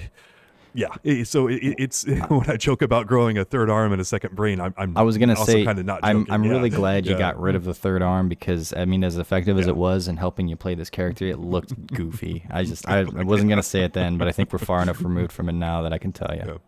yeah. 0.75 1.23
So 1.23 1.47
it, 1.47 1.59
it's 1.77 2.05
when 2.27 2.49
I 2.49 2.57
joke 2.57 2.81
about 2.81 3.07
growing 3.07 3.37
a 3.37 3.45
third 3.45 3.69
arm 3.69 3.91
and 3.91 4.01
a 4.01 4.05
second 4.05 4.35
brain, 4.35 4.59
I'm, 4.59 4.73
I'm 4.77 4.97
i 4.97 5.01
was 5.01 5.17
gonna 5.17 5.35
say 5.35 5.63
kind 5.63 5.79
of 5.79 5.85
not. 5.85 6.01
Joking. 6.01 6.27
I'm 6.27 6.31
I'm 6.31 6.43
yeah. 6.43 6.51
really 6.51 6.69
glad 6.69 7.05
you 7.05 7.13
yeah. 7.13 7.19
got 7.19 7.39
rid 7.39 7.55
of 7.55 7.63
the 7.63 7.73
third 7.73 8.01
arm 8.01 8.27
because 8.27 8.73
I 8.73 8.85
mean, 8.85 9.03
as 9.03 9.17
effective 9.17 9.57
as 9.57 9.65
yeah. 9.65 9.71
it 9.71 9.77
was 9.77 10.07
in 10.07 10.17
helping 10.17 10.47
you 10.47 10.55
play 10.55 10.75
this 10.75 10.89
character, 10.89 11.25
it 11.25 11.39
looked 11.39 11.87
goofy. 11.87 12.45
I 12.49 12.63
just 12.63 12.87
I, 12.89 12.99
I, 12.99 13.23
wasn't 13.23 13.49
gonna 13.49 13.63
say 13.63 13.83
it 13.83 13.93
then, 13.93 14.17
but 14.17 14.27
I 14.27 14.31
think 14.31 14.51
we're 14.51 14.59
far 14.59 14.81
enough 14.81 15.01
removed 15.01 15.31
from 15.31 15.49
it 15.49 15.53
now 15.53 15.81
that 15.83 15.93
I 15.93 15.97
can 15.97 16.11
tell 16.11 16.35
you. 16.35 16.59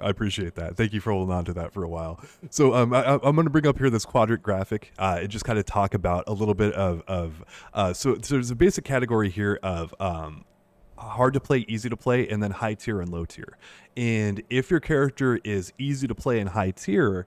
I 0.00 0.08
appreciate 0.08 0.54
that. 0.54 0.76
Thank 0.76 0.92
you 0.92 1.00
for 1.00 1.12
holding 1.12 1.34
on 1.34 1.44
to 1.44 1.52
that 1.54 1.72
for 1.72 1.84
a 1.84 1.88
while. 1.88 2.20
So 2.48 2.74
um, 2.74 2.94
I, 2.94 3.14
am 3.14 3.20
going 3.20 3.44
to 3.44 3.50
bring 3.50 3.66
up 3.66 3.78
here 3.78 3.90
this 3.90 4.06
quadrant 4.06 4.42
graphic 4.42 4.92
uh, 4.98 5.18
and 5.20 5.28
just 5.28 5.44
kind 5.44 5.58
of 5.58 5.66
talk 5.66 5.92
about 5.92 6.24
a 6.26 6.32
little 6.32 6.54
bit 6.54 6.72
of, 6.72 7.02
of 7.06 7.44
uh, 7.74 7.92
so, 7.92 8.16
so, 8.22 8.34
there's 8.34 8.50
a 8.50 8.54
basic 8.54 8.84
category 8.84 9.28
here 9.28 9.58
of 9.62 9.94
um, 10.00 10.46
hard 11.00 11.34
to 11.34 11.40
play, 11.40 11.64
easy 11.68 11.88
to 11.88 11.96
play, 11.96 12.28
and 12.28 12.42
then 12.42 12.50
high 12.50 12.74
tier 12.74 13.00
and 13.00 13.10
low 13.10 13.24
tier. 13.24 13.56
And 13.96 14.42
if 14.50 14.70
your 14.70 14.80
character 14.80 15.40
is 15.44 15.72
easy 15.78 16.06
to 16.06 16.14
play 16.14 16.38
and 16.38 16.50
high 16.50 16.70
tier, 16.70 17.26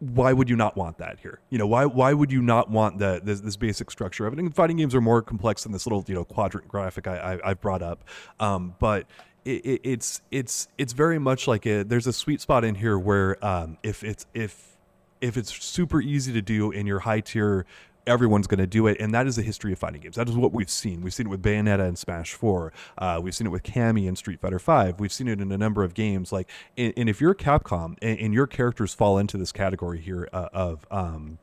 why 0.00 0.32
would 0.32 0.48
you 0.48 0.56
not 0.56 0.76
want 0.76 0.98
that 0.98 1.18
here? 1.20 1.40
You 1.50 1.58
know, 1.58 1.66
why 1.66 1.84
why 1.86 2.12
would 2.12 2.30
you 2.30 2.42
not 2.42 2.70
want 2.70 2.98
the 2.98 3.20
this, 3.22 3.40
this 3.40 3.56
basic 3.56 3.90
structure 3.90 4.26
of 4.26 4.32
it? 4.32 4.38
And 4.38 4.54
fighting 4.54 4.76
games 4.76 4.94
are 4.94 5.00
more 5.00 5.22
complex 5.22 5.64
than 5.64 5.72
this 5.72 5.86
little 5.86 6.04
you 6.06 6.14
know 6.14 6.24
quadrant 6.24 6.68
graphic 6.68 7.06
I, 7.06 7.40
I 7.42 7.48
have 7.48 7.60
brought 7.60 7.82
up, 7.82 8.04
um, 8.40 8.74
but. 8.78 9.06
It, 9.44 9.64
it, 9.64 9.80
it's 9.84 10.20
it's 10.30 10.68
it's 10.76 10.92
very 10.92 11.18
much 11.18 11.48
like 11.48 11.64
a, 11.64 11.82
there's 11.82 12.06
a 12.06 12.12
sweet 12.12 12.42
spot 12.42 12.64
in 12.64 12.74
here 12.74 12.98
where 12.98 13.42
um, 13.42 13.78
if 13.82 14.04
it's 14.04 14.26
if 14.34 14.76
if 15.22 15.36
it's 15.36 15.64
super 15.64 16.02
easy 16.02 16.32
to 16.32 16.42
do 16.42 16.70
in 16.70 16.86
your 16.86 16.98
high 16.98 17.20
tier 17.20 17.64
everyone's 18.08 18.46
going 18.46 18.58
to 18.58 18.66
do 18.66 18.86
it, 18.86 18.96
and 19.00 19.14
that 19.14 19.26
is 19.26 19.36
the 19.36 19.42
history 19.42 19.72
of 19.72 19.78
fighting 19.78 20.00
games. 20.00 20.16
That 20.16 20.28
is 20.28 20.36
what 20.36 20.52
we've 20.52 20.70
seen. 20.70 21.02
We've 21.02 21.14
seen 21.14 21.26
it 21.26 21.30
with 21.30 21.42
Bayonetta 21.42 21.86
and 21.86 21.98
Smash 21.98 22.34
Four. 22.34 22.72
Uh, 22.96 23.20
we've 23.22 23.34
seen 23.34 23.46
it 23.46 23.50
with 23.50 23.62
Cammy 23.62 24.08
and 24.08 24.16
Street 24.16 24.40
Fighter 24.40 24.58
Five. 24.58 24.98
We've 24.98 25.12
seen 25.12 25.28
it 25.28 25.40
in 25.40 25.52
a 25.52 25.58
number 25.58 25.84
of 25.84 25.94
games. 25.94 26.32
Like, 26.32 26.48
and, 26.76 26.92
and 26.96 27.08
if 27.08 27.20
you're 27.20 27.34
Capcom 27.34 27.96
and, 28.02 28.18
and, 28.18 28.34
your 28.34 28.46
characters 28.46 28.94
fall 28.94 29.18
into 29.18 29.36
this 29.36 29.52
category 29.52 30.00
here 30.00 30.28
uh, 30.32 30.48
of 30.52 30.86
um, 30.90 31.38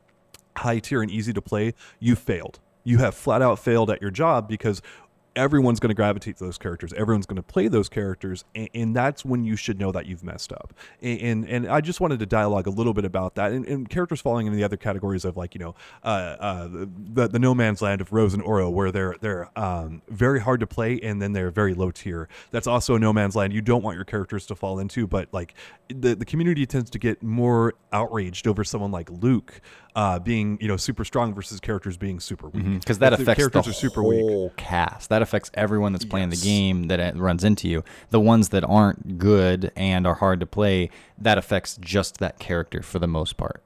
high 0.58 0.80
tier 0.80 1.02
and 1.02 1.12
easy 1.12 1.34
to 1.34 1.42
play, 1.42 1.74
you 2.00 2.16
failed. 2.16 2.60
You 2.84 3.00
have 3.00 3.16
flat 3.16 3.42
out 3.42 3.60
failed 3.60 3.90
at 3.90 4.02
your 4.02 4.12
job 4.12 4.48
because 4.48 4.82
everyone's 5.36 5.80
going 5.80 5.90
to 5.90 5.96
gravitate 5.96 6.38
to 6.38 6.44
those 6.44 6.58
characters. 6.58 6.94
Everyone's 6.94 7.26
going 7.26 7.36
to 7.36 7.44
play 7.44 7.68
those 7.68 7.90
characters, 7.90 8.46
and, 8.54 8.70
and, 8.74 8.96
that's 8.96 9.26
when 9.26 9.44
you 9.44 9.58
should 9.58 9.78
know 9.78 9.92
that 9.92 10.06
you've 10.06 10.24
messed 10.24 10.54
up. 10.54 10.74
And, 11.02 11.20
and, 11.22 11.50
and 11.50 11.68
I 11.68 11.82
just 11.82 12.00
wanted 12.00 12.20
to 12.20 12.26
dialogue 12.26 12.66
a 12.66 12.70
little 12.70 12.94
bit 12.94 13.04
about 13.04 13.36
that. 13.36 13.52
And, 13.52 13.66
and 13.66 13.90
characters 13.90 14.22
falling 14.22 14.48
into 14.48 14.56
the 14.56 14.64
other 14.64 14.78
categories 14.78 15.26
of 15.26 15.36
like 15.36 15.54
you 15.54 15.60
know 15.60 15.76
uh, 16.04 16.36
uh, 16.40 16.68
the 16.70 17.28
the 17.28 17.40
no 17.40 17.54
man's 17.54 17.82
land 17.82 18.02
of 18.02 18.14
Rose 18.14 18.34
and 18.34 18.42
Oro, 18.44 18.70
where 18.70 18.92
they're 18.92 19.16
they're 19.20 19.50
um, 19.58 20.02
very 20.08 20.40
hard 20.40 20.62
to 20.62 20.68
play, 20.68 21.00
and 21.02 21.22
then 21.22 21.34
they're 21.34 21.52
very 21.52 21.74
low 21.74 21.92
tier. 21.92 22.30
That's 22.52 22.68
also 22.68 22.96
a 22.96 23.00
no 23.00 23.12
man's 23.12 23.36
land 23.36 23.54
you 23.54 23.62
don't 23.62 23.84
want 23.84 23.96
your 23.96 24.06
characters 24.06 24.46
to 24.48 24.56
fall 24.56 24.80
into, 24.80 25.08
but 25.08 25.28
like 25.34 25.54
the 25.90 26.16
the 26.16 26.26
community 26.26 26.66
tends 26.66 26.90
to 26.92 27.00
get 27.00 27.22
more 27.22 27.74
outraged 27.92 28.48
over 28.48 28.64
someone 28.64 28.92
like 28.92 29.10
Luke 29.10 29.62
uh, 29.96 30.20
being 30.20 30.58
you 30.62 30.68
know 30.68 30.78
super 30.78 31.06
strong 31.06 31.34
versus 31.34 31.60
characters 31.60 31.98
being 31.98 32.20
super 32.20 32.50
weak 32.50 32.64
because 32.80 32.98
mm-hmm. 32.98 33.02
that 33.02 33.14
if 33.14 33.22
affects 33.22 33.44
the, 33.44 33.50
characters 33.50 33.66
the 33.66 33.72
are 33.72 33.74
super 33.74 34.02
whole 34.02 34.44
weak. 34.46 34.58
cast. 34.58 35.10
That 35.10 35.22
affects 35.22 35.50
everyone 35.54 35.94
that's 35.94 36.06
playing 36.06 36.32
yes. 36.32 36.42
the 36.42 36.46
game 36.46 36.84
that 36.84 37.00
it 37.00 37.16
runs 37.16 37.44
into 37.44 37.70
you. 37.70 37.84
The 38.10 38.20
ones 38.20 38.50
that 38.50 38.64
aren't 38.64 39.18
good 39.18 39.72
and 39.76 40.06
are 40.06 40.16
hard 40.16 40.42
to 40.42 40.46
play, 40.46 40.90
that 41.18 41.38
affects 41.38 41.78
just 41.80 42.18
that 42.18 42.40
character 42.40 42.82
for 42.82 43.00
the 43.00 43.08
most 43.08 43.38
part 43.38 43.64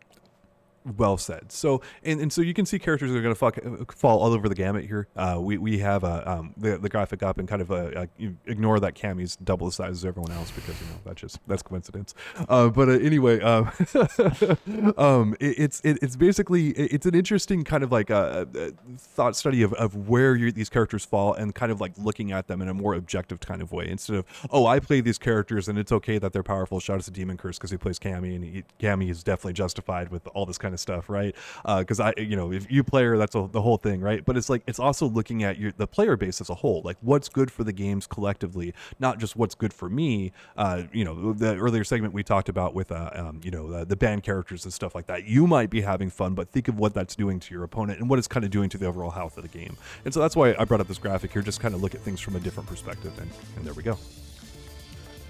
well 0.98 1.18
said. 1.18 1.52
So 1.52 1.82
and, 2.04 2.20
and 2.20 2.34
so 2.34 2.42
you 2.42 2.54
can 2.54 2.66
see 2.66 2.80
characters 2.80 3.12
are 3.12 3.22
going 3.22 3.36
to 3.36 3.86
fall 3.94 4.20
all 4.20 4.34
over 4.34 4.50
the 4.50 4.56
gamut 4.56 4.86
here. 4.86 5.08
Uh, 5.16 5.38
we 5.40 5.58
we 5.58 5.80
have 5.80 6.04
uh, 6.04 6.24
um, 6.26 6.54
the 6.58 6.78
the 6.78 6.90
graphic 6.90 7.24
up 7.24 7.38
and 7.38 7.48
kind 7.48 7.62
of 7.62 7.72
uh, 7.72 8.06
ignore 8.46 8.80
that 8.80 8.96
Cammy's 8.96 9.36
double 9.38 9.68
the 9.68 9.74
size 9.74 9.92
as 9.92 10.06
everyone 10.06 10.32
else 10.32 10.52
because 10.52 10.80
you 10.82 10.88
know 10.88 11.00
that's 11.06 11.22
just 11.22 11.40
that's 11.48 11.62
coincidence. 11.62 12.14
Uh, 12.48 12.70
but 12.70 12.90
uh, 12.90 12.94
anyway, 12.94 13.40
um, 13.42 13.72
um, 14.98 15.36
it, 15.40 15.60
it's 15.60 15.82
it, 15.82 16.00
it's 16.02 16.16
basically 16.16 16.70
it's 16.70 17.06
an 17.06 17.16
interesting 17.16 17.64
kind 17.64 17.84
of 17.84 17.92
like 17.92 18.10
a, 18.10 18.48
a 18.56 18.72
thought 18.98 19.36
study 19.36 19.62
of, 19.62 19.74
of 19.74 20.08
where 20.08 20.36
these 20.52 20.70
characters 20.70 21.06
fall 21.06 21.34
and 21.34 21.56
kind 21.56 21.72
of 21.72 21.82
like 21.82 21.94
looking 21.98 22.32
at 22.32 22.48
them 22.48 22.62
in 22.62 22.68
a 22.68 22.74
more 22.74 22.94
objective 22.94 23.40
kind 23.40 23.62
of 23.62 23.72
way 23.72 23.88
instead 23.88 24.16
of 24.16 24.26
oh 24.52 24.66
I 24.66 24.80
play 24.80 25.02
these 25.02 25.18
characters 25.18 25.68
and 25.68 25.78
it's 25.78 25.92
okay 25.92 26.18
that 26.18 26.34
they're 26.34 26.44
powerful. 26.44 26.80
Shout 26.80 26.98
out 26.98 27.04
to 27.04 27.12
Demon 27.12 27.38
Curse 27.38 27.58
because 27.58 27.72
he 27.72 27.78
plays 27.78 28.00
Cammy 28.00 28.36
and 28.36 28.44
he, 28.44 28.64
Cammy 28.80 29.10
is 29.10 29.24
definitely 29.24 29.54
justified 29.54 30.10
with 30.10 30.28
all 30.34 30.46
this 30.46 30.58
kind 30.58 30.74
of 30.74 30.79
of 30.80 30.82
stuff, 30.82 31.10
right? 31.10 31.36
Because 31.66 32.00
uh, 32.00 32.12
I, 32.18 32.22
you 32.22 32.36
know, 32.36 32.52
if 32.52 32.70
you 32.72 32.84
player, 32.84 33.18
that's 33.18 33.36
a, 33.36 33.48
the 33.52 33.62
whole 33.62 33.78
thing, 33.78 34.02
right? 34.02 34.24
But 34.24 34.38
it's 34.38 34.50
like 34.50 34.64
it's 34.68 34.80
also 34.80 35.08
looking 35.08 35.44
at 35.44 35.58
your 35.58 35.72
the 35.72 35.88
player 35.88 36.16
base 36.16 36.42
as 36.42 36.50
a 36.50 36.56
whole, 36.56 36.82
like 36.84 36.98
what's 37.02 37.30
good 37.30 37.52
for 37.52 37.64
the 37.64 37.74
games 37.74 38.08
collectively, 38.08 38.74
not 39.00 39.20
just 39.20 39.36
what's 39.36 39.56
good 39.56 39.74
for 39.74 39.90
me. 39.90 40.32
Uh, 40.58 40.84
you 40.92 41.04
know, 41.06 41.34
the 41.34 41.56
earlier 41.56 41.84
segment 41.84 42.14
we 42.14 42.24
talked 42.24 42.50
about 42.50 42.74
with, 42.74 42.92
uh, 42.92 43.10
um, 43.14 43.42
you 43.44 43.52
know, 43.52 43.70
the, 43.70 43.86
the 43.86 43.96
banned 43.96 44.24
characters 44.24 44.64
and 44.66 44.74
stuff 44.74 44.96
like 44.96 45.08
that. 45.08 45.26
You 45.26 45.48
might 45.48 45.70
be 45.70 45.82
having 45.82 46.10
fun, 46.10 46.34
but 46.34 46.50
think 46.50 46.68
of 46.68 46.78
what 46.78 46.94
that's 46.94 47.16
doing 47.16 47.40
to 47.40 47.54
your 47.54 47.64
opponent 47.64 48.00
and 48.00 48.10
what 48.10 48.20
it's 48.20 48.28
kind 48.28 48.46
of 48.46 48.52
doing 48.52 48.70
to 48.70 48.78
the 48.78 48.86
overall 48.86 49.12
health 49.12 49.38
of 49.38 49.44
the 49.44 49.50
game. 49.50 49.76
And 50.06 50.14
so 50.14 50.20
that's 50.20 50.36
why 50.36 50.56
I 50.58 50.66
brought 50.66 50.82
up 50.82 50.88
this 50.88 50.98
graphic 50.98 51.34
here, 51.34 51.42
just 51.42 51.60
kind 51.60 51.76
of 51.76 51.82
look 51.82 51.96
at 51.96 52.02
things 52.02 52.20
from 52.20 52.36
a 52.36 52.40
different 52.40 52.70
perspective. 52.70 53.18
And, 53.20 53.30
and 53.56 53.66
there 53.66 53.74
we 53.74 53.84
go. 53.84 53.98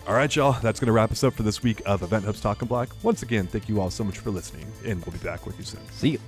All 0.08 0.16
right, 0.16 0.36
y'all. 0.36 0.54
That's 0.62 0.80
going 0.80 0.88
to 0.88 0.92
wrap 0.92 1.12
us 1.12 1.24
up 1.24 1.34
for 1.34 1.44
this 1.44 1.62
week 1.62 1.82
of 1.86 2.02
EventHubs 2.02 2.42
Talking 2.42 2.68
Back. 2.68 2.90
Once 3.04 3.22
again, 3.22 3.46
thank 3.46 3.70
you 3.70 3.80
all 3.80 3.92
so 3.92 4.04
much 4.04 4.18
for 4.18 4.32
listening, 4.32 4.66
and 4.84 5.06
we'll 5.06 5.14
be 5.14 5.24
back 5.24 5.46
with 5.46 5.58
you 5.60 5.64
soon. 5.64 5.82
See 5.92 6.10
you. 6.10 6.20